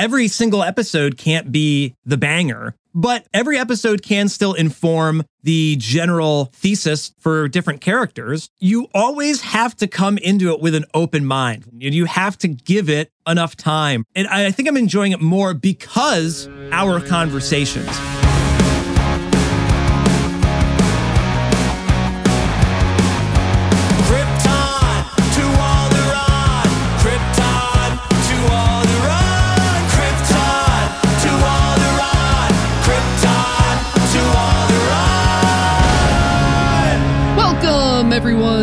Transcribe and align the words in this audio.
every 0.00 0.28
single 0.28 0.62
episode 0.62 1.18
can't 1.18 1.52
be 1.52 1.94
the 2.06 2.16
banger, 2.16 2.74
but 2.94 3.26
every 3.34 3.58
episode 3.58 4.02
can 4.02 4.28
still 4.28 4.54
inform 4.54 5.22
the 5.42 5.76
general 5.78 6.46
thesis 6.54 7.12
for 7.18 7.48
different 7.48 7.82
characters. 7.82 8.48
You 8.58 8.88
always 8.94 9.42
have 9.42 9.76
to 9.76 9.86
come 9.86 10.16
into 10.16 10.52
it 10.54 10.60
with 10.60 10.74
an 10.74 10.86
open 10.94 11.26
mind. 11.26 11.66
You 11.78 12.06
have 12.06 12.38
to 12.38 12.48
give 12.48 12.88
it 12.88 13.10
enough 13.26 13.56
time. 13.56 14.04
And 14.14 14.26
I 14.26 14.50
think 14.50 14.70
I'm 14.70 14.78
enjoying 14.78 15.12
it 15.12 15.20
more 15.20 15.52
because 15.52 16.48
our 16.72 17.00
conversations. 17.02 18.19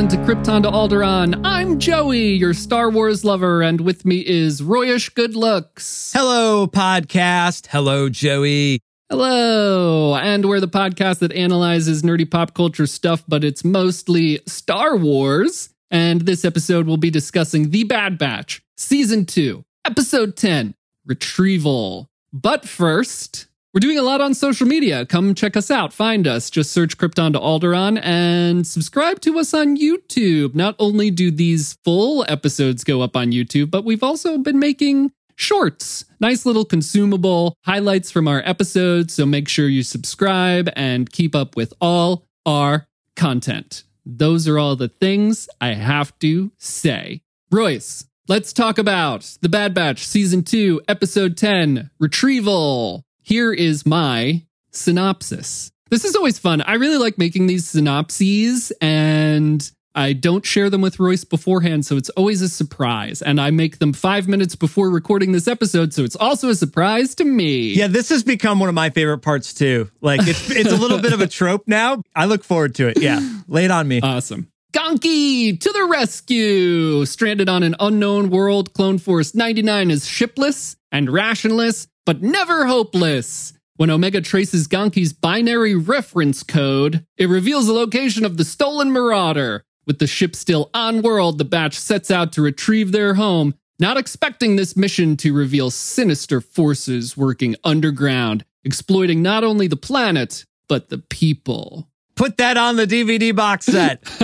Everyone, 0.08 0.26
to 0.26 0.52
Krypton 0.52 0.64
to 0.64 0.70
Alderaan. 0.70 1.42
I'm 1.44 1.80
Joey, 1.80 2.34
your 2.34 2.54
Star 2.54 2.90
Wars 2.90 3.26
lover, 3.26 3.62
and 3.62 3.82
with 3.82 4.06
me 4.06 4.20
is 4.26 4.62
Royish 4.62 5.14
Good 5.14 5.36
Looks. 5.36 6.14
Hello, 6.14 6.68
podcast. 6.68 7.68
Hello, 7.68 8.10
Joey. 8.10 8.80
Hello, 9.10 10.16
and 10.16 10.46
we're 10.46 10.60
the 10.60 10.68
podcast 10.68 11.20
that 11.20 11.32
analyzes 11.32 12.04
nerdy 12.04 12.30
pop 12.30 12.54
culture 12.54 12.88
stuff, 12.88 13.24
but 13.28 13.44
it's 13.44 13.64
mostly 13.64 14.40
Star 14.46 14.96
Wars. 14.96 15.70
And 15.90 16.22
this 16.22 16.44
episode 16.44 16.88
we'll 16.88 16.98
be 16.98 17.10
discussing 17.10 17.72
The 17.72 17.84
Bad 17.86 18.18
Batch, 18.18 18.62
Season 18.78 19.26
2, 19.26 19.64
Episode 19.86 20.36
10, 20.36 20.74
Retrieval. 21.06 22.10
But 22.34 22.68
first, 22.68 23.47
we're 23.78 23.82
doing 23.82 24.00
a 24.00 24.02
lot 24.02 24.22
on 24.22 24.34
social 24.34 24.66
media. 24.66 25.06
Come 25.06 25.36
check 25.36 25.56
us 25.56 25.70
out. 25.70 25.94
Find 25.94 26.26
us. 26.26 26.50
Just 26.50 26.72
search 26.72 26.98
Krypton 26.98 27.34
to 27.34 27.40
Alderaan 27.40 28.02
and 28.04 28.66
subscribe 28.66 29.22
to 29.22 29.38
us 29.38 29.54
on 29.54 29.78
YouTube. 29.78 30.56
Not 30.56 30.76
only 30.80 31.12
do 31.12 31.30
these 31.30 31.78
full 31.84 32.26
episodes 32.28 32.84
go 32.84 33.02
up 33.02 33.16
on 33.16 33.32
YouTube, 33.32 33.70
but 33.70 33.86
we've 33.86 34.02
also 34.02 34.40
been 34.40 34.58
making 34.58 35.12
shorts. 35.36 36.06
Nice 36.20 36.44
little 36.44 36.66
consumable 36.66 37.54
highlights 37.66 38.10
from 38.10 38.28
our 38.28 38.42
episodes. 38.46 39.14
So 39.14 39.28
make 39.28 39.48
sure 39.48 39.68
you 39.68 39.84
subscribe 39.84 40.72
and 40.76 41.12
keep 41.12 41.36
up 41.36 41.56
with 41.56 41.72
all 41.80 42.26
our 42.48 42.88
content. 43.16 43.84
Those 44.08 44.48
are 44.48 44.58
all 44.58 44.76
the 44.76 44.90
things 44.90 45.48
I 45.62 45.76
have 45.76 46.18
to 46.18 46.52
say. 46.58 47.22
Royce, 47.52 48.06
let's 48.28 48.54
talk 48.54 48.80
about 48.80 49.38
The 49.42 49.50
Bad 49.50 49.76
Batch 49.76 50.08
Season 50.08 50.44
2, 50.44 50.82
Episode 50.88 51.38
10 51.38 51.92
Retrieval. 52.00 53.04
Here 53.28 53.52
is 53.52 53.86
my 53.86 54.46
synopsis. 54.72 55.70
This 55.90 56.06
is 56.06 56.16
always 56.16 56.40
fun. 56.40 56.62
I 56.62 56.76
really 56.76 56.98
like 56.98 57.18
making 57.18 57.48
these 57.48 57.68
synopses 57.68 58.72
and 58.80 59.70
I 59.94 60.14
don't 60.14 60.46
share 60.46 60.70
them 60.70 60.80
with 60.80 60.98
Royce 60.98 61.26
beforehand, 61.26 61.86
so 61.86 61.98
it's 61.98 62.08
always 62.12 62.42
a 62.42 62.48
surprise. 62.48 63.22
And 63.22 63.42
I 63.42 63.52
make 63.52 63.80
them 63.80 63.92
five 63.92 64.30
minutes 64.30 64.56
before 64.56 64.90
recording 64.90 65.34
this 65.34 65.46
episode, 65.46 65.94
so 65.94 66.06
it's 66.06 66.16
also 66.16 66.48
a 66.48 66.56
surprise 66.56 67.16
to 67.16 67.26
me. 67.26 67.74
Yeah, 67.74 67.88
this 67.88 68.08
has 68.12 68.24
become 68.24 68.62
one 68.62 68.70
of 68.70 68.76
my 68.76 68.92
favorite 68.92 69.18
parts 69.18 69.54
too. 69.54 69.92
Like 70.00 70.22
it's 70.24 70.50
it's 70.50 70.72
a 70.72 70.78
little 70.78 71.02
bit 71.02 71.12
of 71.12 71.20
a 71.20 71.28
trope 71.28 71.68
now. 71.68 72.02
I 72.16 72.28
look 72.28 72.46
forward 72.46 72.76
to 72.76 72.88
it. 72.88 73.02
Yeah. 73.02 73.20
Lay 73.50 73.66
it 73.66 73.72
on 73.72 73.90
me. 73.90 74.00
Awesome. 74.00 74.50
Gonky 74.72 75.60
to 75.60 75.72
the 75.74 75.84
rescue! 75.84 77.04
Stranded 77.04 77.50
on 77.50 77.64
an 77.64 77.76
unknown 77.82 78.30
world, 78.30 78.72
Clone 78.74 79.00
Force 79.00 79.36
99 79.36 79.92
is 79.92 80.08
shipless 80.08 80.78
and 80.94 81.10
rationless, 81.10 81.88
but 82.08 82.22
never 82.22 82.66
hopeless. 82.68 83.52
When 83.76 83.90
Omega 83.90 84.22
traces 84.22 84.68
Gonky's 84.68 85.12
binary 85.12 85.76
reference 85.76 86.42
code, 86.42 87.06
it 87.18 87.28
reveals 87.28 87.68
the 87.68 87.74
location 87.74 88.24
of 88.24 88.38
the 88.38 88.46
stolen 88.46 88.94
Marauder. 88.94 89.66
With 89.86 90.00
the 90.00 90.08
ship 90.08 90.34
still 90.34 90.70
on 90.74 91.02
world, 91.02 91.38
the 91.38 91.44
batch 91.44 91.78
sets 91.78 92.10
out 92.10 92.32
to 92.34 92.42
retrieve 92.42 92.94
their 92.94 93.16
home, 93.16 93.56
not 93.78 93.98
expecting 93.98 94.56
this 94.56 94.78
mission 94.78 95.18
to 95.18 95.34
reveal 95.34 95.70
sinister 95.70 96.40
forces 96.40 97.18
working 97.18 97.58
underground, 97.66 98.46
exploiting 98.64 99.22
not 99.22 99.44
only 99.44 99.68
the 99.68 99.76
planet, 99.76 100.46
but 100.70 100.88
the 100.88 101.00
people. 101.00 101.90
Put 102.18 102.38
that 102.38 102.58
on 102.58 102.76
the 102.76 102.86
DVD 102.88 103.34
box 103.36 103.66
set. 103.68 104.02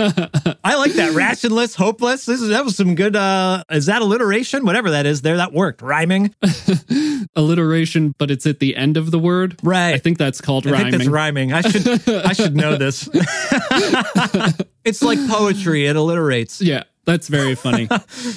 I 0.64 0.74
like 0.74 0.92
that. 0.94 1.12
Rationless, 1.14 1.76
hopeless. 1.76 2.26
This 2.26 2.42
is 2.42 2.48
that 2.48 2.64
was 2.64 2.76
some 2.76 2.94
good 2.96 3.14
uh 3.14 3.62
is 3.70 3.86
that 3.86 4.02
alliteration? 4.02 4.66
Whatever 4.66 4.90
that 4.90 5.06
is 5.06 5.22
there, 5.22 5.36
that 5.36 5.52
worked. 5.52 5.80
Rhyming. 5.80 6.34
alliteration, 7.36 8.14
but 8.18 8.30
it's 8.30 8.46
at 8.46 8.58
the 8.58 8.76
end 8.76 8.96
of 8.96 9.10
the 9.10 9.18
word. 9.18 9.58
Right. 9.62 9.94
I 9.94 9.98
think 9.98 10.18
that's 10.18 10.40
called 10.40 10.66
I 10.66 10.72
rhyming. 10.72 10.90
think 10.90 11.02
that's 11.04 11.10
rhyming. 11.10 11.52
I 11.52 11.60
should 11.60 12.08
I 12.08 12.32
should 12.32 12.56
know 12.56 12.76
this. 12.76 13.08
it's 14.84 15.02
like 15.02 15.18
poetry, 15.28 15.86
it 15.86 15.96
alliterates. 15.96 16.60
Yeah, 16.60 16.82
that's 17.04 17.28
very 17.28 17.54
funny. 17.54 17.88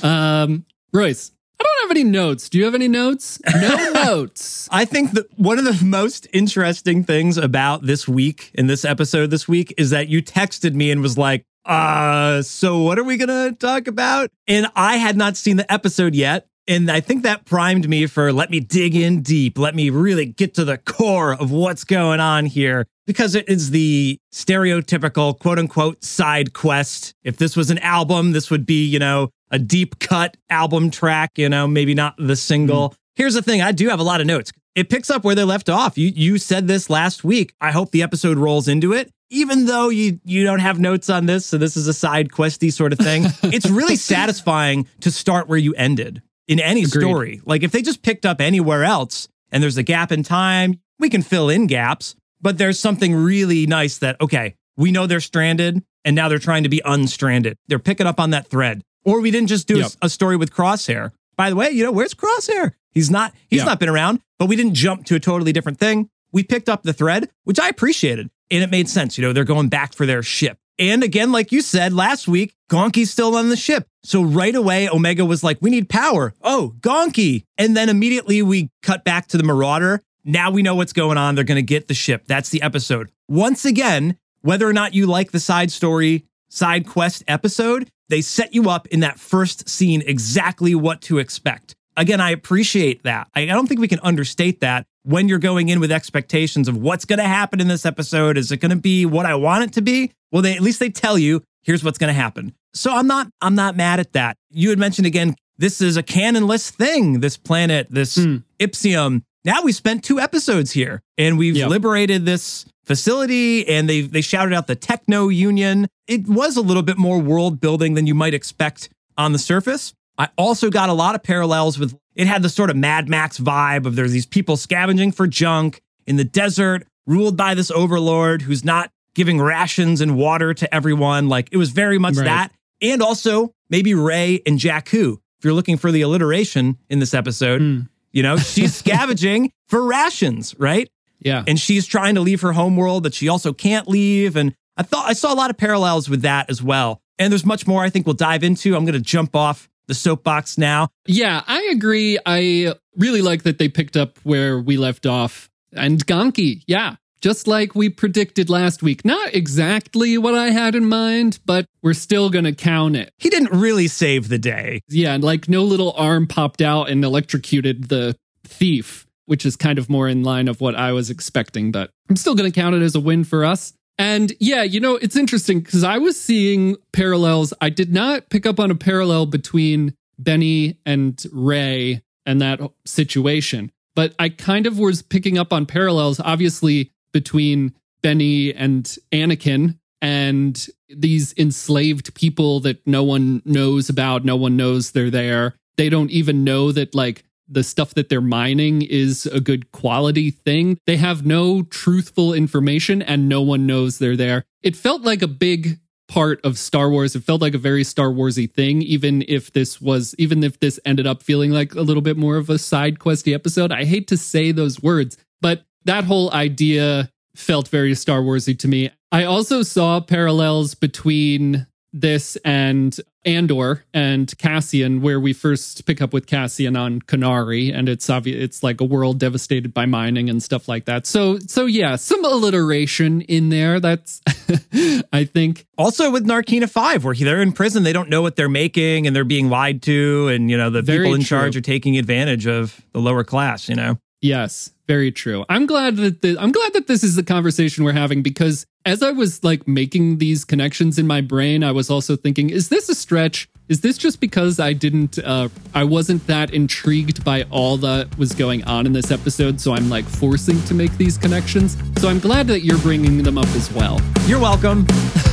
um, 0.03 0.65
Royce, 0.93 1.31
I 1.59 1.63
don't 1.63 1.89
have 1.89 1.91
any 1.97 2.03
notes. 2.03 2.49
Do 2.49 2.57
you 2.57 2.65
have 2.65 2.75
any 2.75 2.87
notes? 2.87 3.39
No 3.55 3.91
notes. 4.05 4.67
I 4.71 4.85
think 4.85 5.11
that 5.13 5.25
one 5.37 5.57
of 5.57 5.65
the 5.65 5.83
most 5.85 6.27
interesting 6.33 7.03
things 7.03 7.37
about 7.37 7.83
this 7.83 8.07
week 8.07 8.51
in 8.53 8.67
this 8.67 8.85
episode 8.85 9.31
this 9.31 9.47
week 9.47 9.73
is 9.77 9.89
that 9.89 10.07
you 10.07 10.21
texted 10.21 10.73
me 10.73 10.91
and 10.91 11.01
was 11.01 11.17
like, 11.17 11.43
uh, 11.65 12.41
so 12.41 12.79
what 12.79 12.97
are 12.97 13.03
we 13.03 13.17
gonna 13.17 13.51
talk 13.53 13.87
about? 13.87 14.29
And 14.47 14.67
I 14.75 14.97
had 14.97 15.17
not 15.17 15.35
seen 15.35 15.57
the 15.57 15.71
episode 15.71 16.15
yet. 16.15 16.47
And 16.69 16.91
I 16.91 16.99
think 16.99 17.23
that 17.23 17.45
primed 17.45 17.87
me 17.87 18.07
for 18.07 18.33
let 18.33 18.49
me 18.49 18.59
dig 18.59 18.93
in 18.93 19.21
deep. 19.21 19.57
Let 19.57 19.73
me 19.73 19.89
really 19.89 20.25
get 20.25 20.53
to 20.55 20.65
the 20.65 20.77
core 20.77 21.33
of 21.33 21.49
what's 21.49 21.85
going 21.85 22.19
on 22.19 22.45
here 22.45 22.85
because 23.05 23.35
it 23.35 23.47
is 23.47 23.71
the 23.71 24.19
stereotypical 24.33 25.39
quote 25.39 25.59
unquote 25.59 26.03
side 26.03 26.53
quest. 26.53 27.13
If 27.23 27.37
this 27.37 27.55
was 27.55 27.71
an 27.71 27.79
album, 27.79 28.33
this 28.33 28.51
would 28.51 28.65
be, 28.65 28.85
you 28.85 28.99
know, 28.99 29.29
a 29.51 29.59
deep 29.59 29.99
cut 29.99 30.37
album 30.49 30.89
track, 30.91 31.37
you 31.37 31.49
know, 31.49 31.67
maybe 31.67 31.93
not 31.93 32.15
the 32.17 32.35
single. 32.35 32.89
Mm-hmm. 32.89 32.95
Here's 33.15 33.33
the 33.33 33.41
thing, 33.41 33.61
I 33.61 33.71
do 33.71 33.89
have 33.89 33.99
a 33.99 34.03
lot 34.03 34.21
of 34.21 34.27
notes. 34.27 34.51
It 34.75 34.89
picks 34.89 35.09
up 35.09 35.23
where 35.23 35.33
they 35.33 35.43
left 35.43 35.69
off. 35.69 35.97
You 35.97 36.11
you 36.15 36.37
said 36.37 36.67
this 36.67 36.87
last 36.87 37.23
week. 37.23 37.53
I 37.59 37.71
hope 37.71 37.89
the 37.89 38.03
episode 38.03 38.37
rolls 38.37 38.67
into 38.67 38.93
it. 38.93 39.09
Even 39.31 39.65
though 39.65 39.89
you 39.89 40.19
you 40.23 40.43
don't 40.43 40.59
have 40.59 40.79
notes 40.79 41.09
on 41.09 41.25
this, 41.25 41.47
so 41.47 41.57
this 41.57 41.75
is 41.75 41.87
a 41.87 41.93
side 41.93 42.29
questy 42.29 42.71
sort 42.71 42.93
of 42.93 42.99
thing. 42.99 43.25
it's 43.43 43.67
really 43.67 43.95
satisfying 43.95 44.87
to 45.01 45.09
start 45.09 45.47
where 45.47 45.57
you 45.57 45.73
ended 45.73 46.21
in 46.47 46.59
any 46.59 46.83
Agreed. 46.83 47.01
story. 47.01 47.41
Like 47.43 47.63
if 47.63 47.71
they 47.71 47.81
just 47.81 48.03
picked 48.03 48.23
up 48.23 48.39
anywhere 48.39 48.83
else 48.83 49.27
and 49.51 49.63
there's 49.63 49.77
a 49.77 49.83
gap 49.83 50.11
in 50.11 50.21
time, 50.21 50.79
we 50.99 51.09
can 51.09 51.23
fill 51.23 51.49
in 51.49 51.65
gaps, 51.65 52.15
but 52.39 52.59
there's 52.59 52.79
something 52.79 53.15
really 53.15 53.65
nice 53.65 53.97
that 53.97 54.21
okay, 54.21 54.53
we 54.75 54.91
know 54.91 55.07
they're 55.07 55.19
stranded 55.19 55.83
and 56.05 56.15
now 56.15 56.29
they're 56.29 56.37
trying 56.37 56.63
to 56.63 56.69
be 56.69 56.83
unstranded. 56.85 57.57
They're 57.67 57.79
picking 57.79 58.05
up 58.05 58.19
on 58.19 58.29
that 58.29 58.47
thread. 58.47 58.83
Or 59.07 59.21
we 59.21 59.31
didn't 59.31 59.47
just 59.47 59.67
do 59.67 59.77
a- 59.77 59.79
Yep. 59.79 59.91
a, 60.03 60.09
story 60.09 60.37
with 60.37 60.53
Crosshair. 60.53 61.11
By 61.35 61.49
the 61.49 61.55
way, 61.55 61.71
you 61.71 61.83
know, 61.83 61.91
where's 61.91 62.13
Crosshair? 62.13 62.73
He's 62.91 63.09
not 63.09 63.33
he's 63.49 63.59
Yeah. 63.59 63.65
not 63.65 63.79
been 63.79 63.89
around, 63.89 64.19
but 64.37 64.47
we 64.47 64.55
didn't 64.55 64.75
jump 64.75 65.05
to 65.05 65.15
a 65.15 65.19
totally 65.19 65.51
different 65.53 65.79
thing. 65.79 66.09
We 66.31 66.43
picked 66.43 66.67
up 66.69 66.83
the 66.83 66.93
thread, 66.93 67.29
which 67.45 67.59
I 67.59 67.69
appreciated, 67.69 68.29
and 68.51 68.63
it 68.63 68.69
made 68.69 68.89
sense. 68.89 69.17
You 69.17 69.23
know, 69.23 69.33
they're 69.33 69.43
going 69.45 69.69
back 69.69 69.93
for 69.95 70.05
their 70.05 70.21
ship. 70.21 70.57
And 70.79 71.01
again, 71.03 71.31
like 71.31 71.51
you 71.51 71.61
said 71.61 71.91
last 71.93 72.27
week, 72.27 72.53
Gonky's 72.69 73.09
still 73.09 73.35
on 73.35 73.49
the 73.49 73.55
ship. 73.55 73.87
So 74.03 74.21
right 74.21 74.53
away, 74.53 74.87
Omega 74.89 75.25
was 75.25 75.43
like, 75.43 75.57
we 75.61 75.71
need 75.71 75.89
power. 75.89 76.35
Oh, 76.43 76.75
Gonki. 76.81 77.45
And 77.57 77.75
then 77.75 77.89
immediately 77.89 78.43
we 78.43 78.69
cut 78.83 79.03
back 79.03 79.27
to 79.29 79.37
the 79.37 79.43
Marauder. 79.43 80.03
Now 80.23 80.51
we 80.51 80.61
know 80.61 80.75
what's 80.75 80.93
going 80.93 81.17
on. 81.17 81.33
They're 81.33 81.43
going 81.45 81.55
to 81.55 81.61
get 81.63 81.87
the 81.87 81.93
ship. 81.95 82.25
That's 82.27 82.49
the 82.49 82.61
episode. 82.61 83.09
Once 83.27 83.65
again, 83.65 84.17
whether 84.41 84.67
or 84.67 84.73
not 84.73 84.93
you 84.93 85.07
like 85.07 85.31
the 85.31 85.39
side 85.39 85.71
story, 85.71 86.25
side 86.49 86.85
quest 86.85 87.23
episode, 87.27 87.89
they 88.09 88.21
set 88.21 88.53
you 88.53 88.69
up 88.69 88.87
in 88.87 89.01
that 89.01 89.19
first 89.19 89.67
scene 89.69 90.01
exactly 90.05 90.75
what 90.75 91.01
to 91.03 91.17
expect. 91.19 91.75
Again, 91.95 92.21
I 92.21 92.29
appreciate 92.31 93.03
that. 93.03 93.27
I 93.35 93.45
don't 93.45 93.67
think 93.67 93.79
we 93.79 93.87
can 93.87 93.99
understate 94.01 94.61
that 94.61 94.85
when 95.03 95.27
you're 95.27 95.39
going 95.39 95.69
in 95.69 95.79
with 95.79 95.91
expectations 95.91 96.67
of 96.67 96.77
what's 96.77 97.05
going 97.05 97.17
to 97.19 97.25
happen 97.25 97.59
in 97.59 97.67
this 97.67 97.85
episode. 97.85 98.37
Is 98.37 98.51
it 98.51 98.57
going 98.57 98.69
to 98.69 98.75
be 98.75 99.05
what 99.05 99.25
I 99.25 99.35
want 99.35 99.63
it 99.63 99.73
to 99.73 99.81
be? 99.81 100.11
Well, 100.31 100.41
they 100.41 100.53
at 100.55 100.61
least 100.61 100.79
they 100.79 100.89
tell 100.89 101.17
you 101.17 101.41
here's 101.63 101.83
what's 101.83 101.97
going 101.97 102.13
to 102.13 102.19
happen. 102.19 102.53
So 102.73 102.93
I'm 102.93 103.07
not 103.07 103.27
I'm 103.41 103.55
not 103.55 103.75
mad 103.75 103.99
at 103.99 104.13
that. 104.13 104.37
You 104.51 104.69
had 104.69 104.77
mentioned 104.77 105.07
again 105.07 105.35
this 105.57 105.81
is 105.81 105.97
a 105.97 106.03
canonless 106.03 106.69
thing. 106.69 107.19
This 107.19 107.35
planet, 107.35 107.87
this 107.89 108.15
Hmm. 108.15 108.37
Ipsium. 108.59 109.23
Now 109.47 109.63
we 109.63 109.71
spent 109.71 110.03
two 110.03 110.19
episodes 110.19 110.71
here 110.73 111.01
and 111.17 111.37
we've 111.39 111.55
Yep. 111.55 111.69
liberated 111.69 112.25
this 112.25 112.65
facility 112.85 113.67
and 113.67 113.89
they 113.89 114.01
they 114.01 114.21
shouted 114.21 114.53
out 114.53 114.67
the 114.67 114.75
techno 114.75 115.29
union. 115.29 115.87
It 116.07 116.27
was 116.27 116.57
a 116.57 116.61
little 116.61 116.83
bit 116.83 116.97
more 116.97 117.17
world 117.19 117.59
building 117.61 117.93
than 117.95 118.05
you 118.07 118.13
might 118.13 118.33
expect 118.33 118.89
on 119.17 119.31
the 119.31 119.39
surface. 119.39 119.93
I 120.17 120.29
also 120.37 120.69
got 120.69 120.89
a 120.89 120.93
lot 120.93 121.15
of 121.15 121.23
parallels 121.23 121.79
with 121.79 121.95
it 122.15 122.27
had 122.27 122.41
the 122.43 122.49
sort 122.49 122.69
of 122.69 122.75
Mad 122.75 123.07
Max 123.07 123.39
vibe 123.39 123.85
of 123.85 123.95
there's 123.95 124.11
these 124.11 124.25
people 124.25 124.57
scavenging 124.57 125.11
for 125.11 125.27
junk 125.27 125.81
in 126.07 126.15
the 126.17 126.23
desert, 126.23 126.85
ruled 127.05 127.37
by 127.37 127.53
this 127.53 127.69
overlord 127.71 128.41
who's 128.41 128.65
not 128.65 128.89
giving 129.15 129.39
rations 129.39 130.01
and 130.01 130.15
water 130.17 130.53
to 130.53 130.73
everyone. 130.75 131.29
Like 131.29 131.49
it 131.51 131.57
was 131.57 131.69
very 131.69 131.97
much 131.99 132.15
Right. 132.17 132.25
that. 132.25 132.51
And 132.81 133.01
also 133.01 133.51
maybe 133.69 133.93
Rey 133.93 134.41
and 134.45 134.59
Jakku. 134.59 135.13
If 135.39 135.45
you're 135.45 135.53
looking 135.53 135.77
for 135.77 135.91
the 135.91 136.01
alliteration 136.01 136.77
in 136.89 136.99
this 136.99 137.13
episode, 137.13 137.61
Hmm. 137.61 137.79
You 138.17 138.23
know, 138.23 138.37
she's 138.37 138.73
scavenging 138.83 139.51
for 139.67 139.79
rations, 139.85 140.55
right? 140.57 140.89
Yeah. 141.19 141.43
And 141.45 141.59
she's 141.59 141.85
trying 141.85 142.15
to 142.15 142.21
leave 142.21 142.41
her 142.41 142.51
homeworld, 142.51 143.03
that 143.03 143.13
she 143.13 143.29
also 143.29 143.53
can't 143.53 143.87
leave. 143.87 144.35
And 144.35 144.55
I 144.75 144.81
thought 144.81 145.07
I 145.07 145.13
saw 145.13 145.31
a 145.31 145.35
lot 145.35 145.51
of 145.51 145.57
parallels 145.57 146.09
with 146.09 146.23
that 146.23 146.49
as 146.49 146.63
well. 146.63 146.99
And 147.19 147.31
there's 147.31 147.45
much 147.45 147.67
more 147.67 147.83
I 147.83 147.91
think 147.91 148.07
we'll 148.07 148.15
dive 148.15 148.43
into. 148.43 148.75
I'm 148.75 148.85
going 148.85 148.93
to 148.93 148.99
jump 148.99 149.35
off 149.35 149.69
the 149.85 149.93
soapbox 149.93 150.57
now. 150.57 150.89
Yeah, 151.05 151.43
I 151.45 151.69
agree. 151.71 152.17
I 152.25 152.73
really 152.95 153.21
like 153.21 153.43
that 153.43 153.59
they 153.59 153.69
picked 153.69 153.95
up 153.95 154.17
where 154.23 154.59
we 154.59 154.77
left 154.77 155.05
off. 155.05 155.47
And 155.73 156.03
Gonky, 156.03 156.63
yeah, 156.65 156.95
just 157.21 157.47
like 157.47 157.75
we 157.75 157.89
predicted 157.89 158.49
last 158.49 158.83
week. 158.83 159.03
Not 159.03 159.33
exactly 159.33 160.17
what 160.17 160.35
I 160.35 160.49
had 160.49 160.75
in 160.75 160.87
mind, 160.87 161.39
but 161.45 161.65
we're 161.81 161.93
still 161.93 162.29
going 162.29 162.45
to 162.45 162.53
count 162.53 162.95
it. 162.95 163.11
He 163.17 163.29
didn't 163.29 163.57
really 163.57 163.87
save 163.87 164.29
the 164.29 164.37
day. 164.37 164.81
Yeah, 164.89 165.13
and 165.13 165.23
like 165.23 165.49
no 165.49 165.63
little 165.63 165.93
arm 165.93 166.27
popped 166.27 166.61
out 166.61 166.89
and 166.89 167.03
electrocuted 167.03 167.89
the 167.89 168.15
thief, 168.43 169.07
which 169.25 169.45
is 169.45 169.55
kind 169.55 169.77
of 169.79 169.89
more 169.89 170.07
in 170.07 170.23
line 170.23 170.47
of 170.47 170.61
what 170.61 170.75
I 170.75 170.91
was 170.91 171.09
expecting, 171.09 171.71
but 171.71 171.89
I'm 172.09 172.15
still 172.15 172.35
going 172.35 172.51
to 172.51 172.59
count 172.59 172.75
it 172.75 172.81
as 172.81 172.95
a 172.95 172.99
win 172.99 173.23
for 173.23 173.45
us. 173.45 173.73
And 173.99 174.33
yeah, 174.39 174.63
you 174.63 174.79
know, 174.79 174.95
it's 174.95 175.15
interesting 175.15 175.59
because 175.59 175.83
I 175.83 175.97
was 175.97 176.19
seeing 176.21 176.75
parallels. 176.93 177.53
I 177.59 177.69
did 177.69 177.91
not 177.91 178.29
pick 178.29 178.45
up 178.45 178.59
on 178.59 178.69
a 178.69 178.75
parallel 178.75 179.25
between 179.25 179.95
Benny 180.19 180.77
and 180.85 181.21
Rey 181.31 182.01
and 182.25 182.41
that 182.41 182.59
situation, 182.85 183.71
but 183.95 184.13
I 184.19 184.29
kind 184.29 184.67
of 184.67 184.77
was 184.77 185.01
picking 185.01 185.37
up 185.37 185.51
on 185.51 185.65
parallels, 185.65 186.19
obviously, 186.19 186.91
between 187.11 187.73
Benny 188.01 188.53
and 188.53 188.85
Anakin 189.11 189.77
and 190.01 190.67
these 190.89 191.33
enslaved 191.37 192.13
people 192.13 192.59
that 192.61 192.85
no 192.85 193.03
one 193.03 193.41
knows 193.45 193.89
about. 193.89 194.23
No 194.23 194.35
one 194.35 194.55
knows 194.55 194.91
they're 194.91 195.09
there. 195.09 195.55
They 195.75 195.89
don't 195.89 196.11
even 196.11 196.43
know 196.43 196.71
that, 196.71 196.95
like, 196.95 197.23
the 197.49 197.63
stuff 197.63 197.93
that 197.93 198.09
they're 198.09 198.21
mining 198.21 198.81
is 198.81 199.25
a 199.25 199.39
good 199.39 199.71
quality 199.71 200.31
thing. 200.31 200.77
They 200.85 200.97
have 200.97 201.25
no 201.25 201.63
truthful 201.63 202.33
information 202.33 203.01
and 203.01 203.29
no 203.29 203.41
one 203.41 203.65
knows 203.65 203.97
they're 203.97 204.17
there. 204.17 204.43
It 204.61 204.75
felt 204.75 205.01
like 205.03 205.21
a 205.21 205.27
big 205.27 205.79
part 206.07 206.43
of 206.43 206.57
Star 206.57 206.89
Wars. 206.89 207.15
It 207.15 207.23
felt 207.23 207.41
like 207.41 207.53
a 207.53 207.59
very 207.59 207.83
Star 207.83 208.07
Warsy 208.07 208.51
thing, 208.51 208.81
even 208.81 209.23
if 209.27 209.53
this 209.53 209.81
was, 209.81 210.15
even 210.17 210.43
if 210.43 210.59
this 210.59 210.79
ended 210.85 211.07
up 211.07 211.23
feeling 211.23 211.51
like 211.51 211.75
a 211.75 211.81
little 211.81 212.01
bit 212.01 212.17
more 212.17 212.37
of 212.37 212.49
a 212.49 212.57
side 212.57 212.99
questy 212.99 213.33
episode. 213.33 213.71
I 213.71 213.85
hate 213.85 214.07
to 214.07 214.17
say 214.17 214.51
those 214.51 214.81
words, 214.81 215.17
but 215.41 215.63
that 215.87 216.03
whole 216.03 216.31
idea 216.31 217.09
felt 217.35 217.67
very 217.67 217.95
Star 217.95 218.21
Warsy 218.21 218.57
to 218.59 218.67
me. 218.67 218.91
I 219.11 219.23
also 219.23 219.63
saw 219.63 219.99
parallels 220.01 220.75
between 220.75 221.67
this 221.93 222.35
and 222.43 222.97
Andor 223.25 223.83
and 223.93 224.35
Cassian, 224.37 225.01
where 225.01 225.19
we 225.19 225.33
first 225.33 225.85
pick 225.85 226.01
up 226.01 226.13
with 226.13 226.27
Cassian 226.27 226.75
on 226.75 227.01
Kenari, 227.01 227.73
and 227.73 227.89
it's 227.89 228.09
obvious 228.09 228.41
it's 228.43 228.63
like 228.63 228.79
a 228.79 228.85
world 228.85 229.19
devastated 229.19 229.73
by 229.73 229.85
mining 229.85 230.29
and 230.29 230.41
stuff 230.41 230.67
like 230.67 230.85
that. 230.85 231.05
So, 231.05 231.39
so 231.39 231.65
yeah, 231.65 231.95
some 231.95 232.23
alliteration 232.23 233.21
in 233.21 233.49
there. 233.49 233.79
That's, 233.79 234.21
I 235.13 235.25
think, 235.25 235.65
Also 235.77 236.11
with 236.11 236.25
Narkina 236.25 236.69
5, 236.69 237.03
where 237.03 237.15
they're 237.15 237.41
in 237.41 237.53
prison, 237.53 237.83
they 237.83 237.93
don't 237.93 238.09
know 238.09 238.21
what 238.21 238.35
they're 238.35 238.49
making 238.49 239.07
and 239.07 239.15
they're 239.15 239.25
being 239.25 239.49
lied 239.49 239.81
to. 239.83 240.29
And, 240.29 240.49
you 240.49 240.57
know, 240.57 240.69
the 240.69 240.83
people 240.83 241.13
in 241.13 241.21
true. 241.21 241.37
charge 241.37 241.57
are 241.57 241.61
taking 241.61 241.97
advantage 241.97 242.47
of 242.47 242.81
the 242.93 242.99
lower 242.99 243.23
class, 243.23 243.67
you 243.67 243.75
know? 243.75 243.97
Yes, 244.21 244.71
very 244.87 245.11
true. 245.11 245.45
I'm 245.47 245.65
glad 245.65 245.97
that 245.97 246.21
the, 246.21 246.37
I'm 246.39 246.51
glad 246.51 246.73
that 246.73 246.87
this 246.87 247.03
is 247.03 247.15
the 247.15 247.23
conversation 247.23 247.83
we're 247.83 247.91
having 247.91 248.21
because 248.23 248.65
as 248.85 249.03
I 249.03 249.11
was 249.11 249.43
like 249.43 249.67
making 249.67 250.17
these 250.17 250.43
connections 250.43 250.97
in 250.97 251.05
my 251.05 251.21
brain, 251.21 251.63
I 251.63 251.71
was 251.71 251.89
also 251.89 252.15
thinking, 252.15 252.49
is 252.49 252.69
this 252.69 252.89
a 252.89 252.95
stretch? 252.95 253.47
Is 253.69 253.81
this 253.81 253.97
just 253.97 254.19
because 254.21 254.59
I 254.59 254.73
didn't 254.73 255.19
uh 255.19 255.49
I 255.75 255.83
wasn't 255.83 256.25
that 256.27 256.51
intrigued 256.51 257.23
by 257.23 257.43
all 257.51 257.77
that 257.77 258.17
was 258.17 258.33
going 258.33 258.63
on 258.63 258.85
in 258.85 258.93
this 258.93 259.11
episode, 259.11 259.61
so 259.61 259.73
I'm 259.73 259.89
like 259.89 260.05
forcing 260.05 260.61
to 260.63 260.73
make 260.73 260.95
these 260.97 261.17
connections. 261.17 261.77
So 261.99 262.09
I'm 262.09 262.19
glad 262.19 262.47
that 262.47 262.61
you're 262.61 262.79
bringing 262.79 263.21
them 263.23 263.37
up 263.37 263.49
as 263.49 263.71
well. 263.73 264.01
You're 264.25 264.39
welcome. 264.39 264.87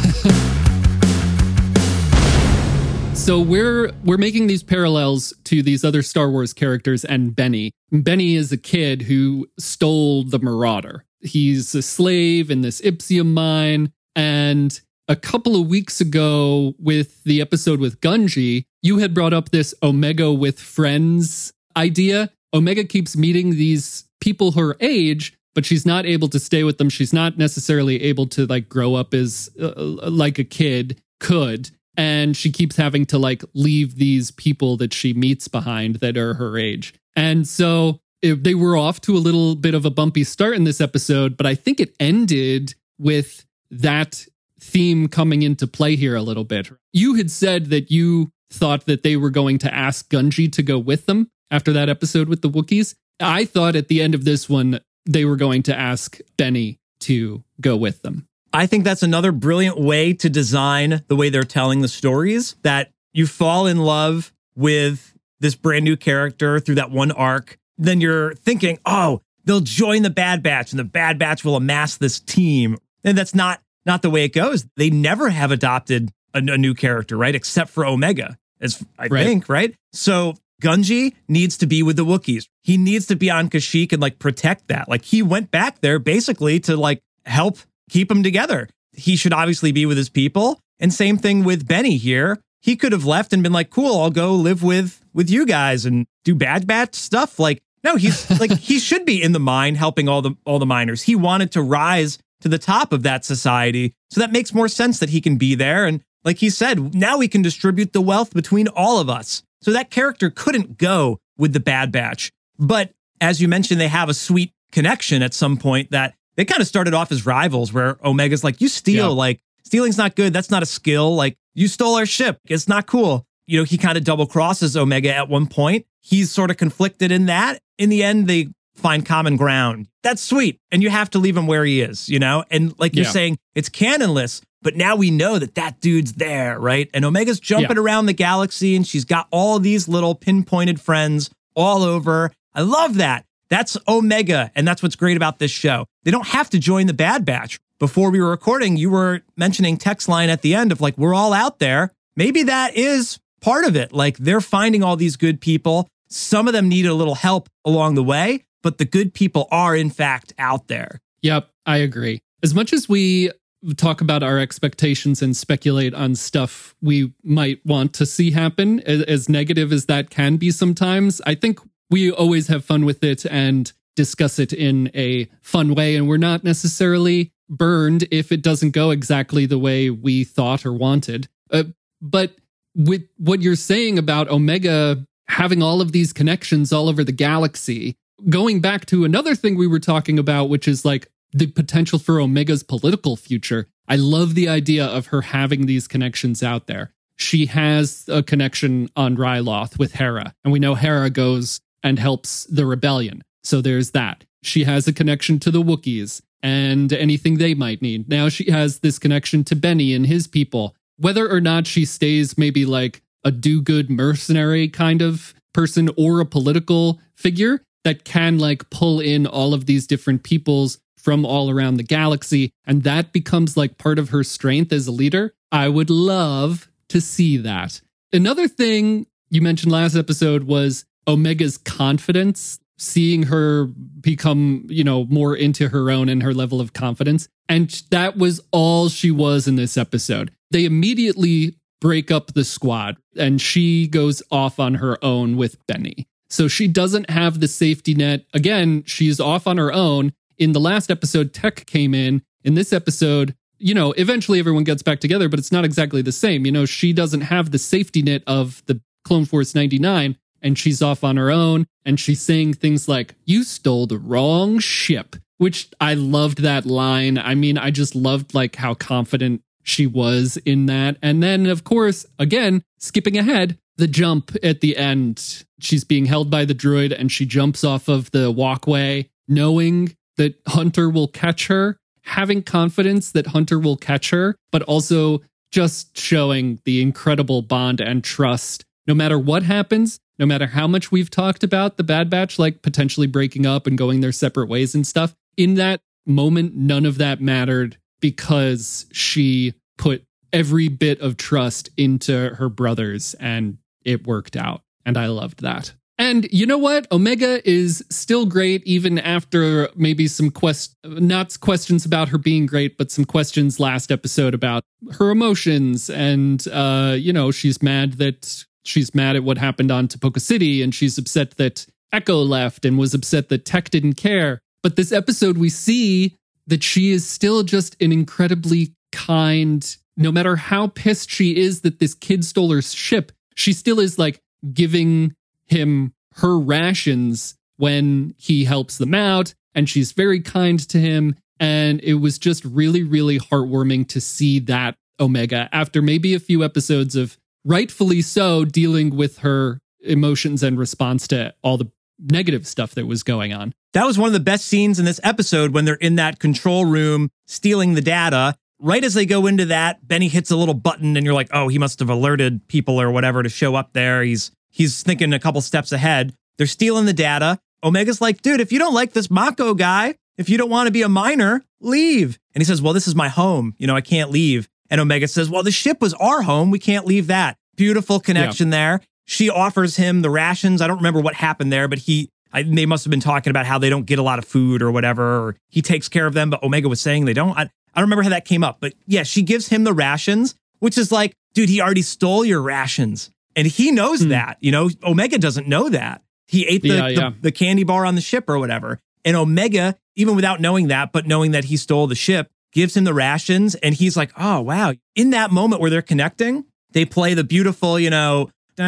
So 3.24 3.40
we're 3.40 3.90
we're 4.04 4.18
making 4.18 4.48
these 4.48 4.62
parallels 4.62 5.32
to 5.44 5.62
these 5.62 5.82
other 5.82 6.02
Star 6.02 6.28
Wars 6.28 6.52
characters 6.52 7.06
and 7.06 7.34
Benny. 7.34 7.72
Benny 7.90 8.34
is 8.34 8.52
a 8.52 8.58
kid 8.58 9.00
who 9.00 9.46
stole 9.58 10.24
the 10.24 10.38
Marauder. 10.38 11.06
He's 11.20 11.74
a 11.74 11.80
slave 11.80 12.50
in 12.50 12.60
this 12.60 12.82
Ipsium 12.82 13.32
mine 13.32 13.94
and 14.14 14.78
a 15.08 15.16
couple 15.16 15.58
of 15.58 15.68
weeks 15.68 16.02
ago 16.02 16.74
with 16.78 17.24
the 17.24 17.40
episode 17.40 17.80
with 17.80 17.98
Gungi, 18.02 18.66
you 18.82 18.98
had 18.98 19.14
brought 19.14 19.32
up 19.32 19.48
this 19.48 19.74
Omega 19.82 20.30
with 20.30 20.60
friends 20.60 21.54
idea. 21.78 22.30
Omega 22.52 22.84
keeps 22.84 23.16
meeting 23.16 23.52
these 23.52 24.04
people 24.20 24.52
her 24.52 24.76
age, 24.80 25.32
but 25.54 25.64
she's 25.64 25.86
not 25.86 26.04
able 26.04 26.28
to 26.28 26.38
stay 26.38 26.62
with 26.62 26.76
them. 26.76 26.90
She's 26.90 27.14
not 27.14 27.38
necessarily 27.38 28.02
able 28.02 28.26
to 28.26 28.44
like 28.44 28.68
grow 28.68 28.94
up 28.96 29.14
as 29.14 29.48
uh, 29.58 29.72
like 29.78 30.38
a 30.38 30.44
kid 30.44 31.00
could 31.20 31.70
and 31.96 32.36
she 32.36 32.50
keeps 32.50 32.76
having 32.76 33.06
to 33.06 33.18
like 33.18 33.42
leave 33.54 33.96
these 33.96 34.30
people 34.30 34.76
that 34.78 34.92
she 34.92 35.12
meets 35.12 35.48
behind 35.48 35.96
that 35.96 36.16
are 36.16 36.34
her 36.34 36.58
age. 36.58 36.94
And 37.16 37.46
so 37.46 38.00
they 38.22 38.54
were 38.54 38.76
off 38.76 39.00
to 39.02 39.16
a 39.16 39.18
little 39.18 39.54
bit 39.54 39.74
of 39.74 39.84
a 39.84 39.90
bumpy 39.90 40.24
start 40.24 40.56
in 40.56 40.64
this 40.64 40.80
episode, 40.80 41.36
but 41.36 41.46
I 41.46 41.54
think 41.54 41.78
it 41.78 41.94
ended 42.00 42.74
with 42.98 43.44
that 43.70 44.26
theme 44.60 45.08
coming 45.08 45.42
into 45.42 45.66
play 45.66 45.94
here 45.94 46.16
a 46.16 46.22
little 46.22 46.44
bit. 46.44 46.70
You 46.92 47.14
had 47.14 47.30
said 47.30 47.66
that 47.66 47.90
you 47.90 48.30
thought 48.50 48.86
that 48.86 49.02
they 49.02 49.16
were 49.16 49.30
going 49.30 49.58
to 49.58 49.74
ask 49.74 50.08
Gungi 50.08 50.50
to 50.52 50.62
go 50.62 50.78
with 50.78 51.06
them 51.06 51.30
after 51.50 51.72
that 51.74 51.88
episode 51.88 52.28
with 52.28 52.40
the 52.40 52.48
Wookiees. 52.48 52.94
I 53.20 53.44
thought 53.44 53.76
at 53.76 53.88
the 53.88 54.00
end 54.00 54.14
of 54.14 54.24
this 54.24 54.48
one, 54.48 54.80
they 55.06 55.24
were 55.24 55.36
going 55.36 55.62
to 55.64 55.78
ask 55.78 56.18
Benny 56.38 56.78
to 57.00 57.44
go 57.60 57.76
with 57.76 58.02
them. 58.02 58.26
I 58.54 58.66
think 58.66 58.84
that's 58.84 59.02
another 59.02 59.32
brilliant 59.32 59.78
way 59.78 60.12
to 60.14 60.30
design 60.30 61.02
the 61.08 61.16
way 61.16 61.28
they're 61.28 61.42
telling 61.42 61.80
the 61.80 61.88
stories 61.88 62.54
that 62.62 62.90
you 63.12 63.26
fall 63.26 63.66
in 63.66 63.78
love 63.78 64.32
with 64.56 65.12
this 65.40 65.54
brand 65.56 65.84
new 65.84 65.96
character 65.96 66.60
through 66.60 66.76
that 66.76 66.90
one 66.90 67.10
arc. 67.10 67.58
Then 67.76 68.00
you're 68.00 68.34
thinking, 68.34 68.78
oh, 68.86 69.20
they'll 69.44 69.60
join 69.60 70.02
the 70.02 70.10
Bad 70.10 70.42
Batch 70.42 70.72
and 70.72 70.78
the 70.78 70.84
Bad 70.84 71.18
Batch 71.18 71.44
will 71.44 71.56
amass 71.56 71.96
this 71.96 72.20
team. 72.20 72.78
And 73.02 73.18
that's 73.18 73.34
not 73.34 73.60
not 73.84 74.00
the 74.02 74.08
way 74.10 74.24
it 74.24 74.32
goes. 74.32 74.66
They 74.76 74.88
never 74.88 75.28
have 75.28 75.50
adopted 75.50 76.10
a, 76.32 76.38
a 76.38 76.56
new 76.56 76.72
character, 76.74 77.16
right? 77.16 77.34
Except 77.34 77.70
for 77.70 77.84
Omega, 77.84 78.38
as 78.60 78.82
I 78.98 79.08
Right. 79.08 79.26
think, 79.26 79.48
right? 79.48 79.74
So 79.92 80.34
Gungi 80.62 81.12
needs 81.28 81.58
to 81.58 81.66
be 81.66 81.82
with 81.82 81.96
the 81.96 82.04
Wookiees. 82.04 82.46
He 82.62 82.78
needs 82.78 83.06
to 83.06 83.16
be 83.16 83.30
on 83.30 83.50
Kashyyyk 83.50 83.92
and 83.92 84.00
like 84.00 84.18
protect 84.18 84.68
that. 84.68 84.88
Like 84.88 85.04
he 85.04 85.22
went 85.22 85.50
back 85.50 85.80
there 85.80 85.98
basically 85.98 86.60
to 86.60 86.76
like 86.76 87.02
help 87.26 87.58
keep 87.90 88.08
them 88.08 88.22
together. 88.22 88.68
He 88.92 89.16
should 89.16 89.32
obviously 89.32 89.72
be 89.72 89.86
with 89.86 89.96
his 89.96 90.08
people. 90.08 90.60
And 90.78 90.92
same 90.92 91.18
thing 91.18 91.44
with 91.44 91.66
Benny 91.66 91.96
here. 91.96 92.40
He 92.60 92.76
could 92.76 92.92
have 92.92 93.04
left 93.04 93.32
and 93.32 93.42
been 93.42 93.52
like, 93.52 93.70
"Cool, 93.70 94.00
I'll 94.00 94.10
go 94.10 94.34
live 94.34 94.62
with 94.62 95.00
with 95.12 95.30
you 95.30 95.46
guys 95.46 95.84
and 95.84 96.06
do 96.24 96.34
bad 96.34 96.66
batch 96.66 96.94
stuff." 96.94 97.38
Like, 97.38 97.62
no, 97.82 97.96
he's 97.96 98.28
like 98.40 98.52
he 98.52 98.78
should 98.78 99.04
be 99.04 99.22
in 99.22 99.32
the 99.32 99.40
mine 99.40 99.74
helping 99.74 100.08
all 100.08 100.22
the 100.22 100.34
all 100.46 100.58
the 100.58 100.66
miners. 100.66 101.02
He 101.02 101.14
wanted 101.14 101.52
to 101.52 101.62
rise 101.62 102.18
to 102.40 102.48
the 102.48 102.58
top 102.58 102.92
of 102.92 103.02
that 103.02 103.24
society. 103.24 103.94
So 104.10 104.20
that 104.20 104.32
makes 104.32 104.54
more 104.54 104.68
sense 104.68 104.98
that 104.98 105.10
he 105.10 105.20
can 105.20 105.36
be 105.36 105.54
there 105.54 105.86
and 105.86 106.02
like 106.24 106.38
he 106.38 106.50
said, 106.50 106.94
now 106.94 107.18
we 107.18 107.28
can 107.28 107.42
distribute 107.42 107.92
the 107.92 108.00
wealth 108.00 108.32
between 108.32 108.66
all 108.68 108.98
of 108.98 109.10
us. 109.10 109.42
So 109.60 109.72
that 109.72 109.90
character 109.90 110.30
couldn't 110.30 110.78
go 110.78 111.18
with 111.36 111.52
the 111.52 111.60
Bad 111.60 111.92
Batch. 111.92 112.30
But 112.58 112.92
as 113.20 113.40
you 113.40 113.48
mentioned, 113.48 113.80
they 113.80 113.88
have 113.88 114.08
a 114.08 114.14
sweet 114.14 114.52
connection 114.72 115.22
at 115.22 115.34
some 115.34 115.56
point 115.56 115.90
that 115.90 116.14
they 116.36 116.44
kind 116.44 116.60
of 116.60 116.66
started 116.66 116.94
off 116.94 117.12
as 117.12 117.24
rivals 117.26 117.72
where 117.72 117.96
Omega's 118.06 118.42
like, 118.44 118.60
you 118.60 118.68
steal, 118.68 119.08
Yeah. 119.08 119.14
like 119.14 119.40
stealing's 119.64 119.98
not 119.98 120.16
good. 120.16 120.32
That's 120.32 120.50
not 120.50 120.62
a 120.62 120.66
skill. 120.66 121.14
Like 121.14 121.36
you 121.54 121.68
stole 121.68 121.94
our 121.96 122.06
ship. 122.06 122.38
It's 122.46 122.68
not 122.68 122.86
cool. 122.86 123.26
You 123.46 123.58
know, 123.58 123.64
he 123.64 123.76
kind 123.78 123.96
of 123.98 124.04
double 124.04 124.26
crosses 124.26 124.76
Omega 124.76 125.14
at 125.14 125.28
one 125.28 125.46
point. 125.46 125.86
He's 126.00 126.30
sort 126.30 126.50
of 126.50 126.56
conflicted 126.56 127.12
in 127.12 127.26
that. 127.26 127.60
In 127.78 127.88
the 127.90 128.02
end, 128.02 128.26
they 128.26 128.48
find 128.74 129.04
common 129.06 129.36
ground. 129.36 129.86
That's 130.02 130.22
sweet. 130.22 130.58
And 130.72 130.82
you 130.82 130.90
have 130.90 131.10
to 131.10 131.18
leave 131.18 131.36
him 131.36 131.46
where 131.46 131.64
he 131.64 131.80
is, 131.80 132.08
you 132.08 132.18
know? 132.18 132.44
And 132.50 132.74
like 132.78 132.94
you're 132.96 133.04
Yeah. 133.04 133.10
saying, 133.12 133.38
it's 133.54 133.68
canonless, 133.68 134.40
but 134.62 134.76
now 134.76 134.96
we 134.96 135.10
know 135.10 135.38
that 135.38 135.54
that 135.54 135.80
dude's 135.80 136.14
there, 136.14 136.58
right? 136.58 136.90
And 136.92 137.04
Omega's 137.04 137.38
jumping 137.38 137.76
Yeah. 137.76 137.82
around 137.82 138.06
the 138.06 138.12
galaxy 138.12 138.74
and 138.76 138.86
she's 138.86 139.04
got 139.04 139.28
all 139.30 139.58
these 139.60 139.86
little 139.88 140.14
pinpointed 140.14 140.80
friends 140.80 141.30
all 141.54 141.82
over. 141.84 142.32
I 142.54 142.62
love 142.62 142.96
that. 142.96 143.24
That's 143.50 143.76
Omega. 143.86 144.50
And 144.54 144.66
that's 144.66 144.82
what's 144.82 144.96
great 144.96 145.16
about 145.16 145.38
this 145.38 145.50
show. 145.50 145.86
They 146.04 146.10
don't 146.10 146.28
have 146.28 146.50
to 146.50 146.58
join 146.58 146.86
the 146.86 146.94
Bad 146.94 147.24
Batch. 147.24 147.58
Before 147.78 148.10
we 148.10 148.20
were 148.20 148.30
recording, 148.30 148.76
you 148.76 148.90
were 148.90 149.22
mentioning 149.36 149.76
text 149.76 150.08
line 150.08 150.30
at 150.30 150.42
the 150.42 150.54
end 150.54 150.72
of 150.72 150.80
like, 150.80 150.96
we're 150.96 151.14
all 151.14 151.32
out 151.32 151.58
there. 151.58 151.90
Maybe 152.16 152.44
that 152.44 152.76
is 152.76 153.18
part 153.40 153.64
of 153.64 153.76
it. 153.76 153.92
Like 153.92 154.16
they're 154.18 154.40
finding 154.40 154.82
all 154.82 154.96
these 154.96 155.16
good 155.16 155.40
people. 155.40 155.88
Some 156.08 156.46
of 156.46 156.52
them 156.52 156.68
need 156.68 156.86
a 156.86 156.94
little 156.94 157.16
help 157.16 157.48
along 157.64 157.94
the 157.94 158.04
way, 158.04 158.44
but 158.62 158.78
the 158.78 158.84
good 158.84 159.12
people 159.12 159.48
are 159.50 159.74
in 159.74 159.90
fact 159.90 160.32
out 160.38 160.68
there. 160.68 161.00
Yep, 161.22 161.50
I 161.66 161.78
agree. 161.78 162.20
As 162.42 162.54
much 162.54 162.72
as 162.72 162.88
we 162.88 163.30
talk 163.76 164.00
about 164.00 164.22
our 164.22 164.38
expectations 164.38 165.22
and 165.22 165.36
speculate 165.36 165.94
on 165.94 166.14
stuff 166.14 166.74
we 166.82 167.12
might 167.22 167.64
want 167.64 167.94
to 167.94 168.06
see 168.06 168.30
happen, 168.30 168.80
as, 168.80 169.28
negative 169.28 169.72
as 169.72 169.86
that 169.86 170.10
can 170.10 170.36
be 170.36 170.50
sometimes, 170.50 171.20
I 171.26 171.34
think 171.34 171.58
we 171.90 172.10
always 172.10 172.48
have 172.48 172.64
fun 172.64 172.84
with 172.84 173.02
it 173.04 173.24
and 173.26 173.72
discuss 173.96 174.38
it 174.38 174.52
in 174.52 174.90
a 174.94 175.28
fun 175.42 175.74
way. 175.74 175.96
And 175.96 176.08
we're 176.08 176.16
not 176.16 176.44
necessarily 176.44 177.32
burned 177.48 178.06
if 178.10 178.32
it 178.32 178.42
doesn't 178.42 178.70
go 178.70 178.90
exactly 178.90 179.46
the 179.46 179.58
way 179.58 179.90
we 179.90 180.24
thought 180.24 180.64
or 180.64 180.72
wanted. 180.72 181.28
Uh, 181.50 181.64
but 182.00 182.34
with 182.74 183.06
what 183.18 183.42
you're 183.42 183.54
saying 183.54 183.98
about 183.98 184.28
Omega 184.28 185.06
having 185.28 185.62
all 185.62 185.80
of 185.80 185.92
these 185.92 186.12
connections 186.12 186.72
all 186.72 186.88
over 186.88 187.04
the 187.04 187.12
galaxy, 187.12 187.96
going 188.28 188.60
back 188.60 188.86
to 188.86 189.04
another 189.04 189.34
thing 189.34 189.56
we 189.56 189.66
were 189.66 189.80
talking 189.80 190.18
about, 190.18 190.48
which 190.48 190.68
is 190.68 190.84
like 190.84 191.08
the 191.32 191.46
potential 191.46 191.98
for 191.98 192.20
Omega's 192.20 192.62
political 192.62 193.16
future. 193.16 193.66
I 193.88 193.96
love 193.96 194.34
the 194.34 194.48
idea 194.48 194.86
of 194.86 195.06
her 195.06 195.22
having 195.22 195.66
these 195.66 195.88
connections 195.88 196.42
out 196.42 196.66
there. 196.66 196.92
She 197.16 197.46
has 197.46 198.04
a 198.08 198.22
connection 198.22 198.88
on 198.96 199.16
Ryloth 199.16 199.78
with 199.78 199.92
Hera, 199.94 200.34
and 200.42 200.52
we 200.52 200.58
know 200.58 200.74
Hera 200.74 201.10
goes 201.10 201.60
and 201.84 201.98
helps 201.98 202.44
the 202.46 202.66
rebellion. 202.66 203.22
So 203.44 203.60
there's 203.60 203.92
that. 203.92 204.24
She 204.42 204.64
has 204.64 204.88
a 204.88 204.92
connection 204.92 205.38
to 205.40 205.50
the 205.50 205.62
Wookiees 205.62 206.22
and 206.42 206.92
anything 206.92 207.38
they 207.38 207.54
might 207.54 207.80
need. 207.80 208.08
Now 208.08 208.28
she 208.28 208.50
has 208.50 208.80
this 208.80 208.98
connection 208.98 209.44
to 209.44 209.54
Benny 209.54 209.94
and 209.94 210.06
his 210.06 210.26
people. 210.26 210.74
Whether 210.96 211.30
or 211.30 211.40
not 211.40 211.66
she 211.66 211.84
stays 211.84 212.36
maybe 212.36 212.64
like 212.64 213.02
a 213.22 213.30
do 213.30 213.62
good 213.62 213.90
mercenary 213.90 214.68
kind 214.68 215.02
of 215.02 215.34
person 215.52 215.88
or 215.96 216.20
a 216.20 216.26
political 216.26 217.00
figure 217.14 217.62
that 217.84 218.04
can 218.04 218.38
like 218.38 218.68
pull 218.70 219.00
in 219.00 219.26
all 219.26 219.54
of 219.54 219.66
these 219.66 219.86
different 219.86 220.22
peoples 220.22 220.78
from 220.98 221.24
all 221.26 221.50
around 221.50 221.76
the 221.76 221.82
galaxy. 221.82 222.50
And 222.66 222.82
that 222.82 223.12
becomes 223.12 223.56
like 223.56 223.78
part 223.78 223.98
of 223.98 224.08
her 224.08 224.24
strength 224.24 224.72
as 224.72 224.86
a 224.86 224.92
leader. 224.92 225.34
I 225.52 225.68
would 225.68 225.90
love 225.90 226.68
to 226.88 227.00
see 227.00 227.36
that. 227.38 227.80
Another 228.12 228.48
thing 228.48 229.06
you 229.30 229.42
mentioned 229.42 229.72
last 229.72 229.96
episode 229.96 230.44
was 230.44 230.84
Omega's 231.06 231.58
confidence, 231.58 232.58
seeing 232.78 233.24
her 233.24 233.66
become, 234.00 234.66
you 234.68 234.84
know, 234.84 235.04
more 235.06 235.36
into 235.36 235.68
her 235.68 235.90
own 235.90 236.08
and 236.08 236.22
her 236.22 236.34
level 236.34 236.60
of 236.60 236.72
confidence. 236.72 237.28
And 237.48 237.70
that 237.90 238.16
was 238.16 238.40
all 238.50 238.88
she 238.88 239.10
was 239.10 239.46
in 239.46 239.56
this 239.56 239.76
episode. 239.76 240.32
They 240.50 240.64
immediately 240.64 241.56
break 241.80 242.10
up 242.10 242.32
the 242.32 242.44
squad 242.44 242.96
and 243.16 243.40
she 243.40 243.86
goes 243.86 244.22
off 244.30 244.58
on 244.58 244.74
her 244.74 245.02
own 245.04 245.36
with 245.36 245.64
Benny. 245.66 246.06
So 246.30 246.48
she 246.48 246.66
doesn't 246.66 247.10
have 247.10 247.40
the 247.40 247.48
safety 247.48 247.94
net. 247.94 248.24
Again, 248.32 248.82
she's 248.86 249.20
off 249.20 249.46
on 249.46 249.58
her 249.58 249.72
own. 249.72 250.12
In 250.38 250.52
the 250.52 250.60
last 250.60 250.90
episode, 250.90 251.32
Tech 251.32 251.66
came 251.66 251.94
in. 251.94 252.22
In 252.42 252.54
this 252.54 252.72
episode, 252.72 253.34
you 253.58 253.74
know, 253.74 253.92
eventually 253.92 254.38
everyone 254.38 254.64
gets 254.64 254.82
back 254.82 255.00
together, 255.00 255.28
but 255.28 255.38
it's 255.38 255.52
not 255.52 255.64
exactly 255.64 256.02
the 256.02 256.12
same. 256.12 256.44
You 256.44 256.52
know, 256.52 256.66
she 256.66 256.92
doesn't 256.92 257.22
have 257.22 257.50
the 257.50 257.58
safety 257.58 258.02
net 258.02 258.22
of 258.26 258.62
the 258.66 258.80
Clone 259.04 259.26
Force 259.26 259.54
99 259.54 260.16
and 260.44 260.56
she's 260.56 260.82
off 260.82 261.02
on 261.02 261.16
her 261.16 261.30
own 261.30 261.66
and 261.84 261.98
she's 261.98 262.20
saying 262.20 262.54
things 262.54 262.88
like, 262.88 263.16
You 263.24 263.42
stole 263.42 263.86
the 263.86 263.98
wrong 263.98 264.60
ship, 264.60 265.16
which 265.38 265.68
I 265.80 265.94
loved 265.94 266.42
that 266.42 266.66
line. 266.66 267.18
I 267.18 267.34
mean, 267.34 267.58
I 267.58 267.72
just 267.72 267.96
loved 267.96 268.34
like 268.34 268.56
how 268.56 268.74
confident 268.74 269.42
she 269.64 269.86
was 269.86 270.36
in 270.44 270.66
that. 270.66 270.98
And 271.02 271.22
then, 271.22 271.46
of 271.46 271.64
course, 271.64 272.06
again, 272.18 272.62
skipping 272.78 273.16
ahead, 273.16 273.58
the 273.76 273.88
jump 273.88 274.36
at 274.42 274.60
the 274.60 274.76
end. 274.76 275.44
She's 275.58 275.84
being 275.84 276.04
held 276.04 276.30
by 276.30 276.44
the 276.44 276.54
droid 276.54 276.96
and 276.96 277.10
she 277.10 277.26
jumps 277.26 277.64
off 277.64 277.88
of 277.88 278.10
the 278.12 278.30
walkway, 278.30 279.10
knowing 279.26 279.96
that 280.16 280.40
Hunter 280.46 280.88
will 280.88 281.08
catch 281.08 281.48
her, 281.48 281.78
having 282.02 282.42
confidence 282.42 283.10
that 283.12 283.28
Hunter 283.28 283.58
will 283.58 283.76
catch 283.76 284.10
her, 284.10 284.36
but 284.52 284.62
also 284.62 285.22
just 285.50 285.96
showing 285.96 286.60
the 286.64 286.82
incredible 286.82 287.42
bond 287.42 287.80
and 287.80 288.04
trust. 288.04 288.64
No 288.86 288.94
matter 288.94 289.18
what 289.18 289.42
happens, 289.42 289.98
no 290.18 290.26
matter 290.26 290.46
how 290.46 290.66
much 290.66 290.92
we've 290.92 291.10
talked 291.10 291.42
about 291.42 291.76
the 291.76 291.84
Bad 291.84 292.10
Batch, 292.10 292.38
like 292.38 292.62
potentially 292.62 293.06
breaking 293.06 293.46
up 293.46 293.66
and 293.66 293.76
going 293.76 294.00
their 294.00 294.12
separate 294.12 294.48
ways 294.48 294.74
and 294.74 294.86
stuff, 294.86 295.14
in 295.36 295.54
that 295.54 295.80
moment, 296.06 296.54
none 296.54 296.86
of 296.86 296.98
that 296.98 297.20
mattered 297.20 297.76
because 298.00 298.86
she 298.92 299.54
put 299.78 300.04
every 300.32 300.68
bit 300.68 301.00
of 301.00 301.16
trust 301.16 301.70
into 301.76 302.34
her 302.34 302.48
brothers 302.48 303.14
and 303.20 303.58
it 303.84 304.06
worked 304.06 304.36
out. 304.36 304.62
And 304.84 304.96
I 304.96 305.06
loved 305.06 305.42
that. 305.42 305.72
And 305.96 306.26
you 306.32 306.44
know 306.44 306.58
what? 306.58 306.90
Omega 306.90 307.48
is 307.48 307.84
still 307.88 308.26
great, 308.26 308.64
even 308.64 308.98
after 308.98 309.68
maybe 309.76 310.08
some 310.08 310.30
quest, 310.30 310.76
not 310.84 311.38
questions 311.38 311.84
about 311.86 312.08
her 312.08 312.18
being 312.18 312.46
great, 312.46 312.76
but 312.76 312.90
some 312.90 313.04
questions 313.04 313.60
last 313.60 313.92
episode 313.92 314.34
about 314.34 314.64
her 314.98 315.10
emotions. 315.10 315.88
And, 315.88 316.44
uh, 316.48 316.96
you 316.98 317.12
know, 317.12 317.30
she's 317.30 317.62
mad 317.62 317.94
that 317.94 318.44
she's 318.64 318.94
mad 318.94 319.16
at 319.16 319.24
what 319.24 319.38
happened 319.38 319.70
on 319.70 319.88
Tipoca 319.88 320.20
City 320.20 320.62
and 320.62 320.74
she's 320.74 320.98
upset 320.98 321.32
that 321.36 321.66
Echo 321.92 322.22
left 322.22 322.64
and 322.64 322.78
was 322.78 322.94
upset 322.94 323.28
that 323.28 323.44
Tech 323.44 323.70
didn't 323.70 323.94
care. 323.94 324.40
But 324.62 324.76
this 324.76 324.92
episode, 324.92 325.38
we 325.38 325.48
see 325.48 326.16
that 326.46 326.62
she 326.62 326.90
is 326.90 327.08
still 327.08 327.42
just 327.42 327.80
an 327.80 327.92
incredibly 327.92 328.74
kind, 328.92 329.76
no 329.96 330.10
matter 330.10 330.36
how 330.36 330.68
pissed 330.68 331.10
she 331.10 331.36
is 331.36 331.60
that 331.60 331.78
this 331.78 331.94
kid 331.94 332.24
stole 332.24 332.50
her 332.50 332.62
ship, 332.62 333.12
she 333.34 333.52
still 333.52 333.80
is 333.80 333.98
like 333.98 334.20
giving 334.52 335.14
him 335.46 335.92
her 336.16 336.38
rations 336.38 337.36
when 337.56 338.14
he 338.18 338.44
helps 338.44 338.78
them 338.78 338.94
out. 338.94 339.34
And 339.54 339.68
she's 339.68 339.92
very 339.92 340.20
kind 340.20 340.58
to 340.70 340.78
him. 340.78 341.16
And 341.38 341.80
it 341.82 341.94
was 341.94 342.18
just 342.18 342.44
really, 342.44 342.82
really 342.82 343.18
heartwarming 343.18 343.88
to 343.88 344.00
see 344.00 344.38
that 344.40 344.76
Omega 345.00 345.48
after 345.52 345.82
maybe 345.82 346.14
a 346.14 346.20
few 346.20 346.44
episodes 346.44 346.96
of 346.96 347.18
rightfully 347.44 348.02
so 348.02 348.44
dealing 348.44 348.96
with 348.96 349.18
her 349.18 349.60
emotions 349.80 350.42
and 350.42 350.58
response 350.58 351.06
to 351.08 351.34
all 351.42 351.56
the 351.56 351.70
negative 351.98 352.46
stuff 352.46 352.74
that 352.74 352.86
was 352.86 353.02
going 353.02 353.32
on. 353.32 353.54
That 353.72 353.86
was 353.86 353.98
one 353.98 354.06
of 354.06 354.12
the 354.12 354.20
best 354.20 354.46
scenes 354.46 354.78
in 354.78 354.84
this 354.84 355.00
episode 355.02 355.52
when 355.52 355.64
they're 355.64 355.74
in 355.74 355.96
that 355.96 356.18
control 356.18 356.64
room 356.64 357.10
stealing 357.26 357.74
the 357.74 357.80
data. 357.80 358.36
Right 358.60 358.84
as 358.84 358.94
they 358.94 359.06
go 359.06 359.26
into 359.26 359.46
that, 359.46 359.86
Benny 359.86 360.08
hits 360.08 360.30
a 360.30 360.36
little 360.36 360.54
button 360.54 360.96
and 360.96 361.04
you're 361.04 361.14
like, 361.14 361.28
"Oh, 361.32 361.48
he 361.48 361.58
must 361.58 361.80
have 361.80 361.90
alerted 361.90 362.46
people 362.48 362.80
or 362.80 362.90
whatever 362.90 363.22
to 363.22 363.28
show 363.28 363.54
up 363.56 363.72
there. 363.72 364.02
He's 364.02 364.30
he's 364.50 364.82
thinking 364.82 365.12
a 365.12 365.18
couple 365.18 365.40
steps 365.40 365.72
ahead. 365.72 366.14
They're 366.38 366.46
stealing 366.46 366.86
the 366.86 366.92
data. 366.92 367.40
Omega's 367.62 368.00
like, 368.00 368.22
"Dude, 368.22 368.40
if 368.40 368.52
you 368.52 368.58
don't 368.58 368.74
like 368.74 368.92
this 368.92 369.10
Mako 369.10 369.54
guy, 369.54 369.96
if 370.16 370.28
you 370.28 370.38
don't 370.38 370.50
want 370.50 370.68
to 370.68 370.72
be 370.72 370.82
a 370.82 370.88
miner, 370.88 371.44
leave." 371.60 372.18
And 372.32 372.40
he 372.40 372.44
says, 372.44 372.62
"Well, 372.62 372.72
this 372.72 372.88
is 372.88 372.94
my 372.94 373.08
home. 373.08 373.54
You 373.58 373.66
know, 373.66 373.76
I 373.76 373.80
can't 373.80 374.10
leave." 374.10 374.48
And 374.70 374.80
Omega 374.80 375.06
says, 375.08 375.28
"Well, 375.30 375.42
the 375.42 375.50
ship 375.50 375.80
was 375.80 375.94
our 375.94 376.22
home. 376.22 376.50
We 376.50 376.58
can't 376.58 376.86
leave 376.86 377.06
that." 377.08 377.36
Beautiful 377.56 378.00
connection 378.00 378.50
there. 378.50 378.80
She 379.06 379.28
offers 379.30 379.76
him 379.76 380.02
the 380.02 380.10
rations. 380.10 380.60
I 380.62 380.66
don't 380.66 380.78
remember 380.78 381.00
what 381.00 381.14
happened 381.14 381.52
there, 381.52 381.68
but 381.68 381.78
he 381.80 382.08
I, 382.32 382.42
they 382.42 382.66
must 382.66 382.84
have 382.84 382.90
been 382.90 383.00
talking 383.00 383.30
about 383.30 383.46
how 383.46 383.58
they 383.58 383.70
don't 383.70 383.86
get 383.86 383.98
a 383.98 384.02
lot 384.02 384.18
of 384.18 384.24
food 384.24 384.60
or 384.60 384.72
whatever, 384.72 385.02
or 385.28 385.36
he 385.50 385.62
takes 385.62 385.88
care 385.88 386.06
of 386.06 386.14
them, 386.14 386.30
but 386.30 386.42
Omega 386.42 386.68
was 386.68 386.80
saying 386.80 387.04
they 387.04 387.12
don't. 387.12 387.36
I, 387.38 387.42
I 387.42 387.48
don't 387.80 387.84
remember 387.84 388.02
how 388.02 388.08
that 388.08 388.24
came 388.24 388.42
up, 388.42 388.56
but 388.60 388.74
yeah, 388.86 389.04
she 389.04 389.22
gives 389.22 389.48
him 389.48 389.62
the 389.62 389.72
rations, 389.72 390.34
which 390.58 390.76
is 390.76 390.90
like, 390.90 391.14
dude, 391.34 391.48
he 391.48 391.60
already 391.60 391.82
stole 391.82 392.24
your 392.24 392.40
rations. 392.42 393.10
And 393.36 393.46
he 393.46 393.70
knows 393.70 394.02
Hmm. 394.02 394.08
that, 394.08 394.38
you 394.40 394.50
know, 394.50 394.68
Omega 394.82 395.18
doesn't 395.18 395.46
know 395.46 395.68
that. 395.68 396.02
He 396.26 396.44
ate 396.46 396.62
the, 396.62 396.68
Yeah, 396.68 396.88
the, 397.10 397.14
the 397.20 397.32
candy 397.32 397.62
bar 397.62 397.86
on 397.86 397.94
the 397.94 398.00
ship 398.00 398.28
or 398.28 398.38
whatever. 398.40 398.80
And 399.04 399.16
Omega, 399.16 399.76
even 399.94 400.16
without 400.16 400.40
knowing 400.40 400.68
that, 400.68 400.90
but 400.92 401.06
knowing 401.06 401.32
that 401.32 401.44
he 401.44 401.56
stole 401.56 401.86
the 401.86 401.94
ship, 401.94 402.30
gives 402.54 402.76
him 402.76 402.84
the 402.84 402.94
rations, 402.94 403.54
and 403.56 403.74
he's 403.74 403.96
like, 403.96 404.12
oh, 404.16 404.40
wow. 404.40 404.72
In 404.94 405.10
that 405.10 405.30
moment 405.30 405.60
where 405.60 405.70
they're 405.70 405.82
connecting, 405.82 406.44
they 406.70 406.84
play 406.84 407.12
the 407.12 407.24
beautiful, 407.24 407.78
you 407.78 407.90
know, 407.90 408.30
they 408.56 408.64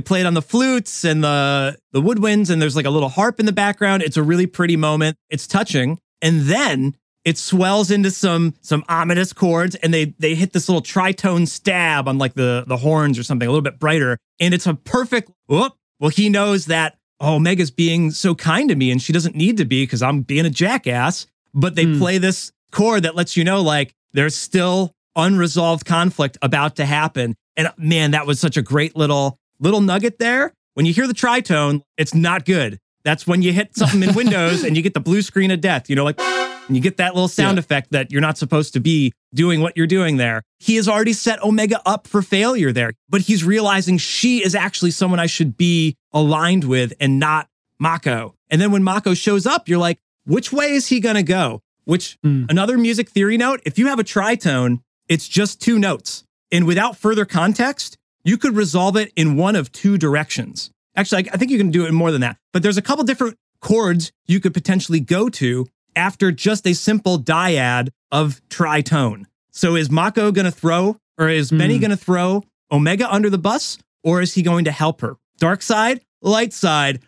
play 0.00 0.20
it 0.20 0.26
on 0.26 0.34
the 0.34 0.42
flutes 0.42 1.04
and 1.04 1.24
the, 1.24 1.76
the 1.92 2.00
woodwinds, 2.00 2.50
and 2.50 2.62
there's 2.62 2.76
like 2.76 2.86
a 2.86 2.90
little 2.90 3.08
harp 3.08 3.40
in 3.40 3.46
the 3.46 3.52
background. 3.52 4.02
It's 4.02 4.16
a 4.16 4.22
really 4.22 4.46
pretty 4.46 4.76
moment. 4.76 5.16
It's 5.28 5.48
touching. 5.48 5.98
And 6.22 6.42
then 6.42 6.94
it 7.24 7.36
swells 7.36 7.90
into 7.90 8.10
some 8.10 8.54
some 8.60 8.84
ominous 8.88 9.32
chords 9.32 9.74
and 9.76 9.92
they 9.92 10.14
they 10.18 10.34
hit 10.34 10.52
this 10.52 10.68
little 10.68 10.82
tritone 10.82 11.46
stab 11.46 12.08
on 12.08 12.18
like 12.18 12.34
the 12.34 12.64
the 12.66 12.78
horns 12.78 13.18
or 13.18 13.22
something 13.22 13.46
a 13.46 13.50
little 13.50 13.62
bit 13.62 13.78
brighter 13.78 14.18
and 14.38 14.54
it's 14.54 14.66
a 14.66 14.74
perfect 14.74 15.30
whoop 15.46 15.74
well 15.98 16.10
he 16.10 16.28
knows 16.28 16.66
that 16.66 16.96
oh, 17.20 17.38
Mega's 17.38 17.70
being 17.70 18.10
so 18.10 18.34
kind 18.34 18.68
to 18.70 18.74
me, 18.76 18.90
and 18.90 19.00
she 19.00 19.12
doesn't 19.12 19.36
need 19.36 19.56
to 19.58 19.64
be 19.64 19.82
because 19.84 20.02
I'm 20.02 20.22
being 20.22 20.46
a 20.46 20.50
jackass. 20.50 21.26
But 21.52 21.74
they 21.74 21.84
Hmm. 21.84 21.98
play 21.98 22.18
this 22.18 22.52
chord 22.72 23.02
that 23.02 23.16
lets 23.16 23.36
you 23.36 23.44
know 23.44 23.60
like 23.60 23.92
there's 24.12 24.34
still 24.36 24.92
unresolved 25.16 25.84
conflict 25.84 26.38
about 26.42 26.76
to 26.76 26.84
happen. 26.84 27.34
And 27.56 27.70
man, 27.76 28.12
that 28.12 28.26
was 28.26 28.38
such 28.40 28.56
a 28.56 28.62
great 28.62 28.96
little 28.96 29.38
little 29.58 29.80
nugget 29.80 30.18
there. 30.18 30.52
When 30.74 30.86
you 30.86 30.92
hear 30.94 31.06
the 31.06 31.12
tritone, 31.14 31.82
it's 31.98 32.14
not 32.14 32.44
good. 32.46 32.78
That's 33.04 33.26
when 33.26 33.42
you 33.42 33.52
hit 33.52 33.76
something 33.76 34.02
in 34.02 34.14
Windows 34.14 34.62
and 34.64 34.76
you 34.76 34.82
get 34.82 34.94
the 34.94 35.00
blue 35.00 35.20
screen 35.22 35.50
of 35.50 35.60
death. 35.60 35.90
You 35.90 35.96
know, 35.96 36.04
like 36.04 36.18
and 36.20 36.76
you 36.76 36.80
get 36.80 36.98
that 36.98 37.14
little 37.14 37.28
sound 37.28 37.56
Yeah. 37.56 37.60
effect 37.60 37.90
that 37.90 38.12
you're 38.12 38.20
not 38.20 38.38
supposed 38.38 38.72
to 38.74 38.80
be 38.80 39.12
doing 39.34 39.60
what 39.60 39.76
you're 39.76 39.86
doing 39.88 40.16
there. 40.18 40.42
He 40.60 40.76
has 40.76 40.88
already 40.88 41.12
set 41.12 41.42
Omega 41.42 41.80
up 41.84 42.06
for 42.06 42.22
failure 42.22 42.72
there, 42.72 42.92
but 43.08 43.22
he's 43.22 43.42
realizing 43.42 43.98
she 43.98 44.44
is 44.44 44.54
actually 44.54 44.92
someone 44.92 45.18
I 45.18 45.26
should 45.26 45.56
be 45.56 45.96
aligned 46.12 46.64
with 46.64 46.92
and 47.00 47.18
not 47.18 47.48
Mako. 47.78 48.34
And 48.50 48.60
then 48.60 48.70
when 48.72 48.82
Mako 48.82 49.14
shows 49.14 49.46
up, 49.46 49.68
you're 49.68 49.78
like, 49.78 49.98
which 50.26 50.52
way 50.52 50.72
is 50.72 50.88
he 50.88 51.00
going 51.00 51.16
to 51.16 51.22
go? 51.22 51.62
Which 51.84 52.18
Hmm. 52.22 52.44
another 52.48 52.76
music 52.78 53.08
theory 53.10 53.36
note, 53.36 53.60
if 53.64 53.78
you 53.78 53.86
have 53.86 53.98
a 53.98 54.04
tritone, 54.04 54.80
it's 55.08 55.26
just 55.28 55.60
two 55.60 55.78
notes. 55.78 56.24
And 56.52 56.66
without 56.66 56.96
further 56.96 57.24
context, 57.24 57.96
you 58.24 58.36
could 58.36 58.54
resolve 58.54 58.96
it 58.96 59.12
in 59.16 59.36
one 59.36 59.56
of 59.56 59.72
two 59.72 59.96
directions. 59.96 60.70
Actually, 60.96 61.28
I 61.30 61.34
I 61.34 61.36
think 61.36 61.50
you 61.50 61.58
can 61.58 61.70
do 61.70 61.86
it 61.86 61.92
more 61.92 62.10
than 62.12 62.20
that. 62.20 62.36
But 62.52 62.62
there's 62.62 62.76
a 62.76 62.82
couple 62.82 63.04
different 63.04 63.36
chords 63.60 64.12
you 64.26 64.40
could 64.40 64.52
potentially 64.54 65.00
go 65.00 65.28
to 65.30 65.66
after 65.96 66.30
just 66.32 66.66
a 66.66 66.74
simple 66.74 67.18
dyad 67.18 67.88
of 68.12 68.40
tritone. 68.48 69.24
So 69.50 69.74
is 69.74 69.90
Mako 69.90 70.32
going 70.32 70.44
to 70.44 70.50
throw, 70.50 70.96
or 71.18 71.28
is 71.28 71.50
Benny 71.50 71.74
Hmm. 71.76 71.80
going 71.80 71.90
to 71.90 71.96
throw 71.96 72.44
Omega 72.70 73.10
under 73.12 73.30
the 73.30 73.38
bus, 73.38 73.78
or 74.04 74.20
is 74.20 74.34
he 74.34 74.42
going 74.42 74.64
to 74.66 74.70
help 74.72 75.00
her? 75.00 75.16
Dark 75.40 75.62
side, 75.62 76.02
light 76.20 76.52
side. 76.52 77.00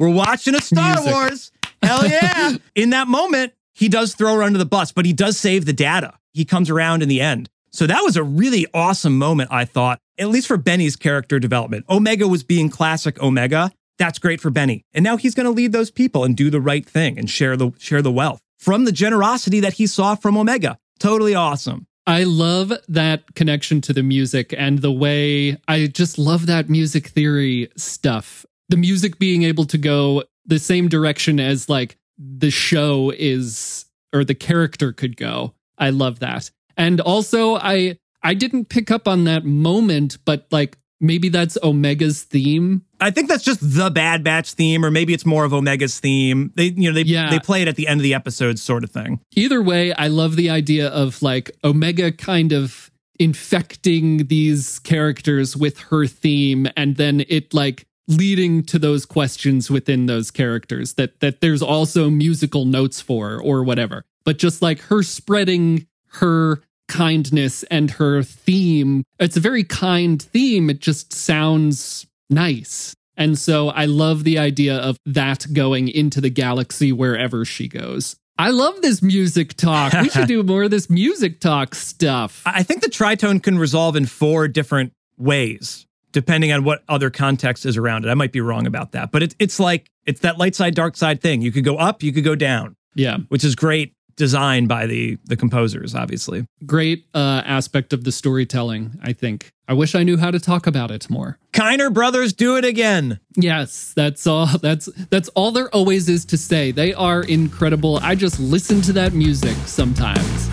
We're 0.00 0.10
watching 0.10 0.56
a 0.56 0.60
Star 0.60 0.96
Music. 0.96 1.12
Wars. 1.12 1.52
Hell 1.80 2.06
yeah. 2.06 2.56
in 2.74 2.90
that 2.90 3.06
moment, 3.06 3.52
he 3.72 3.88
does 3.88 4.16
throw 4.16 4.34
her 4.34 4.42
under 4.42 4.58
the 4.58 4.66
bus, 4.66 4.90
but 4.90 5.06
he 5.06 5.12
does 5.12 5.38
save 5.38 5.64
the 5.64 5.72
data. 5.72 6.14
He 6.32 6.44
comes 6.44 6.70
around 6.70 7.02
in 7.02 7.08
the 7.08 7.20
end. 7.20 7.48
So 7.70 7.86
that 7.86 8.00
was 8.02 8.16
a 8.16 8.24
really 8.24 8.66
awesome 8.74 9.16
moment, 9.16 9.50
I 9.52 9.64
thought, 9.64 10.00
at 10.18 10.28
least 10.28 10.48
for 10.48 10.56
Benny's 10.56 10.96
character 10.96 11.38
development. 11.38 11.84
Omega 11.88 12.26
was 12.26 12.42
being 12.42 12.68
classic 12.68 13.22
Omega. 13.22 13.70
That's 13.96 14.18
great 14.18 14.40
for 14.40 14.50
Benny. 14.50 14.84
And 14.92 15.04
now 15.04 15.16
he's 15.16 15.34
going 15.34 15.46
to 15.46 15.52
lead 15.52 15.70
those 15.70 15.92
people 15.92 16.24
and 16.24 16.36
do 16.36 16.50
the 16.50 16.60
right 16.60 16.84
thing 16.84 17.18
and 17.18 17.30
share 17.30 17.56
the 17.56 17.72
share 17.78 18.02
the 18.02 18.12
wealth 18.12 18.40
from 18.58 18.86
the 18.86 18.92
generosity 18.92 19.60
that 19.60 19.74
he 19.74 19.86
saw 19.86 20.16
from 20.16 20.36
Omega. 20.36 20.78
Totally 20.98 21.34
awesome. 21.34 21.86
I 22.08 22.22
love 22.22 22.72
that 22.88 23.34
connection 23.34 23.82
to 23.82 23.92
the 23.92 24.02
music 24.02 24.54
and 24.56 24.78
the 24.78 24.90
way 24.90 25.58
I 25.68 25.88
just 25.88 26.18
love 26.18 26.46
that 26.46 26.70
music 26.70 27.08
theory 27.08 27.70
stuff. 27.76 28.46
The 28.70 28.78
music 28.78 29.18
being 29.18 29.42
able 29.42 29.66
to 29.66 29.76
go 29.76 30.24
the 30.46 30.58
same 30.58 30.88
direction 30.88 31.38
as 31.38 31.68
like 31.68 31.98
the 32.16 32.50
show 32.50 33.12
is 33.14 33.84
or 34.14 34.24
the 34.24 34.34
character 34.34 34.90
could 34.94 35.18
go. 35.18 35.52
I 35.76 35.90
love 35.90 36.20
that. 36.20 36.50
And 36.78 36.98
also 37.02 37.56
I 37.56 37.98
I 38.22 38.32
didn't 38.32 38.70
pick 38.70 38.90
up 38.90 39.06
on 39.06 39.24
that 39.24 39.44
moment, 39.44 40.16
but 40.24 40.46
like 40.50 40.77
maybe 41.00 41.28
that's 41.28 41.56
Omega's 41.62 42.22
theme. 42.22 42.82
I 43.00 43.10
think 43.10 43.28
that's 43.28 43.44
just 43.44 43.60
the 43.62 43.90
Bad 43.90 44.24
Batch 44.24 44.52
theme, 44.54 44.84
or 44.84 44.90
maybe 44.90 45.14
it's 45.14 45.24
more 45.26 45.44
of 45.44 45.52
Omega's 45.52 46.00
theme. 46.00 46.52
They, 46.56 46.66
you 46.76 46.90
know, 46.90 46.94
they 46.94 47.02
Yeah. 47.08 47.30
they 47.30 47.38
play 47.38 47.62
it 47.62 47.68
at 47.68 47.76
the 47.76 47.86
end 47.88 48.00
of 48.00 48.02
the 48.02 48.14
episode, 48.14 48.58
sort 48.58 48.84
of 48.84 48.90
thing. 48.90 49.20
Either 49.36 49.62
way, 49.62 49.92
I 49.92 50.08
love 50.08 50.36
the 50.36 50.50
idea 50.50 50.88
of 50.88 51.22
like 51.22 51.50
Omega 51.64 52.10
kind 52.12 52.52
of 52.52 52.90
infecting 53.20 54.26
these 54.28 54.78
characters 54.80 55.56
with 55.56 55.78
her 55.90 56.06
theme 56.06 56.68
and 56.76 56.96
then 56.96 57.24
it 57.28 57.52
like 57.54 57.84
leading 58.06 58.62
to 58.62 58.78
those 58.78 59.04
questions 59.04 59.70
within 59.70 60.06
those 60.06 60.30
characters 60.30 60.94
that 60.94 61.20
that 61.20 61.40
there's 61.40 61.60
also 61.62 62.08
musical 62.10 62.64
notes 62.64 63.00
for 63.00 63.40
or 63.40 63.62
whatever. 63.62 64.04
But 64.24 64.38
just 64.38 64.62
like 64.62 64.80
her 64.82 65.02
spreading 65.02 65.86
her 66.12 66.62
kindness 66.88 67.62
and 67.64 67.90
her 67.92 68.22
theme, 68.22 69.04
it's 69.18 69.36
a 69.36 69.40
very 69.40 69.64
kind 69.64 70.20
theme. 70.20 70.68
It 70.70 70.80
just 70.80 71.12
sounds 71.12 72.06
nice. 72.30 72.94
And 73.16 73.38
so 73.38 73.68
I 73.70 73.84
love 73.86 74.24
the 74.24 74.38
idea 74.38 74.76
of 74.76 74.96
that 75.06 75.46
going 75.52 75.88
into 75.88 76.20
the 76.20 76.30
galaxy 76.30 76.92
wherever 76.92 77.44
she 77.44 77.68
goes. 77.68 78.16
I 78.38 78.50
love 78.50 78.80
this 78.82 79.02
music 79.02 79.54
talk. 79.54 79.92
We 79.94 80.08
should 80.08 80.28
do 80.28 80.42
more 80.44 80.64
of 80.64 80.70
this 80.70 80.88
music 80.88 81.40
talk 81.40 81.74
stuff. 81.74 82.42
I 82.46 82.62
think 82.62 82.82
the 82.82 82.88
tritone 82.90 83.42
can 83.42 83.58
resolve 83.58 83.96
in 83.96 84.06
four 84.06 84.46
different 84.46 84.92
ways, 85.16 85.84
depending 86.12 86.52
on 86.52 86.62
what 86.62 86.84
other 86.88 87.10
context 87.10 87.66
is 87.66 87.76
around 87.76 88.04
it. 88.04 88.08
I 88.08 88.14
might 88.14 88.30
be 88.30 88.40
wrong 88.40 88.68
about 88.68 88.92
that, 88.92 89.10
but 89.10 89.24
it, 89.24 89.34
it's 89.40 89.58
like 89.58 89.90
it's 90.06 90.20
that 90.20 90.38
light 90.38 90.54
side, 90.54 90.76
dark 90.76 90.96
side 90.96 91.20
thing. 91.20 91.42
You 91.42 91.50
could 91.50 91.64
go 91.64 91.76
up, 91.76 92.04
you 92.04 92.12
could 92.12 92.22
go 92.22 92.36
down, 92.36 92.76
Yeah. 92.94 93.16
which 93.28 93.42
is 93.42 93.56
great 93.56 93.94
design 94.18 94.66
by 94.66 94.86
the 94.86 95.16
the 95.24 95.36
composers, 95.36 95.94
obviously. 95.94 96.44
Great 96.66 97.06
uh, 97.14 97.42
aspect 97.46 97.94
of 97.94 98.04
the 98.04 98.12
storytelling, 98.12 98.98
I 99.02 99.14
think. 99.14 99.52
I 99.66 99.72
wish 99.72 99.94
I 99.94 100.02
knew 100.02 100.18
how 100.18 100.30
to 100.30 100.40
talk 100.40 100.66
about 100.66 100.90
it 100.90 101.08
more. 101.08 101.38
Kiner 101.52 101.92
brothers 101.92 102.32
do 102.34 102.56
it 102.56 102.64
again. 102.64 103.20
Yes, 103.36 103.94
that's 103.96 104.26
all 104.26 104.46
that's 104.46 104.86
that's 105.08 105.28
all 105.30 105.52
there 105.52 105.74
always 105.74 106.08
is 106.10 106.26
to 106.26 106.36
say. 106.36 106.72
They 106.72 106.92
are 106.92 107.22
incredible. 107.22 107.98
I 108.02 108.14
just 108.14 108.38
listen 108.38 108.82
to 108.82 108.92
that 108.94 109.14
music 109.14 109.56
sometimes. 109.64 110.48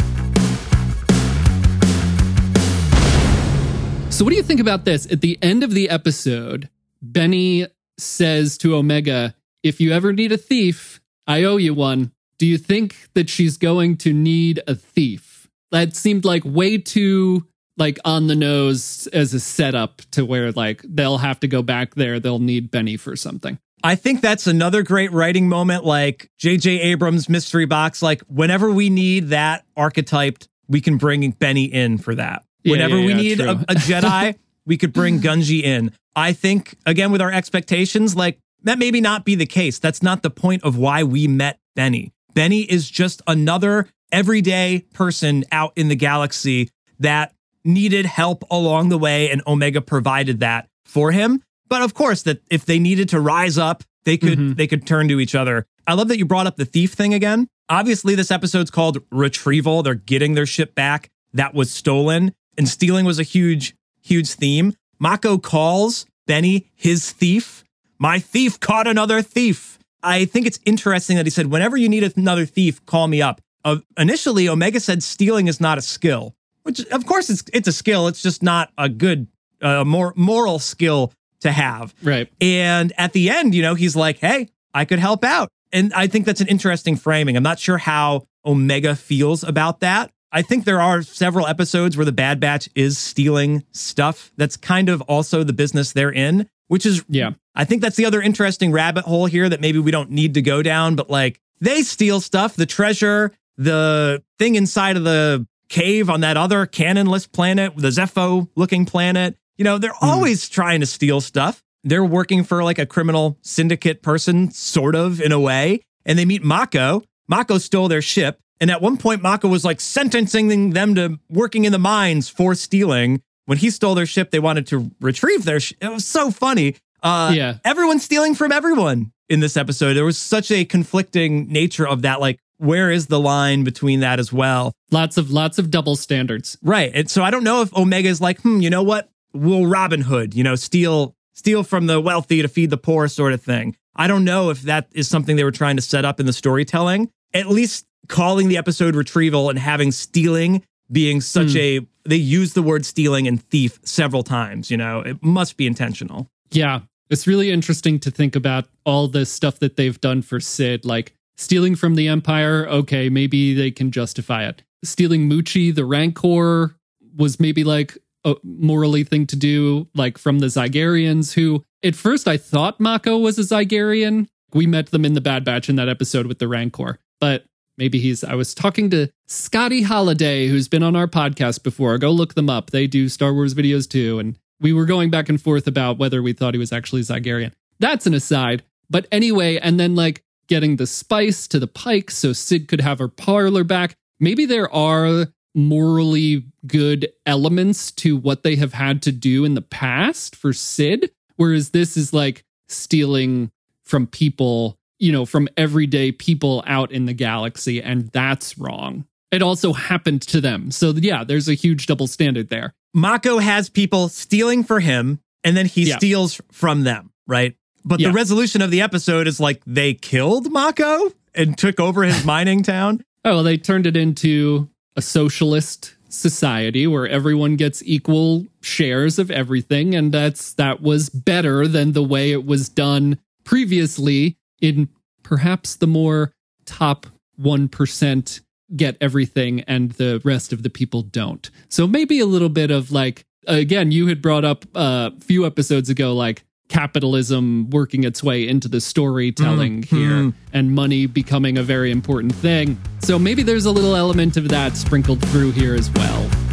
So 4.16 4.24
what 4.24 4.32
do 4.32 4.38
you 4.38 4.44
think 4.44 4.62
about 4.62 4.86
this? 4.86 5.12
At 5.12 5.20
the 5.20 5.38
end 5.42 5.62
of 5.62 5.72
the 5.72 5.90
episode, 5.90 6.70
Benny 7.02 7.68
says 7.98 8.58
to 8.60 8.76
Omega, 8.76 9.36
"If 9.62 9.82
you 9.82 9.92
ever 9.92 10.14
need 10.14 10.32
a 10.32 10.38
thief, 10.38 11.02
I 11.28 11.44
owe 11.44 11.58
you 11.58 11.74
one." 11.74 12.12
Do 12.38 12.46
you 12.46 12.58
think 12.58 13.10
that 13.14 13.30
she's 13.30 13.58
going 13.58 13.98
to 13.98 14.14
need 14.14 14.62
a 14.68 14.76
thief? 14.76 15.48
That 15.72 15.96
seemed 15.96 16.26
like 16.26 16.44
way 16.46 16.78
too 16.78 17.48
like 17.78 18.00
on 18.06 18.28
the 18.28 18.36
nose 18.36 19.08
as 19.12 19.34
a 19.34 19.40
setup 19.40 20.02
to 20.12 20.26
where 20.26 20.52
like 20.52 20.82
they'll 20.88 21.18
have 21.18 21.40
to 21.42 21.48
go 21.48 21.62
back 21.62 21.96
there. 21.96 22.20
They'll 22.20 22.40
need 22.40 22.72
Benny 22.72 22.98
for 22.98 23.16
something. 23.16 23.60
I 23.84 23.96
think 23.96 24.22
that's 24.22 24.48
another 24.48 24.82
great 24.82 25.12
writing 25.12 25.48
moment, 25.48 25.86
like 25.86 26.32
J.J. 26.40 26.82
Abrams' 26.82 27.30
mystery 27.30 27.66
box. 27.66 28.02
Like 28.02 28.22
whenever 28.22 28.72
we 28.72 28.90
need 28.90 29.28
that 29.30 29.66
archetyped, 29.78 30.48
we 30.68 30.82
can 30.82 30.98
bring 30.98 31.30
Benny 31.32 31.66
in 31.66 31.98
for 31.98 32.16
that. 32.16 32.44
Yeah, 32.64 32.72
Whenever 32.72 32.98
yeah, 32.98 33.06
we 33.06 33.12
yeah, 33.12 33.18
need 33.18 33.40
a, 33.42 33.52
a 33.52 33.76
Jedi, 33.76 34.36
we 34.66 34.78
could 34.78 34.92
bring 34.92 35.20
Gungi 35.20 35.62
in. 35.62 35.92
I 36.16 36.34
think 36.34 36.78
again 36.86 37.12
with 37.12 37.22
our 37.22 37.32
expectations, 37.32 38.16
like 38.16 38.40
that 38.64 38.80
maybe 38.80 39.02
not 39.02 39.26
be 39.26 39.36
the 39.36 39.46
case. 39.46 39.78
That's 39.78 40.02
not 40.02 40.24
the 40.24 40.32
point 40.32 40.64
of 40.64 40.78
why 40.78 41.04
we 41.04 41.28
met 41.28 41.60
Benny. 41.76 42.12
Benny 42.36 42.62
is 42.62 42.90
just 42.90 43.22
another 43.26 43.88
everyday 44.12 44.86
person 44.94 45.44
out 45.52 45.74
in 45.76 45.88
the 45.88 45.96
galaxy 45.96 46.70
that 47.00 47.34
needed 47.64 48.06
help 48.06 48.44
along 48.52 48.90
the 48.90 48.98
way, 48.98 49.32
and 49.32 49.42
Omega 49.48 49.82
provided 49.82 50.40
that 50.42 50.68
for 50.86 51.12
him. 51.12 51.42
But 51.68 51.82
of 51.82 51.96
course, 51.96 52.22
that 52.24 52.42
if 52.52 52.66
they 52.66 52.78
needed 52.78 53.10
to 53.10 53.20
rise 53.20 53.58
up, 53.58 53.84
they 54.04 54.18
could 54.18 54.38
Mhm. 54.38 54.56
they 54.58 54.68
could 54.68 54.86
turn 54.86 55.08
to 55.08 55.20
each 55.20 55.34
other. 55.34 55.66
I 55.88 55.94
love 55.94 56.10
that 56.10 56.20
you 56.20 56.26
brought 56.26 56.46
up 56.46 56.58
the 56.58 56.66
thief 56.66 56.94
thing 56.94 57.14
again. 57.14 57.48
Obviously, 57.70 58.14
this 58.14 58.30
episode's 58.30 58.70
called 58.70 59.00
Retrieval. 59.12 59.82
They're 59.82 59.96
getting 59.96 60.36
their 60.36 60.46
ship 60.46 60.76
back 60.76 61.10
that 61.34 61.56
was 61.56 61.72
stolen, 61.72 62.34
and 62.58 62.70
stealing 62.70 63.06
was 63.06 63.18
a 63.18 63.24
huge, 63.24 63.74
huge 64.04 64.30
theme. 64.30 64.74
Mako 65.00 65.40
calls 65.40 66.06
Benny 66.28 66.68
his 66.76 67.12
thief. 67.12 67.64
My 67.98 68.20
thief 68.20 68.60
caught 68.60 68.86
another 68.88 69.22
thief. 69.24 69.80
I 70.06 70.26
think 70.26 70.46
it's 70.46 70.60
interesting 70.66 71.18
that 71.18 71.26
he 71.26 71.30
said, 71.30 71.48
whenever 71.48 71.76
you 71.76 71.90
need 71.90 72.04
another 72.16 72.46
thief, 72.46 72.86
call 72.86 73.08
me 73.08 73.22
up. 73.22 73.42
Uh, 73.64 73.78
initially, 73.98 74.48
Omega 74.48 74.80
said 74.80 75.02
stealing 75.02 75.48
is 75.48 75.60
not 75.60 75.78
a 75.78 75.82
skill, 75.82 76.36
which 76.64 76.86
of 76.88 77.06
course 77.06 77.30
it's 77.30 77.44
it's 77.52 77.68
a 77.68 77.74
skill. 77.74 78.08
It's 78.08 78.22
just 78.22 78.44
not 78.44 78.72
a 78.78 78.88
good, 78.88 79.28
uh, 79.62 79.84
more 79.84 80.14
moral 80.16 80.60
skill 80.60 81.12
to 81.42 81.52
have. 81.52 81.94
Right. 82.04 82.32
And 82.40 82.94
at 82.98 83.14
the 83.14 83.30
end, 83.30 83.56
you 83.56 83.62
know, 83.62 83.74
he's 83.74 83.96
like, 83.96 84.20
hey, 84.20 84.50
I 84.74 84.86
could 84.86 85.00
help 85.00 85.24
out. 85.24 85.50
And 85.74 85.94
I 85.94 86.08
think 86.08 86.26
that's 86.26 86.42
an 86.42 86.48
interesting 86.48 86.96
framing. 86.96 87.36
I'm 87.36 87.44
not 87.44 87.60
sure 87.60 87.78
how 87.78 88.28
Omega 88.46 88.96
feels 88.96 89.44
about 89.44 89.80
that. 89.80 90.12
I 90.32 90.42
think 90.42 90.66
there 90.66 90.82
are 90.82 91.02
several 91.02 91.48
episodes 91.48 91.96
where 91.96 92.06
the 92.06 92.12
Bad 92.12 92.40
Batch 92.40 92.70
is 92.76 92.98
stealing 92.98 93.64
stuff 93.72 94.32
that's 94.38 94.58
kind 94.58 94.90
of 94.90 95.02
also 95.04 95.44
the 95.44 95.54
business 95.54 95.94
they're 95.94 96.12
in, 96.12 96.50
which 96.68 96.86
is, 96.86 97.04
Yeah. 97.10 97.32
I 97.56 97.64
think 97.66 97.82
that's 97.82 97.96
the 97.96 98.06
other 98.06 98.22
interesting 98.22 98.72
rabbit 98.72 99.06
hole 99.06 99.26
here 99.28 99.48
that 99.48 99.62
maybe 99.62 99.80
we 99.80 99.92
don't 99.92 100.12
need 100.12 100.34
to 100.34 100.42
go 100.42 100.62
down, 100.62 100.96
but 100.96 101.10
like 101.10 101.40
they 101.62 101.82
steal 101.84 102.20
stuff, 102.20 102.56
the 102.56 102.66
treasure, 102.66 103.32
the 103.58 104.22
thing 104.38 104.56
inside 104.56 104.98
of 104.98 105.04
the 105.04 105.48
cave 105.70 106.10
on 106.10 106.22
that 106.22 106.38
other 106.38 106.66
cannonless 106.66 107.28
planet, 107.28 107.74
the 107.76 107.90
Zeffo 107.90 108.50
looking 108.56 108.86
planet. 108.86 109.38
You 109.58 109.64
know, 109.64 109.78
they're 109.78 109.94
hmm. 109.94 110.10
always 110.10 110.50
trying 110.50 110.82
to 110.82 110.86
steal 110.86 111.22
stuff. 111.22 111.64
They're 111.84 112.06
working 112.06 112.44
for 112.44 112.64
like 112.64 112.80
a 112.80 112.86
criminal 112.86 113.38
syndicate 113.42 114.02
person, 114.02 114.52
sort 114.52 114.96
of 114.96 115.22
in 115.22 115.32
a 115.32 115.40
way. 115.40 115.82
And 116.06 116.18
they 116.20 116.26
meet 116.26 116.44
Mako. 116.44 117.04
Mako 117.28 117.58
stole 117.58 117.88
their 117.88 118.02
ship. 118.02 118.40
And 118.60 118.72
at 118.72 118.82
one 118.82 118.98
point, 118.98 119.22
Mako 119.22 119.50
was 119.50 119.66
like 119.66 119.82
sentencing 119.82 120.72
them 120.72 120.96
to 120.96 121.20
working 121.30 121.66
in 121.66 121.72
the 121.72 121.80
mines 121.80 122.30
for 122.30 122.56
stealing. 122.56 123.22
When 123.46 123.58
he 123.58 123.70
stole 123.70 123.96
their 123.96 124.06
ship, 124.06 124.32
they 124.32 124.40
wanted 124.40 124.68
to 124.68 124.92
retrieve 125.00 125.46
their 125.46 125.60
ship. 125.60 125.78
It 125.82 125.92
was 125.92 126.06
so 126.06 126.32
funny. 126.32 126.76
Uh, 127.04 127.32
Yeah. 127.36 127.58
Everyone's 127.64 128.04
stealing 128.04 128.36
from 128.36 128.52
everyone 128.52 129.12
in 129.30 129.40
this 129.40 129.56
episode. 129.58 129.94
There 129.94 130.06
was 130.06 130.18
such 130.18 130.52
a 130.52 130.66
conflicting 130.66 131.48
nature 131.48 131.88
of 131.88 132.02
that. 132.04 132.20
Like, 132.20 132.40
where 132.58 132.90
is 132.90 133.08
the 133.08 133.20
line 133.20 133.64
between 133.64 134.00
that 134.00 134.20
as 134.20 134.32
well? 134.32 134.74
Lots 134.92 135.18
of 135.18 135.30
lots 135.30 135.60
of 135.60 135.70
double 135.70 135.96
standards. 135.96 136.58
Right. 136.64 136.92
And 136.94 137.10
so 137.10 137.24
I 137.24 137.30
don't 137.32 137.44
know 137.44 137.62
if 137.62 137.74
Omega 137.76 138.08
is 138.10 138.22
like, 138.22 138.42
hmm, 138.42 138.62
you 138.62 138.70
know 138.70 138.84
what? 138.84 139.10
Will 139.34 139.68
Robin 139.68 140.02
Hood, 140.02 140.34
you 140.34 140.44
know, 140.44 140.56
steal 140.56 141.16
steal 141.34 141.64
from 141.64 141.88
the 141.88 142.00
wealthy 142.00 142.42
to 142.42 142.48
feed 142.48 142.70
the 142.70 142.78
poor 142.78 143.08
sort 143.10 143.34
of 143.34 143.42
thing. 143.42 143.76
I 143.96 144.08
don't 144.08 144.24
know 144.24 144.50
if 144.50 144.62
that 144.64 144.88
is 144.94 145.08
something 145.10 145.36
they 145.36 145.44
were 145.44 145.52
trying 145.52 145.76
to 145.76 145.82
set 145.82 146.06
up 146.06 146.20
in 146.20 146.26
the 146.26 146.34
storytelling. 146.34 147.10
At 147.34 147.48
least 147.48 147.86
calling 148.08 148.48
the 148.48 148.56
episode 148.58 148.96
retrieval 148.96 149.50
and 149.50 149.60
having 149.60 149.92
stealing 149.92 150.64
being 150.92 151.22
such 151.22 151.52
Hmm. 151.54 151.58
a 151.58 151.80
they 152.08 152.16
use 152.16 152.54
the 152.54 152.62
word 152.62 152.86
stealing 152.86 153.28
and 153.28 153.42
thief 153.50 153.80
several 153.84 154.22
times, 154.22 154.70
you 154.70 154.78
know. 154.78 155.00
It 155.00 155.24
must 155.24 155.58
be 155.58 155.66
intentional. 155.66 156.30
Yeah. 156.52 156.82
It's 157.10 157.26
really 157.26 157.50
interesting 157.52 158.00
to 158.02 158.12
think 158.12 158.36
about 158.36 158.68
all 158.86 159.08
the 159.08 159.26
stuff 159.26 159.58
that 159.60 159.76
they've 159.76 160.00
done 160.02 160.22
for 160.22 160.40
Cid, 160.40 160.86
like 160.86 161.14
stealing 161.38 161.76
from 161.76 161.96
the 161.96 162.08
Empire. 162.08 162.68
Okay, 162.68 163.10
maybe 163.10 163.56
they 163.56 163.72
can 163.72 163.90
justify 163.92 164.46
it. 164.48 164.62
Stealing 164.84 165.28
Muchi, 165.28 165.74
the 165.74 165.86
Rancor, 165.86 166.76
was 167.16 167.40
maybe 167.40 167.64
like, 167.64 167.98
a 168.24 168.36
morally 168.44 169.04
thing 169.04 169.28
to 169.28 169.36
do, 169.36 169.88
like 169.94 170.18
from 170.18 170.40
the 170.40 170.48
Zygerrians, 170.48 171.34
who 171.34 171.64
at 171.84 171.96
first 171.96 172.28
I 172.28 172.38
thought 172.38 172.80
Mako 172.80 173.18
was 173.20 173.38
a 173.38 173.42
Zygerrian. 173.44 174.28
We 174.54 174.66
met 174.68 174.88
them 174.92 175.06
in 175.06 175.14
the 175.14 175.22
Bad 175.22 175.44
Batch 175.46 175.70
in 175.70 175.76
that 175.76 175.90
episode 175.90 176.26
with 176.26 176.40
the 176.40 176.48
Rancor, 176.48 176.98
but 177.20 177.46
maybe 177.78 178.00
he's. 178.00 178.24
I 178.24 178.36
was 178.36 178.54
talking 178.54 178.90
to 178.92 179.10
Scotty 179.28 179.84
Holiday, 179.84 180.48
who's 180.48 180.68
been 180.68 180.84
on 180.84 180.96
our 180.96 181.08
podcast 181.08 181.64
before. 181.64 181.98
Go 181.98 182.12
look 182.12 182.34
them 182.34 182.50
up. 182.50 182.72
They 182.72 182.88
do 182.88 183.10
Star 183.10 183.34
Wars 183.34 183.54
videos 183.54 183.90
too. 183.90 184.20
And 184.20 184.38
we 184.60 184.74
were 184.74 184.86
going 184.86 185.10
back 185.10 185.30
and 185.30 185.42
forth 185.42 185.68
about 185.68 185.98
whether 185.98 186.22
we 186.22 186.34
thought 186.34 186.54
he 186.54 186.60
was 186.60 186.72
actually 186.72 187.02
Zygerrian. 187.02 187.52
That's 187.80 188.06
an 188.06 188.14
aside. 188.14 188.64
But 188.90 189.08
anyway, 189.12 189.58
and 189.58 189.80
then 189.80 189.96
like 189.96 190.24
getting 190.48 190.76
the 190.76 190.88
spice 190.88 191.48
to 191.50 191.60
the 191.60 191.68
Pyke 191.68 192.12
so 192.12 192.34
Cid 192.34 192.68
could 192.68 192.82
have 192.82 193.00
her 193.00 193.08
parlor 193.08 193.64
back. 193.64 193.96
Maybe 194.20 194.46
there 194.46 194.72
are 194.74 195.28
morally 195.54 196.44
good 196.68 197.08
elements 197.26 197.92
to 197.92 198.18
what 198.18 198.44
they 198.44 198.56
have 198.58 198.74
had 198.74 199.02
to 199.04 199.12
do 199.12 199.46
in 199.46 199.56
the 199.56 199.62
past 199.62 200.36
for 200.36 200.54
Cid, 200.54 201.12
whereas 201.38 201.72
this 201.72 201.98
is 201.98 202.14
like 202.14 202.44
stealing 202.68 203.52
from 203.84 204.08
people, 204.08 204.78
you 205.00 205.12
know, 205.12 205.26
from 205.26 205.48
everyday 205.58 206.12
people 206.12 206.64
out 206.68 206.92
in 206.92 207.06
the 207.06 207.14
galaxy, 207.14 207.82
and 207.82 208.08
that's 208.10 208.58
wrong. 208.58 209.06
It 209.32 209.42
also 209.42 209.74
happened 209.74 210.22
to 210.24 210.40
them. 210.40 210.72
So, 210.72 210.92
yeah, 210.92 211.24
there's 211.24 211.50
a 211.50 211.54
huge 211.54 211.88
double 211.88 212.08
standard 212.08 212.50
there. 212.50 212.74
Mako 212.94 213.40
has 213.40 213.70
people 213.70 214.08
stealing 214.08 214.64
for 214.64 214.80
him 214.80 215.20
and 215.44 215.58
then 215.58 215.66
he 215.66 215.84
Yeah. 215.90 215.98
steals 215.98 216.40
from 216.52 216.84
them, 216.84 217.12
right? 217.28 217.56
But 217.84 218.00
Yeah. 218.00 218.08
the 218.10 218.14
resolution 218.14 218.62
of 218.62 218.72
the 218.72 218.82
episode 218.82 219.28
is 219.28 219.40
like 219.40 219.62
they 219.68 219.94
killed 219.94 220.52
Mako 220.52 221.12
and 221.34 221.58
took 221.58 221.80
over 221.80 222.04
his 222.04 222.24
mining 222.26 222.64
town. 222.64 223.04
Oh, 223.26 223.36
well, 223.36 223.44
they 223.44 223.58
turned 223.58 223.86
it 223.86 223.98
into 223.98 224.70
a 224.96 225.02
socialist 225.02 225.96
society 226.08 226.88
where 226.88 227.08
everyone 227.08 227.58
gets 227.58 227.84
equal 227.86 228.46
shares 228.62 229.20
of 229.20 229.30
everything, 229.30 229.94
and 229.94 230.14
that's 230.14 230.54
that 230.54 230.82
was 230.82 231.10
better 231.10 231.68
than 231.68 231.92
the 231.92 232.04
way 232.04 232.32
it 232.32 232.46
was 232.46 232.70
done 232.70 233.18
previously 233.44 234.38
in 234.62 234.90
perhaps 235.24 235.76
the 235.76 235.88
more 235.88 236.34
top 236.66 237.06
one 237.36 237.68
percent 237.68 238.42
get 238.76 238.98
everything 239.00 239.62
and 239.62 239.92
the 239.92 240.22
rest 240.24 240.52
of 240.52 240.64
the 240.64 240.70
people 240.70 241.02
don't. 241.02 241.50
So 241.70 241.86
maybe 241.86 242.20
a 242.20 242.26
little 242.26 242.50
bit 242.50 242.72
of 242.72 242.92
like 242.92 243.26
again, 243.48 243.92
you 243.92 244.08
had 244.08 244.22
brought 244.22 244.46
up 244.46 244.66
uh, 244.76 245.12
a 245.16 245.22
few 245.22 245.46
episodes 245.46 245.90
ago, 245.90 246.14
like 246.14 246.44
capitalism 246.68 247.70
working 247.70 248.04
its 248.04 248.24
way 248.24 248.48
into 248.48 248.68
the 248.68 248.82
storytelling 248.82 249.84
mm-hmm. 249.84 249.96
here 249.96 250.34
and 250.52 250.72
money 250.72 251.06
becoming 251.06 251.58
a 251.58 251.64
very 251.64 251.92
important 251.92 252.34
thing. 252.34 252.80
So 253.00 253.20
maybe 253.20 253.44
there's 253.44 253.66
a 253.66 253.72
little 253.72 253.96
element 253.96 254.36
of 254.36 254.50
that 254.50 254.76
sprinkled 254.76 255.22
through 255.28 255.52
here 255.52 255.76
as 255.76 255.92
well. 255.92 256.45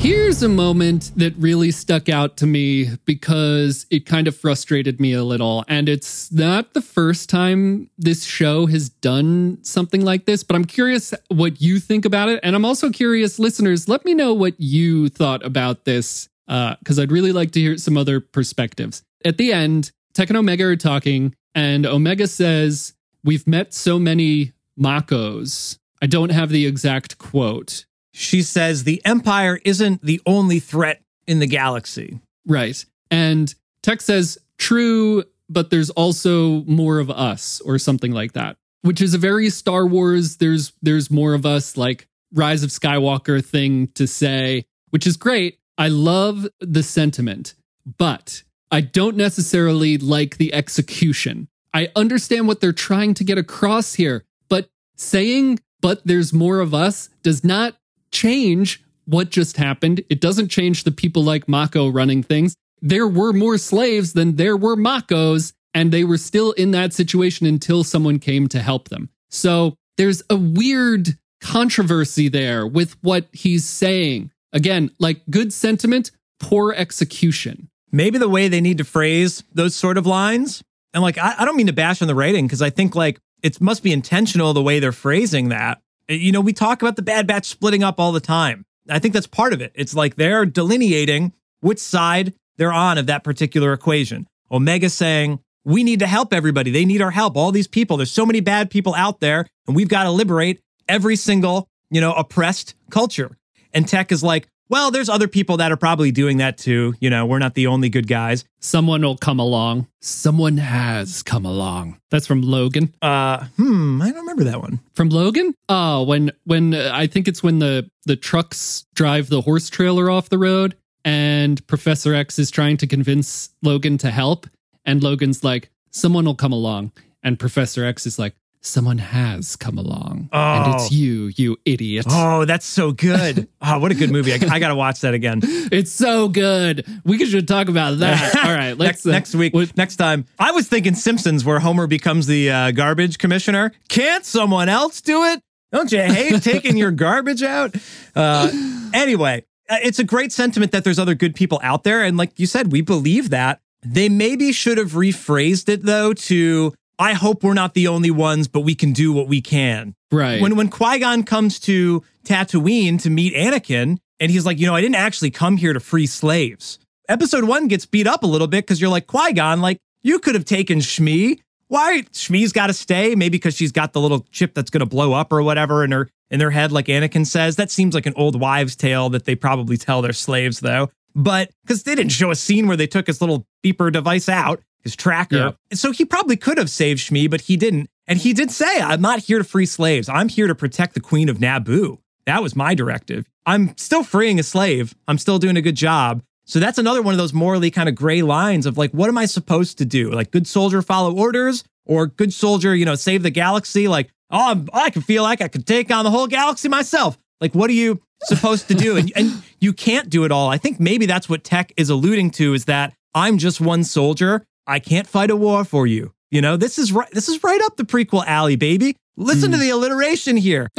Here's 0.00 0.42
a 0.42 0.48
moment 0.48 1.12
that 1.16 1.34
really 1.36 1.70
stuck 1.70 2.08
out 2.08 2.38
to 2.38 2.46
me 2.46 2.96
because 3.04 3.84
it 3.90 4.06
kind 4.06 4.26
of 4.28 4.34
frustrated 4.34 4.98
me 4.98 5.12
a 5.12 5.22
little. 5.22 5.62
And 5.68 5.90
it's 5.90 6.32
not 6.32 6.72
the 6.72 6.80
first 6.80 7.28
time 7.28 7.90
this 7.98 8.24
show 8.24 8.64
has 8.64 8.88
done 8.88 9.58
something 9.60 10.02
like 10.02 10.24
this, 10.24 10.42
but 10.42 10.56
I'm 10.56 10.64
curious 10.64 11.12
what 11.28 11.60
you 11.60 11.78
think 11.78 12.06
about 12.06 12.30
it. 12.30 12.40
And 12.42 12.56
I'm 12.56 12.64
also 12.64 12.88
curious, 12.88 13.38
listeners, 13.38 13.90
let 13.90 14.06
me 14.06 14.14
know 14.14 14.32
what 14.32 14.58
you 14.58 15.10
thought 15.10 15.44
about 15.44 15.84
this 15.84 16.30
uh, 16.48 16.76
because 16.78 16.98
I'd 16.98 17.12
really 17.12 17.32
like 17.32 17.50
to 17.50 17.60
hear 17.60 17.76
some 17.76 17.98
other 17.98 18.20
perspectives. 18.20 19.02
At 19.22 19.36
the 19.36 19.52
end, 19.52 19.92
Tech 20.14 20.30
and 20.30 20.38
Omega 20.38 20.64
are 20.64 20.76
talking, 20.76 21.34
and 21.54 21.84
Omega 21.84 22.26
says, 22.26 22.94
We've 23.22 23.46
met 23.46 23.74
so 23.74 23.98
many 23.98 24.54
Makos. 24.80 25.78
I 26.00 26.06
don't 26.06 26.30
have 26.30 26.48
the 26.48 26.64
exact 26.64 27.18
quote. 27.18 27.84
She 28.12 28.42
says 28.42 28.84
the 28.84 29.00
Empire 29.04 29.60
isn't 29.64 30.02
the 30.02 30.20
only 30.26 30.58
threat 30.58 31.02
in 31.26 31.38
the 31.38 31.46
galaxy. 31.46 32.20
Right. 32.46 32.84
And 33.10 33.54
Tech 33.82 34.00
says, 34.00 34.38
true, 34.58 35.24
but 35.48 35.70
there's 35.70 35.90
also 35.90 36.62
more 36.64 36.98
of 36.98 37.10
us, 37.10 37.60
or 37.62 37.78
something 37.78 38.12
like 38.12 38.32
that. 38.32 38.56
Which 38.82 39.00
is 39.00 39.14
a 39.14 39.18
very 39.18 39.50
Star 39.50 39.86
Wars, 39.86 40.36
there's 40.36 40.72
there's 40.80 41.10
more 41.10 41.34
of 41.34 41.44
us, 41.44 41.76
like 41.76 42.08
Rise 42.32 42.62
of 42.62 42.70
Skywalker 42.70 43.44
thing 43.44 43.88
to 43.88 44.06
say, 44.06 44.64
which 44.90 45.06
is 45.06 45.16
great. 45.16 45.58
I 45.76 45.88
love 45.88 46.46
the 46.60 46.82
sentiment, 46.82 47.54
but 47.98 48.42
I 48.70 48.80
don't 48.80 49.16
necessarily 49.16 49.98
like 49.98 50.36
the 50.36 50.54
execution. 50.54 51.48
I 51.74 51.88
understand 51.96 52.48
what 52.48 52.60
they're 52.60 52.72
trying 52.72 53.14
to 53.14 53.24
get 53.24 53.38
across 53.38 53.94
here, 53.94 54.24
but 54.48 54.70
saying, 54.96 55.60
but 55.80 56.06
there's 56.06 56.32
more 56.32 56.60
of 56.60 56.74
us 56.74 57.08
does 57.22 57.42
not 57.44 57.76
change 58.12 58.82
what 59.04 59.30
just 59.30 59.56
happened. 59.56 60.02
It 60.08 60.20
doesn't 60.20 60.48
change 60.48 60.84
the 60.84 60.90
people 60.92 61.22
like 61.22 61.48
Mako 61.48 61.88
running 61.88 62.22
things. 62.22 62.54
There 62.80 63.08
were 63.08 63.32
more 63.32 63.58
slaves 63.58 64.12
than 64.12 64.36
there 64.36 64.56
were 64.56 64.76
Makos, 64.76 65.52
and 65.74 65.92
they 65.92 66.04
were 66.04 66.16
still 66.16 66.52
in 66.52 66.70
that 66.72 66.92
situation 66.92 67.46
until 67.46 67.84
someone 67.84 68.18
came 68.18 68.48
to 68.48 68.60
help 68.60 68.88
them. 68.88 69.10
So 69.28 69.74
there's 69.96 70.22
a 70.30 70.36
weird 70.36 71.18
controversy 71.40 72.28
there 72.28 72.66
with 72.66 72.96
what 73.02 73.28
he's 73.32 73.64
saying. 73.64 74.30
Again, 74.52 74.90
like 74.98 75.22
good 75.30 75.52
sentiment, 75.52 76.10
poor 76.38 76.72
execution. 76.72 77.68
Maybe 77.92 78.18
the 78.18 78.28
way 78.28 78.48
they 78.48 78.60
need 78.60 78.78
to 78.78 78.84
phrase 78.84 79.42
those 79.52 79.74
sort 79.74 79.98
of 79.98 80.06
lines. 80.06 80.62
And 80.94 81.02
like, 81.02 81.18
I, 81.18 81.34
I 81.38 81.44
don't 81.44 81.56
mean 81.56 81.66
to 81.66 81.72
bash 81.72 82.02
on 82.02 82.08
the 82.08 82.14
writing 82.14 82.46
because 82.46 82.62
I 82.62 82.70
think 82.70 82.94
like 82.94 83.18
it 83.42 83.60
must 83.60 83.82
be 83.82 83.92
intentional 83.92 84.52
the 84.52 84.62
way 84.62 84.80
they're 84.80 84.92
phrasing 84.92 85.48
that. 85.48 85.80
Uh, 86.10 86.14
You 86.14 86.32
know, 86.32 86.40
we 86.40 86.52
talk 86.52 86.82
about 86.82 86.96
the 86.96 87.02
Bad 87.02 87.26
Batch 87.26 87.46
splitting 87.46 87.82
up 87.82 88.00
all 88.00 88.12
the 88.12 88.20
time. 88.20 88.64
I 88.88 88.98
think 88.98 89.14
that's 89.14 89.26
part 89.26 89.52
of 89.52 89.60
it. 89.60 89.72
It's 89.74 89.94
like 89.94 90.16
they're 90.16 90.44
delineating 90.44 91.32
which 91.60 91.78
side 91.78 92.34
they're 92.56 92.72
on 92.72 92.98
of 92.98 93.06
that 93.06 93.22
particular 93.22 93.72
equation. 93.72 94.26
Omega 94.50 94.90
saying, 94.90 95.38
we 95.64 95.84
need 95.84 96.00
to 96.00 96.06
help 96.06 96.32
everybody. 96.32 96.70
They 96.70 96.84
need 96.84 97.02
our 97.02 97.10
help. 97.10 97.36
All 97.36 97.52
these 97.52 97.68
people, 97.68 97.96
there's 97.96 98.10
so 98.10 98.26
many 98.26 98.40
bad 98.40 98.70
people 98.70 98.94
out 98.94 99.20
there, 99.20 99.46
and 99.66 99.76
we've 99.76 99.88
got 99.88 100.04
to 100.04 100.10
liberate 100.10 100.60
every 100.88 101.16
single, 101.16 101.68
you 101.90 102.00
know, 102.00 102.12
oppressed 102.14 102.74
culture. 102.90 103.36
And 103.72 103.86
Tech 103.86 104.10
is 104.10 104.24
like, 104.24 104.48
well, 104.70 104.90
there's 104.90 105.08
other 105.08 105.28
people 105.28 105.58
that 105.58 105.72
are 105.72 105.76
probably 105.76 106.12
doing 106.12 106.38
that 106.38 106.56
too. 106.56 106.94
You 107.00 107.10
know, 107.10 107.26
we're 107.26 107.40
not 107.40 107.54
the 107.54 107.66
only 107.66 107.88
good 107.88 108.06
guys. 108.06 108.44
Someone 108.60 109.02
will 109.02 109.16
come 109.16 109.38
along. 109.40 109.88
Someone 110.00 110.56
has 110.58 111.22
come 111.22 111.44
along. 111.44 112.00
That's 112.10 112.26
from 112.26 112.42
Logan. 112.42 112.94
Uh, 113.02 113.44
hmm, 113.56 114.00
I 114.00 114.10
don't 114.10 114.20
remember 114.20 114.44
that 114.44 114.60
one. 114.60 114.80
From 114.94 115.10
Logan? 115.10 115.54
Oh, 115.68 116.04
when 116.04 116.30
when 116.44 116.72
uh, 116.72 116.90
I 116.94 117.08
think 117.08 117.28
it's 117.28 117.42
when 117.42 117.58
the 117.58 117.90
the 118.06 118.16
trucks 118.16 118.86
drive 118.94 119.28
the 119.28 119.42
horse 119.42 119.68
trailer 119.68 120.08
off 120.08 120.28
the 120.28 120.38
road 120.38 120.76
and 121.04 121.66
Professor 121.66 122.14
X 122.14 122.38
is 122.38 122.50
trying 122.50 122.76
to 122.78 122.86
convince 122.86 123.50
Logan 123.62 123.98
to 123.98 124.10
help 124.10 124.46
and 124.84 125.02
Logan's 125.02 125.42
like 125.42 125.70
someone 125.90 126.24
will 126.24 126.34
come 126.34 126.52
along 126.52 126.92
and 127.22 127.38
Professor 127.38 127.84
X 127.84 128.06
is 128.06 128.18
like 128.18 128.34
someone 128.62 128.98
has 128.98 129.56
come 129.56 129.78
along 129.78 130.28
and 130.32 130.66
Oh. 130.66 130.74
it's 130.76 130.92
you, 130.92 131.30
you 131.36 131.56
idiot. 131.64 132.06
Oh, 132.08 132.44
that's 132.44 132.66
so 132.66 132.92
good. 132.92 133.48
oh, 133.62 133.78
what 133.78 133.90
a 133.90 133.94
good 133.94 134.10
movie. 134.10 134.32
I, 134.32 134.38
I 134.50 134.58
got 134.58 134.68
to 134.68 134.74
watch 134.74 135.00
that 135.00 135.14
again. 135.14 135.40
It's 135.42 135.90
so 135.90 136.28
good. 136.28 136.84
We 137.04 137.16
could 137.18 137.28
should 137.28 137.48
talk 137.48 137.68
about 137.68 137.98
that. 138.00 138.36
All 138.44 138.52
right, 138.52 138.76
let's 138.76 139.04
next, 139.04 139.06
next 139.06 139.34
week, 139.34 139.54
what- 139.54 139.76
next 139.76 139.96
time. 139.96 140.26
I 140.38 140.50
was 140.52 140.68
thinking 140.68 140.94
Simpsons, 140.94 141.44
where 141.44 141.60
Homer 141.60 141.86
becomes 141.86 142.26
the 142.26 142.50
uh, 142.50 142.70
garbage 142.72 143.18
commissioner. 143.18 143.72
Can't 143.88 144.24
someone 144.24 144.68
else 144.68 145.00
do 145.00 145.24
it? 145.24 145.40
Don't 145.72 145.90
you 145.92 146.02
hate 146.02 146.42
taking 146.42 146.76
your 146.76 146.90
garbage 146.90 147.42
out? 147.44 147.74
Uh, 148.16 148.50
anyway, 148.92 149.44
uh, 149.68 149.76
it's 149.82 149.98
a 150.00 150.04
great 150.04 150.32
sentiment 150.32 150.72
that 150.72 150.82
there's 150.84 150.98
other 150.98 151.14
good 151.14 151.34
people 151.34 151.60
out 151.62 151.84
there. 151.84 152.02
And 152.02 152.16
like 152.16 152.38
you 152.38 152.46
said, 152.46 152.72
we 152.72 152.80
believe 152.80 153.30
that. 153.30 153.60
They 153.82 154.08
maybe 154.10 154.52
should 154.52 154.76
have 154.78 154.90
rephrased 154.92 155.68
it 155.70 155.84
though 155.84 156.12
to, 156.12 156.74
I 157.00 157.14
hope 157.14 157.42
we're 157.42 157.54
not 157.54 157.72
the 157.72 157.88
only 157.88 158.10
ones, 158.10 158.46
but 158.46 158.60
we 158.60 158.74
can 158.74 158.92
do 158.92 159.10
what 159.12 159.26
we 159.26 159.40
can. 159.40 159.94
right. 160.12 160.40
When 160.40 160.54
when 160.54 160.68
Qui-Gon 160.68 161.24
comes 161.24 161.58
to 161.60 162.04
Tatooine 162.24 163.00
to 163.02 163.10
meet 163.10 163.34
Anakin, 163.34 163.98
and 164.20 164.30
he's 164.30 164.44
like, 164.44 164.58
you 164.58 164.66
know, 164.66 164.74
I 164.74 164.82
didn't 164.82 164.96
actually 164.96 165.30
come 165.30 165.56
here 165.56 165.72
to 165.72 165.80
free 165.80 166.06
slaves. 166.06 166.78
Episode 167.08 167.44
one 167.44 167.68
gets 167.68 167.86
beat 167.86 168.06
up 168.06 168.22
a 168.22 168.26
little 168.26 168.46
bit 168.46 168.66
because 168.66 168.80
you're 168.80 168.90
like, 168.90 169.06
Qui-Gon, 169.06 169.62
like, 169.62 169.78
you 170.02 170.18
could 170.18 170.34
have 170.34 170.44
taken 170.44 170.78
Shmi. 170.78 171.40
Why 171.68 172.02
Shmi's 172.12 172.52
got 172.52 172.66
to 172.66 172.74
stay? 172.74 173.14
Maybe 173.14 173.38
because 173.38 173.54
she's 173.56 173.72
got 173.72 173.94
the 173.94 174.00
little 174.00 174.26
chip 174.30 174.54
that's 174.54 174.70
going 174.70 174.80
to 174.80 174.86
blow 174.86 175.14
up 175.14 175.32
or 175.32 175.42
whatever 175.42 175.82
in 175.84 175.92
her 175.92 176.08
in 176.30 176.38
their 176.38 176.50
head, 176.50 176.70
like 176.70 176.86
Anakin 176.86 177.26
says. 177.26 177.56
That 177.56 177.70
seems 177.70 177.94
like 177.94 178.06
an 178.06 178.14
old 178.16 178.38
wives' 178.38 178.76
tale 178.76 179.08
that 179.10 179.24
they 179.24 179.34
probably 179.34 179.78
tell 179.78 180.02
their 180.02 180.12
slaves, 180.12 180.60
though. 180.60 180.90
But 181.14 181.50
because 181.62 181.82
they 181.84 181.94
didn't 181.94 182.12
show 182.12 182.30
a 182.30 182.36
scene 182.36 182.66
where 182.68 182.76
they 182.76 182.86
took 182.86 183.06
his 183.06 183.20
little 183.20 183.46
beeper 183.64 183.90
device 183.90 184.28
out, 184.28 184.62
his 184.82 184.96
tracker. 184.96 185.36
Yeah. 185.70 185.76
So 185.76 185.92
he 185.92 186.04
probably 186.04 186.36
could 186.36 186.58
have 186.58 186.70
saved 186.70 187.00
Shmi, 187.00 187.30
but 187.30 187.42
he 187.42 187.56
didn't. 187.56 187.88
And 188.06 188.18
he 188.18 188.32
did 188.32 188.50
say, 188.50 188.80
I'm 188.80 189.00
not 189.00 189.20
here 189.20 189.38
to 189.38 189.44
free 189.44 189.66
slaves. 189.66 190.08
I'm 190.08 190.28
here 190.28 190.46
to 190.46 190.54
protect 190.54 190.94
the 190.94 191.00
queen 191.00 191.28
of 191.28 191.38
Naboo. 191.38 191.98
That 192.26 192.42
was 192.42 192.56
my 192.56 192.74
directive. 192.74 193.24
I'm 193.46 193.76
still 193.76 194.02
freeing 194.02 194.38
a 194.38 194.42
slave. 194.42 194.94
I'm 195.08 195.18
still 195.18 195.38
doing 195.38 195.56
a 195.56 195.62
good 195.62 195.76
job. 195.76 196.22
So 196.44 196.58
that's 196.58 196.78
another 196.78 197.02
one 197.02 197.14
of 197.14 197.18
those 197.18 197.32
morally 197.32 197.70
kind 197.70 197.88
of 197.88 197.94
gray 197.94 198.22
lines 198.22 198.66
of 198.66 198.76
like, 198.76 198.90
what 198.90 199.08
am 199.08 199.16
I 199.18 199.26
supposed 199.26 199.78
to 199.78 199.84
do? 199.84 200.10
Like, 200.10 200.30
good 200.32 200.46
soldier, 200.46 200.82
follow 200.82 201.14
orders, 201.16 201.62
or 201.86 202.06
good 202.08 202.32
soldier, 202.32 202.74
you 202.74 202.84
know, 202.84 202.96
save 202.96 203.22
the 203.22 203.30
galaxy. 203.30 203.86
Like, 203.86 204.10
oh, 204.30 204.48
I'm- 204.48 204.68
I 204.72 204.90
can 204.90 205.02
feel 205.02 205.22
like 205.22 205.40
I 205.40 205.48
could 205.48 205.66
take 205.66 205.90
on 205.92 206.04
the 206.04 206.10
whole 206.10 206.26
galaxy 206.26 206.68
myself. 206.68 207.16
Like, 207.40 207.54
what 207.54 207.70
are 207.70 207.74
you 207.74 208.00
supposed 208.24 208.68
to 208.68 208.74
do? 208.74 208.96
And, 208.96 209.12
and 209.16 209.42
you 209.60 209.72
can't 209.72 210.10
do 210.10 210.24
it 210.24 210.32
all. 210.32 210.48
I 210.50 210.58
think 210.58 210.80
maybe 210.80 211.06
that's 211.06 211.28
what 211.28 211.44
Tech 211.44 211.72
is 211.76 211.88
alluding 211.88 212.32
to 212.32 212.52
is 212.54 212.64
that 212.66 212.92
I'm 213.14 213.38
just 213.38 213.60
one 213.60 213.82
soldier. 213.84 214.44
I 214.70 214.78
can't 214.78 215.06
fight 215.06 215.30
a 215.30 215.36
war 215.36 215.64
for 215.64 215.86
you. 215.86 216.12
You 216.30 216.40
know, 216.40 216.56
this 216.56 216.78
is 216.78 216.92
right. 216.92 217.10
This 217.10 217.28
is 217.28 217.42
right 217.42 217.60
up 217.62 217.76
the 217.76 217.84
prequel 217.84 218.24
alley, 218.24 218.56
baby. 218.56 218.96
Listen 219.16 219.50
to 219.50 219.58
the 219.58 219.70
alliteration 219.70 220.36
here. 220.36 220.68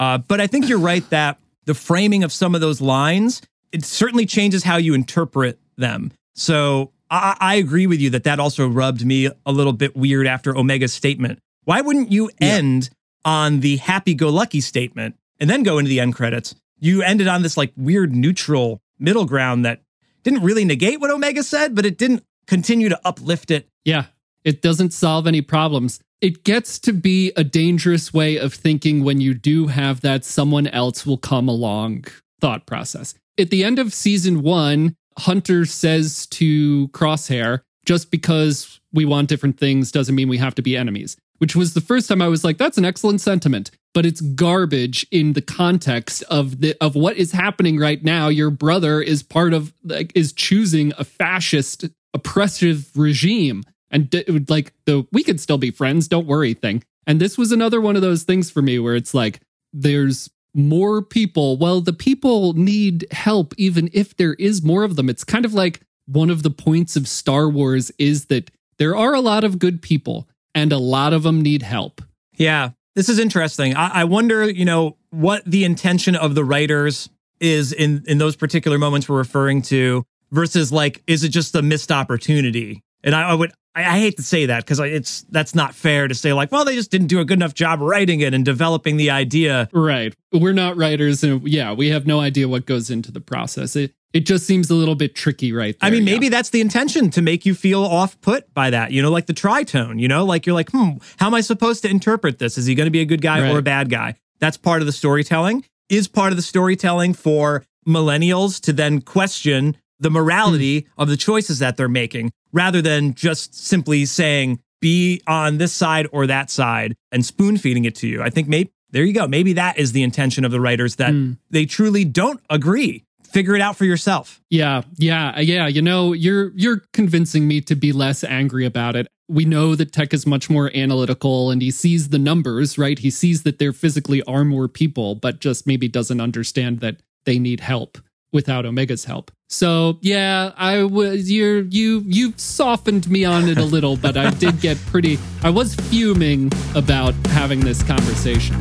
uh, 0.00 0.18
but 0.18 0.40
I 0.40 0.46
think 0.46 0.68
you're 0.68 0.78
right 0.78 1.08
that 1.10 1.38
the 1.66 1.74
framing 1.74 2.22
of 2.22 2.32
some 2.32 2.54
of 2.54 2.60
those 2.60 2.80
lines 2.80 3.42
it 3.72 3.84
certainly 3.84 4.26
changes 4.26 4.64
how 4.64 4.76
you 4.76 4.94
interpret 4.94 5.58
them. 5.76 6.12
So 6.34 6.92
I, 7.10 7.36
I 7.38 7.54
agree 7.56 7.86
with 7.86 8.00
you 8.00 8.10
that 8.10 8.24
that 8.24 8.40
also 8.40 8.68
rubbed 8.68 9.04
me 9.04 9.28
a 9.44 9.52
little 9.52 9.72
bit 9.72 9.96
weird 9.96 10.26
after 10.26 10.56
Omega's 10.56 10.92
statement. 10.92 11.38
Why 11.64 11.80
wouldn't 11.80 12.10
you 12.10 12.30
end 12.40 12.90
on 13.24 13.60
the 13.60 13.76
happy-go-lucky 13.76 14.60
statement 14.60 15.16
and 15.38 15.50
then 15.50 15.62
go 15.62 15.78
into 15.78 15.88
the 15.88 16.00
end 16.00 16.14
credits? 16.14 16.54
You 16.78 17.02
ended 17.02 17.28
on 17.28 17.42
this 17.42 17.56
like 17.56 17.72
weird 17.76 18.14
neutral 18.14 18.80
middle 18.98 19.26
ground 19.26 19.64
that 19.64 19.82
didn't 20.22 20.42
really 20.42 20.64
negate 20.64 21.00
what 21.00 21.10
Omega 21.10 21.42
said, 21.42 21.74
but 21.74 21.84
it 21.84 21.98
didn't 21.98 22.24
continue 22.48 22.88
to 22.88 23.00
uplift 23.04 23.52
it. 23.52 23.68
Yeah, 23.84 24.06
it 24.44 24.62
doesn't 24.62 24.92
solve 24.92 25.26
any 25.26 25.42
problems. 25.42 26.00
It 26.20 26.42
gets 26.42 26.80
to 26.80 26.92
be 26.92 27.32
a 27.36 27.44
dangerous 27.44 28.12
way 28.12 28.38
of 28.38 28.52
thinking 28.52 29.04
when 29.04 29.20
you 29.20 29.34
do 29.34 29.68
have 29.68 30.00
that 30.00 30.24
someone 30.24 30.66
else 30.66 31.06
will 31.06 31.18
come 31.18 31.48
along 31.48 32.06
thought 32.40 32.66
process. 32.66 33.14
At 33.38 33.50
the 33.50 33.62
end 33.62 33.78
of 33.78 33.94
season 33.94 34.42
one, 34.42 34.96
Hunter 35.18 35.64
says 35.64 36.26
to 36.28 36.88
Crosshair, 36.88 37.60
just 37.86 38.10
because 38.10 38.80
we 38.92 39.04
want 39.04 39.28
different 39.28 39.58
things 39.58 39.92
doesn't 39.92 40.14
mean 40.14 40.28
we 40.28 40.38
have 40.38 40.54
to 40.56 40.62
be 40.62 40.76
enemies, 40.76 41.16
which 41.38 41.54
was 41.54 41.74
the 41.74 41.80
first 41.80 42.08
time 42.08 42.20
I 42.20 42.28
was 42.28 42.44
like, 42.44 42.58
that's 42.58 42.78
an 42.78 42.84
excellent 42.84 43.20
sentiment. 43.20 43.70
But 43.94 44.04
it's 44.04 44.20
garbage 44.20 45.06
in 45.10 45.32
the 45.32 45.40
context 45.40 46.22
of 46.24 46.60
the 46.60 46.76
of 46.80 46.94
what 46.94 47.16
is 47.16 47.32
happening 47.32 47.78
right 47.78 48.02
now. 48.04 48.28
Your 48.28 48.50
brother 48.50 49.00
is 49.00 49.22
part 49.22 49.54
of 49.54 49.72
like 49.82 50.12
is 50.14 50.32
choosing 50.32 50.92
a 50.98 51.04
fascist 51.04 51.86
oppressive 52.14 52.90
regime. 52.96 53.64
And 53.90 54.10
d- 54.10 54.24
like 54.48 54.74
the 54.84 55.06
we 55.12 55.22
could 55.22 55.40
still 55.40 55.58
be 55.58 55.70
friends 55.70 56.08
don't 56.08 56.26
worry 56.26 56.54
thing. 56.54 56.84
And 57.06 57.20
this 57.20 57.38
was 57.38 57.52
another 57.52 57.80
one 57.80 57.96
of 57.96 58.02
those 58.02 58.22
things 58.22 58.50
for 58.50 58.60
me 58.60 58.78
where 58.78 58.94
it's 58.94 59.14
like 59.14 59.40
there's 59.72 60.30
more 60.54 61.02
people. 61.02 61.56
Well 61.56 61.80
the 61.80 61.92
people 61.92 62.52
need 62.52 63.06
help 63.10 63.54
even 63.56 63.88
if 63.92 64.16
there 64.16 64.34
is 64.34 64.62
more 64.62 64.84
of 64.84 64.96
them. 64.96 65.08
It's 65.08 65.24
kind 65.24 65.44
of 65.44 65.54
like 65.54 65.80
one 66.06 66.30
of 66.30 66.42
the 66.42 66.50
points 66.50 66.96
of 66.96 67.08
star 67.08 67.48
wars 67.48 67.90
is 67.98 68.26
that 68.26 68.50
there 68.78 68.96
are 68.96 69.14
a 69.14 69.20
lot 69.20 69.44
of 69.44 69.58
good 69.58 69.82
people 69.82 70.28
and 70.54 70.72
a 70.72 70.78
lot 70.78 71.12
of 71.12 71.22
them 71.22 71.42
need 71.42 71.62
help. 71.62 72.02
Yeah, 72.36 72.70
this 72.94 73.08
is 73.08 73.18
interesting. 73.18 73.76
I, 73.76 74.00
I 74.00 74.04
wonder, 74.04 74.48
you 74.48 74.64
know, 74.64 74.96
what 75.10 75.44
the 75.44 75.64
intention 75.64 76.16
of 76.16 76.34
the 76.34 76.44
writers 76.44 77.08
is 77.40 77.72
in 77.72 78.04
in 78.06 78.18
those 78.18 78.36
particular 78.36 78.78
moments 78.78 79.08
we're 79.08 79.18
referring 79.18 79.62
to, 79.62 80.04
versus 80.30 80.72
like, 80.72 81.02
is 81.06 81.24
it 81.24 81.30
just 81.30 81.54
a 81.54 81.62
missed 81.62 81.92
opportunity? 81.92 82.82
And 83.04 83.14
I, 83.14 83.30
I 83.30 83.34
would, 83.34 83.52
I, 83.74 83.84
I 83.84 83.98
hate 83.98 84.16
to 84.16 84.22
say 84.22 84.46
that 84.46 84.64
because 84.64 84.80
it's 84.80 85.22
that's 85.30 85.54
not 85.54 85.74
fair 85.74 86.08
to 86.08 86.14
say 86.14 86.32
like, 86.32 86.50
well, 86.50 86.64
they 86.64 86.74
just 86.74 86.90
didn't 86.90 87.06
do 87.06 87.20
a 87.20 87.24
good 87.24 87.38
enough 87.38 87.54
job 87.54 87.80
writing 87.80 88.20
it 88.20 88.34
and 88.34 88.44
developing 88.44 88.96
the 88.96 89.10
idea. 89.10 89.68
right 89.72 90.14
we're 90.32 90.52
not 90.52 90.76
writers 90.76 91.24
and 91.24 91.46
yeah 91.48 91.72
we 91.72 91.88
have 91.88 92.06
no 92.06 92.20
idea 92.20 92.46
what 92.46 92.66
goes 92.66 92.90
into 92.90 93.10
the 93.10 93.20
process 93.20 93.74
it 93.74 93.94
it 94.12 94.26
just 94.26 94.46
seems 94.46 94.70
a 94.70 94.74
little 94.74 94.94
bit 94.94 95.14
tricky 95.14 95.52
right 95.52 95.76
there 95.80 95.88
I 95.88 95.90
mean, 95.90 96.06
yeah. 96.06 96.14
maybe 96.14 96.28
that's 96.28 96.50
the 96.50 96.60
intention 96.60 97.10
to 97.10 97.22
make 97.22 97.44
you 97.44 97.54
feel 97.54 97.84
off 97.84 98.18
put 98.22 98.52
by 98.54 98.70
that, 98.70 98.90
you 98.90 99.02
know, 99.02 99.10
like 99.10 99.26
the 99.26 99.34
tritone, 99.34 100.00
you 100.00 100.08
know, 100.08 100.24
like 100.24 100.46
you're 100.46 100.54
like, 100.54 100.70
hmm, 100.70 100.92
how 101.18 101.26
am 101.26 101.34
I 101.34 101.42
supposed 101.42 101.82
to 101.82 101.90
interpret 101.90 102.38
this? 102.38 102.56
Is 102.56 102.64
he 102.66 102.74
going 102.74 102.86
to 102.86 102.90
be 102.90 103.00
a 103.00 103.04
good 103.04 103.20
guy 103.20 103.50
or 103.50 103.58
a 103.58 103.62
bad 103.62 103.90
guy? 103.90 104.14
That's 104.40 104.56
part 104.56 104.80
of 104.80 104.86
the 104.86 104.92
storytelling. 104.92 105.64
Is 105.90 106.08
part 106.08 106.32
of 106.32 106.36
the 106.36 106.42
storytelling 106.42 107.14
for 107.14 107.64
millennials 107.86 108.60
to 108.62 108.72
then 108.72 109.00
question 109.02 109.76
the 110.00 110.10
morality 110.10 110.80
Hmm. 110.96 111.02
of 111.02 111.08
the 111.08 111.16
choices 111.16 111.58
that 111.58 111.76
they're 111.76 111.88
making 111.88 112.30
rather 112.52 112.80
than 112.82 113.14
just 113.14 113.54
simply 113.54 114.04
saying, 114.04 114.60
be 114.80 115.20
on 115.26 115.58
this 115.58 115.72
side 115.72 116.06
or 116.12 116.26
that 116.28 116.50
side 116.50 116.94
and 117.10 117.26
spoon 117.26 117.56
feeding 117.56 117.84
it 117.84 117.94
to 117.96 118.06
you. 118.06 118.22
I 118.22 118.30
think 118.30 118.48
maybe 118.48 118.70
there 118.90 119.04
you 119.04 119.12
go. 119.12 119.26
Maybe 119.28 119.52
that 119.54 119.76
is 119.78 119.92
the 119.92 120.02
intention 120.02 120.44
of 120.44 120.50
the 120.52 120.60
writers 120.60 120.96
that 120.96 121.10
Hmm. 121.12 121.32
they 121.50 121.66
truly 121.66 122.04
don't 122.04 122.40
agree. 122.48 123.04
Figure 123.30 123.54
it 123.54 123.60
out 123.60 123.76
for 123.76 123.84
yourself. 123.84 124.40
Yeah, 124.48 124.82
yeah, 124.96 125.38
yeah. 125.40 125.66
You 125.66 125.82
know, 125.82 126.14
you're 126.14 126.52
you're 126.56 126.82
convincing 126.94 127.46
me 127.46 127.60
to 127.62 127.74
be 127.74 127.92
less 127.92 128.24
angry 128.24 128.64
about 128.64 128.96
it. 128.96 129.06
We 129.28 129.44
know 129.44 129.74
that 129.74 129.92
Tech 129.92 130.14
is 130.14 130.26
much 130.26 130.48
more 130.48 130.70
analytical 130.74 131.50
and 131.50 131.60
he 131.60 131.70
sees 131.70 132.08
the 132.08 132.18
numbers, 132.18 132.78
right? 132.78 132.98
He 132.98 133.10
sees 133.10 133.42
that 133.42 133.58
there 133.58 133.74
physically 133.74 134.22
are 134.22 134.44
more 134.44 134.68
people, 134.68 135.14
but 135.16 135.40
just 135.40 135.66
maybe 135.66 135.88
doesn't 135.88 136.20
understand 136.22 136.80
that 136.80 136.96
they 137.26 137.38
need 137.38 137.60
help 137.60 137.98
without 138.32 138.66
Omega's 138.66 139.04
help. 139.04 139.30
So 139.48 139.98
yeah, 140.02 140.52
I 140.56 140.84
was 140.84 141.30
you're 141.30 141.60
you 141.60 142.02
you 142.06 142.34
softened 142.36 143.08
me 143.10 143.24
on 143.24 143.48
it 143.48 143.58
a 143.58 143.64
little, 143.76 143.96
but 143.96 144.16
I 144.16 144.30
did 144.30 144.60
get 144.60 144.76
pretty 144.86 145.18
I 145.42 145.50
was 145.50 145.74
fuming 145.74 146.52
about 146.74 147.14
having 147.28 147.60
this 147.60 147.82
conversation. 147.82 148.56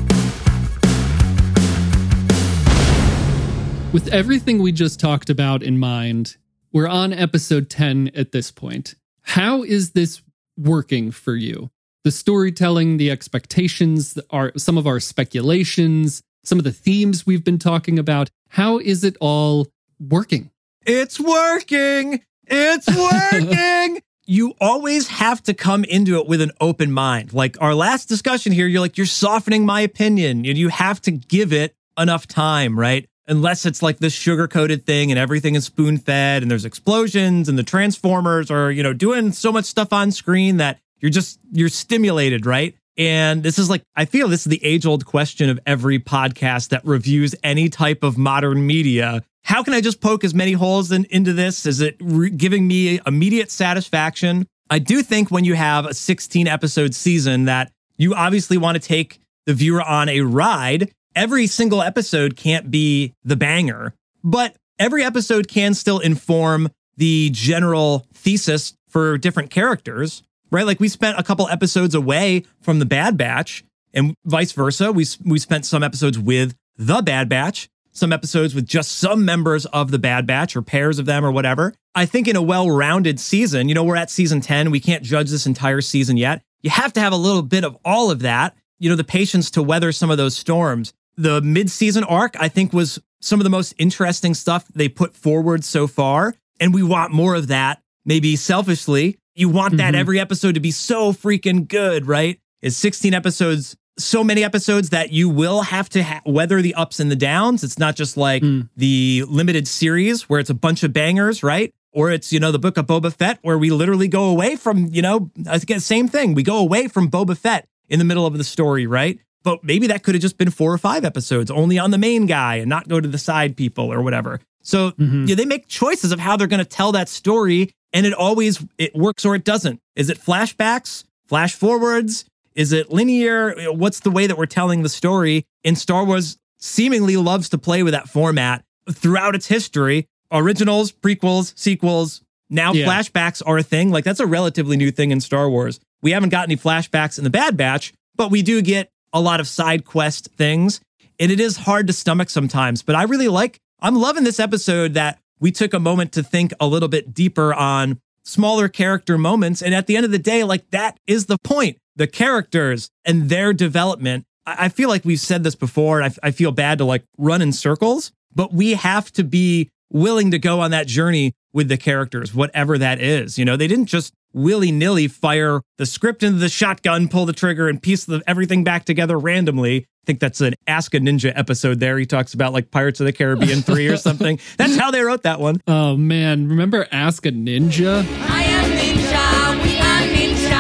With 3.94 4.10
everything 4.14 4.62
we 4.62 4.72
just 4.72 5.00
talked 5.00 5.30
about 5.30 5.64
in 5.64 5.80
mind, 5.80 6.38
we're 6.72 6.88
on 6.88 7.14
episode 7.14 7.70
10 7.70 8.12
at 8.14 8.32
this 8.32 8.52
point. 8.52 8.96
How 9.24 9.64
is 9.64 9.92
this 9.92 10.22
working 10.58 11.10
for 11.12 11.36
you? 11.36 11.72
The 12.04 12.12
storytelling, 12.12 12.98
the 12.98 13.10
expectations, 13.10 14.18
are 14.30 14.52
some 14.58 14.78
of 14.78 14.86
our 14.86 15.00
speculations, 15.00 16.22
some 16.44 16.58
of 16.60 16.64
the 16.64 16.72
themes 16.72 17.26
we've 17.26 17.44
been 17.44 17.60
talking 17.60 17.98
about. 17.98 18.30
How 18.50 18.80
is 18.80 19.04
it 19.04 19.18
all 19.20 19.68
working? 20.00 20.52
It's 20.86 21.20
working. 21.20 22.22
It's 22.46 22.88
working. 22.96 24.02
you 24.26 24.54
always 24.60 25.08
have 25.08 25.42
to 25.44 25.54
come 25.54 25.84
into 25.86 26.18
it 26.18 26.28
with 26.28 26.42
an 26.42 26.52
open 26.62 26.92
mind. 26.92 27.34
Like 27.34 27.58
our 27.62 27.74
last 27.74 28.08
discussion 28.10 28.52
here, 28.52 28.68
you're 28.68 28.82
like, 28.82 28.98
you're 28.98 29.06
softening 29.06 29.66
my 29.66 29.82
opinion. 29.82 30.46
And 30.46 30.58
you 30.58 30.70
have 30.70 31.02
to 31.02 31.12
give 31.12 31.54
it 31.54 31.76
enough 31.98 32.28
time, 32.28 32.80
right? 32.80 33.08
Unless 33.30 33.66
it's 33.66 33.82
like 33.82 33.98
this 34.00 34.14
sugar 34.14 34.48
coated 34.48 34.86
thing 34.86 35.12
and 35.12 35.20
everything 35.20 35.56
is 35.56 35.66
spoon 35.66 35.98
fed 35.98 36.42
and 36.42 36.50
there's 36.50 36.64
explosions 36.64 37.50
and 37.50 37.58
the 37.58 37.64
transformers 37.64 38.50
are, 38.50 38.72
you 38.72 38.82
know, 38.84 38.94
doing 38.94 39.34
so 39.34 39.52
much 39.52 39.66
stuff 39.66 39.92
on 39.92 40.12
screen 40.12 40.58
that 40.58 40.80
you're 41.00 41.12
just, 41.12 41.38
you're 41.52 41.68
stimulated, 41.70 42.46
right? 42.46 42.76
And 42.98 43.44
this 43.44 43.60
is 43.60 43.70
like, 43.70 43.84
I 43.96 44.06
feel 44.06 44.28
this 44.28 44.42
is 44.42 44.50
the 44.50 44.64
age 44.66 44.86
old 44.86 45.06
question 45.06 45.50
of 45.50 45.60
every 45.66 46.00
podcast 46.00 46.70
that 46.70 46.84
reviews 46.84 47.36
any 47.44 47.70
type 47.70 48.04
of 48.04 48.18
modern 48.18 48.66
media. 48.66 49.24
How 49.44 49.64
can 49.64 49.74
I 49.74 49.82
just 49.82 50.02
poke 50.02 50.24
as 50.24 50.34
many 50.34 50.54
holes 50.54 50.92
in, 50.92 51.06
into 51.06 51.32
this? 51.34 51.66
Is 51.66 51.80
it 51.80 51.96
re- 52.00 52.30
giving 52.30 52.68
me 52.68 53.00
immediate 53.06 53.52
satisfaction? 53.52 54.48
I 54.70 54.80
do 54.80 55.02
think 55.02 55.32
when 55.32 55.46
you 55.46 55.54
have 55.54 55.86
a 55.86 55.94
16 55.94 56.48
episode 56.48 56.94
season 56.96 57.46
that 57.46 57.72
you 57.98 58.14
obviously 58.14 58.58
want 58.58 58.76
to 58.76 58.86
take 58.86 59.20
the 59.46 59.54
viewer 59.54 59.82
on 59.82 60.10
a 60.10 60.22
ride. 60.22 60.92
Every 61.16 61.48
single 61.48 61.82
episode 61.82 62.36
can't 62.36 62.70
be 62.70 63.14
the 63.24 63.36
banger, 63.36 63.94
but 64.24 64.56
every 64.78 65.04
episode 65.04 65.48
can 65.48 65.74
still 65.74 66.00
inform 66.00 66.70
the 66.98 67.30
general 67.32 68.06
thesis 68.14 68.74
for 68.90 69.18
different 69.18 69.50
characters, 69.50 70.24
right? 70.52 70.66
Like 70.66 70.80
we 70.80 70.88
spent 70.88 71.20
a 71.20 71.24
couple 71.24 71.48
episodes 71.50 71.96
away 71.96 72.44
from 72.62 72.80
the 72.80 72.86
Bad 72.86 73.18
Batch 73.18 73.64
and 73.94 74.14
vice 74.26 74.52
versa. 74.52 74.92
We, 74.92 75.06
we 75.24 75.40
spent 75.40 75.66
some 75.66 75.84
episodes 75.84 76.20
with 76.20 76.56
the 76.78 77.02
Bad 77.02 77.30
Batch, 77.30 77.70
some 77.92 78.14
episodes 78.14 78.54
with 78.54 78.66
just 78.66 78.98
some 78.98 79.26
members 79.26 79.66
of 79.68 79.92
the 79.92 80.00
Bad 80.00 80.28
Batch 80.28 80.56
or 80.56 80.62
pairs 80.62 81.00
of 81.00 81.06
them 81.06 81.26
or 81.26 81.32
whatever. 81.32 81.74
I 81.96 82.06
think 82.06 82.28
in 82.28 82.36
a 82.36 82.42
well 82.42 82.70
rounded 82.70 83.20
season, 83.20 83.70
you 83.70 83.76
know, 83.76 83.84
we're 83.84 83.96
at 83.96 84.12
season 84.12 84.42
10, 84.42 84.72
we 84.72 84.80
can't 84.80 85.04
judge 85.04 85.30
this 85.30 85.48
entire 85.48 85.82
season 85.82 86.18
yet. 86.18 86.42
You 86.62 86.70
have 86.70 86.94
to 86.94 87.00
have 87.00 87.14
a 87.14 87.18
little 87.18 87.42
bit 87.42 87.64
of 87.64 87.78
all 87.84 88.12
of 88.12 88.20
that, 88.20 88.56
you 88.80 88.90
know, 88.90 88.96
the 88.96 89.04
patience 89.04 89.50
to 89.52 89.64
weather 89.64 89.92
some 89.92 90.12
of 90.12 90.18
those 90.18 90.36
storms. 90.36 90.94
The 91.16 91.42
mid 91.42 91.72
season 91.72 92.04
arc, 92.04 92.36
I 92.40 92.48
think, 92.48 92.74
was 92.74 93.00
some 93.20 93.40
of 93.40 93.44
the 93.44 93.50
most 93.50 93.74
interesting 93.78 94.34
stuff 94.34 94.68
they 94.76 94.90
put 94.90 95.16
forward 95.16 95.64
so 95.64 95.88
far. 95.88 96.36
And 96.60 96.74
we 96.74 96.84
want 96.84 97.12
more 97.12 97.36
of 97.36 97.48
that, 97.48 97.82
maybe 98.06 98.36
selfishly. 98.36 99.18
You 99.38 99.50
want 99.50 99.78
that 99.78 99.94
Mhm. 99.94 99.98
every 100.00 100.20
episode 100.20 100.56
to 100.56 100.60
be 100.60 100.72
so 100.72 101.14
freaking 101.14 101.68
good, 101.68 102.08
right? 102.08 102.40
It's 102.64 102.76
16 102.76 103.14
episodes, 103.14 103.78
so 104.00 104.24
many 104.24 104.44
episodes 104.44 104.90
that 104.90 105.12
you 105.14 105.30
will 105.30 105.62
have 105.62 105.90
to 105.90 106.04
ha- 106.04 106.22
weather 106.26 106.60
the 106.62 106.74
ups 106.74 107.00
and 107.00 107.12
the 107.12 107.16
downs. 107.16 107.64
It's 107.64 107.78
not 107.78 107.96
just 107.96 108.18
like 108.18 108.42
Mm. 108.42 108.68
the 108.76 109.24
limited 109.30 109.68
series 109.68 110.24
where 110.24 110.40
it's 110.40 110.50
a 110.50 110.56
bunch 110.56 110.82
of 110.82 110.92
bangers, 110.92 111.44
right? 111.44 111.72
Or 111.94 112.10
it's, 112.12 112.34
you 112.34 112.40
know, 112.40 112.52
the 112.52 112.58
book 112.60 112.78
of 112.78 112.88
Boba 112.88 113.14
Fett 113.14 113.38
where 113.44 113.60
we 113.60 113.70
literally 113.70 114.08
go 114.08 114.26
away 114.26 114.56
from, 114.56 114.90
you 114.92 115.04
know, 115.04 115.30
again, 115.46 115.80
same 115.82 116.08
thing. 116.08 116.34
We 116.34 116.42
go 116.42 116.58
away 116.58 116.88
from 116.88 117.10
Boba 117.12 117.38
Fett 117.38 117.68
in 117.90 118.00
the 118.00 118.06
middle 118.06 118.26
of 118.26 118.36
the 118.40 118.44
story, 118.44 118.88
right? 118.88 119.20
But 119.44 119.64
maybe 119.64 119.86
that 119.88 120.02
could 120.02 120.16
have 120.16 120.22
just 120.22 120.38
been 120.40 120.50
four 120.50 120.74
or 120.74 120.78
five 120.80 121.06
episodes 121.06 121.52
only 121.52 121.78
on 121.78 121.92
the 121.92 121.98
main 122.00 122.26
guy 122.26 122.56
and 122.56 122.68
not 122.70 122.88
go 122.88 123.00
to 123.00 123.08
the 123.08 123.20
side 123.20 123.56
people 123.56 123.94
or 123.94 124.02
whatever. 124.02 124.40
So 124.64 124.92
Mhm. 124.92 125.30
yeah, 125.30 125.36
they 125.36 125.46
make 125.46 125.68
choices 125.68 126.12
of 126.12 126.20
how 126.20 126.36
they're 126.38 126.48
going 126.48 126.58
to 126.58 126.66
tell 126.66 126.92
that 126.92 127.08
story, 127.08 127.70
and 127.94 128.06
it 128.06 128.14
always 128.14 128.64
it 128.78 128.96
works 128.96 129.26
or 129.26 129.36
it 129.36 129.44
doesn't. 129.44 129.80
Is 129.96 130.10
it 130.10 130.20
flashbacks, 130.20 131.04
flash 131.26 131.54
forwards? 131.56 132.26
Is 132.56 132.74
it 132.74 132.92
linear? 132.92 133.56
What's 133.72 134.00
the 134.00 134.12
way 134.12 134.28
that 134.28 134.38
we're 134.38 134.46
telling 134.48 134.82
the 134.84 134.90
story? 134.90 135.46
And 135.64 135.78
Star 135.78 136.04
Wars 136.04 136.38
seemingly 136.60 137.18
loves 137.18 137.50
to 137.50 137.58
play 137.58 137.84
with 137.84 137.94
that 137.94 138.10
format 138.10 138.64
throughout 138.92 139.36
its 139.36 139.48
history. 139.48 140.08
Originals, 140.32 140.92
prequels, 140.92 141.54
sequels, 141.58 142.22
now 142.50 142.74
Yeah. 142.74 142.86
flashbacks 142.88 143.42
are 143.46 143.58
a 143.58 143.64
thing. 143.64 143.92
Like 143.92 144.04
that's 144.04 144.20
a 144.20 144.26
relatively 144.26 144.76
new 144.78 144.92
thing 144.92 145.12
in 145.12 145.22
Star 145.22 145.50
Wars. 145.50 145.80
We 146.02 146.12
haven't 146.12 146.30
got 146.30 146.48
any 146.48 146.58
flashbacks 146.58 147.18
in 147.18 147.24
the 147.24 147.30
Bad 147.30 147.58
Batch, 147.58 147.94
but 148.16 148.32
we 148.32 148.42
do 148.42 148.62
get 148.62 148.90
a 149.14 149.22
lot 149.22 149.40
of 149.40 149.48
side 149.48 149.86
quest 149.86 150.30
things. 150.38 150.82
And 151.20 151.32
it 151.32 151.40
is 151.40 151.58
hard 151.58 151.88
to 151.88 151.94
stomach 151.94 152.30
sometimes. 152.30 152.84
But 152.84 152.96
I 152.96 153.04
really 153.04 153.28
like, 153.28 153.60
I'm 153.80 153.96
loving 153.96 154.24
this 154.24 154.40
episode 154.40 154.94
that 154.96 155.20
we 155.40 155.52
took 155.52 155.74
a 155.74 155.80
moment 155.80 156.12
to 156.14 156.24
think 156.24 156.54
a 156.60 156.68
little 156.68 156.90
bit 156.90 157.14
deeper 157.14 157.54
on 157.54 158.00
smaller 158.24 158.68
character 158.68 159.18
moments. 159.18 159.62
And 159.62 159.74
at 159.74 159.88
the 159.88 159.96
end 159.96 160.06
of 160.06 160.12
the 160.12 160.20
day, 160.20 160.44
like 160.44 160.70
that 160.72 161.00
is 161.08 161.26
the 161.26 161.38
point 161.44 161.78
the 161.96 162.08
characters 162.08 162.92
and 163.06 163.30
their 163.30 163.54
development. 163.54 164.26
I, 164.46 164.66
I 164.66 164.70
feel 164.70 164.90
like 164.90 165.04
we've 165.04 165.20
said 165.20 165.44
this 165.44 165.56
before, 165.56 166.04
I, 166.04 166.12
I 166.22 166.32
feel 166.32 166.52
bad 166.52 166.78
to 166.78 166.86
like 166.86 167.04
run 167.18 167.42
in 167.42 167.52
circles, 167.52 168.12
but 168.34 168.54
we 168.54 168.74
have 168.74 169.12
to 169.14 169.24
be 169.24 169.70
willing 169.90 170.32
to 170.32 170.40
go 170.40 170.60
on 170.60 170.72
that 170.72 170.88
journey 170.88 171.34
with 171.54 171.70
the 171.70 171.78
characters, 171.78 172.34
whatever 172.34 172.78
that 172.78 173.02
is. 173.02 173.40
You 173.40 173.46
know, 173.46 173.58
they 173.58 173.68
didn't 173.68 173.88
just 173.88 174.14
willy 174.34 174.72
nilly 174.72 175.08
fire 175.08 175.62
the 175.78 175.86
script 175.86 176.22
into 176.22 176.38
the 176.38 176.50
shotgun, 176.50 177.08
pull 177.08 177.26
the 177.26 177.34
trigger, 177.34 177.68
and 177.68 177.82
piece 177.82 178.06
the, 178.06 178.22
everything 178.28 178.64
back 178.64 178.86
together 178.86 179.18
randomly. 179.18 179.88
I 180.08 180.10
think 180.10 180.22
that's 180.22 180.40
an 180.40 180.54
Ask 180.68 180.94
a 180.94 181.00
Ninja 181.00 181.34
episode 181.36 181.82
there. 181.82 181.98
He 181.98 182.06
talks 182.06 182.34
about 182.34 182.54
like 182.54 182.72
Pirates 182.72 183.02
of 183.02 183.08
the 183.08 183.12
Caribbean 183.12 183.62
3 183.62 183.90
or 183.90 183.98
something. 183.98 184.40
That's 184.56 184.78
how 184.78 184.90
they 184.90 185.02
wrote 185.02 185.24
that 185.24 185.42
one. 185.42 185.62
Oh 185.68 185.98
man, 185.98 186.48
remember 186.48 186.88
Ask 186.94 187.26
a 187.26 187.32
Ninja? 187.32 188.06
I 188.30 188.44
am 188.44 188.72
Ninja, 188.72 189.64
we 189.66 189.78
are 189.78 190.08
Ninja, 190.16 190.54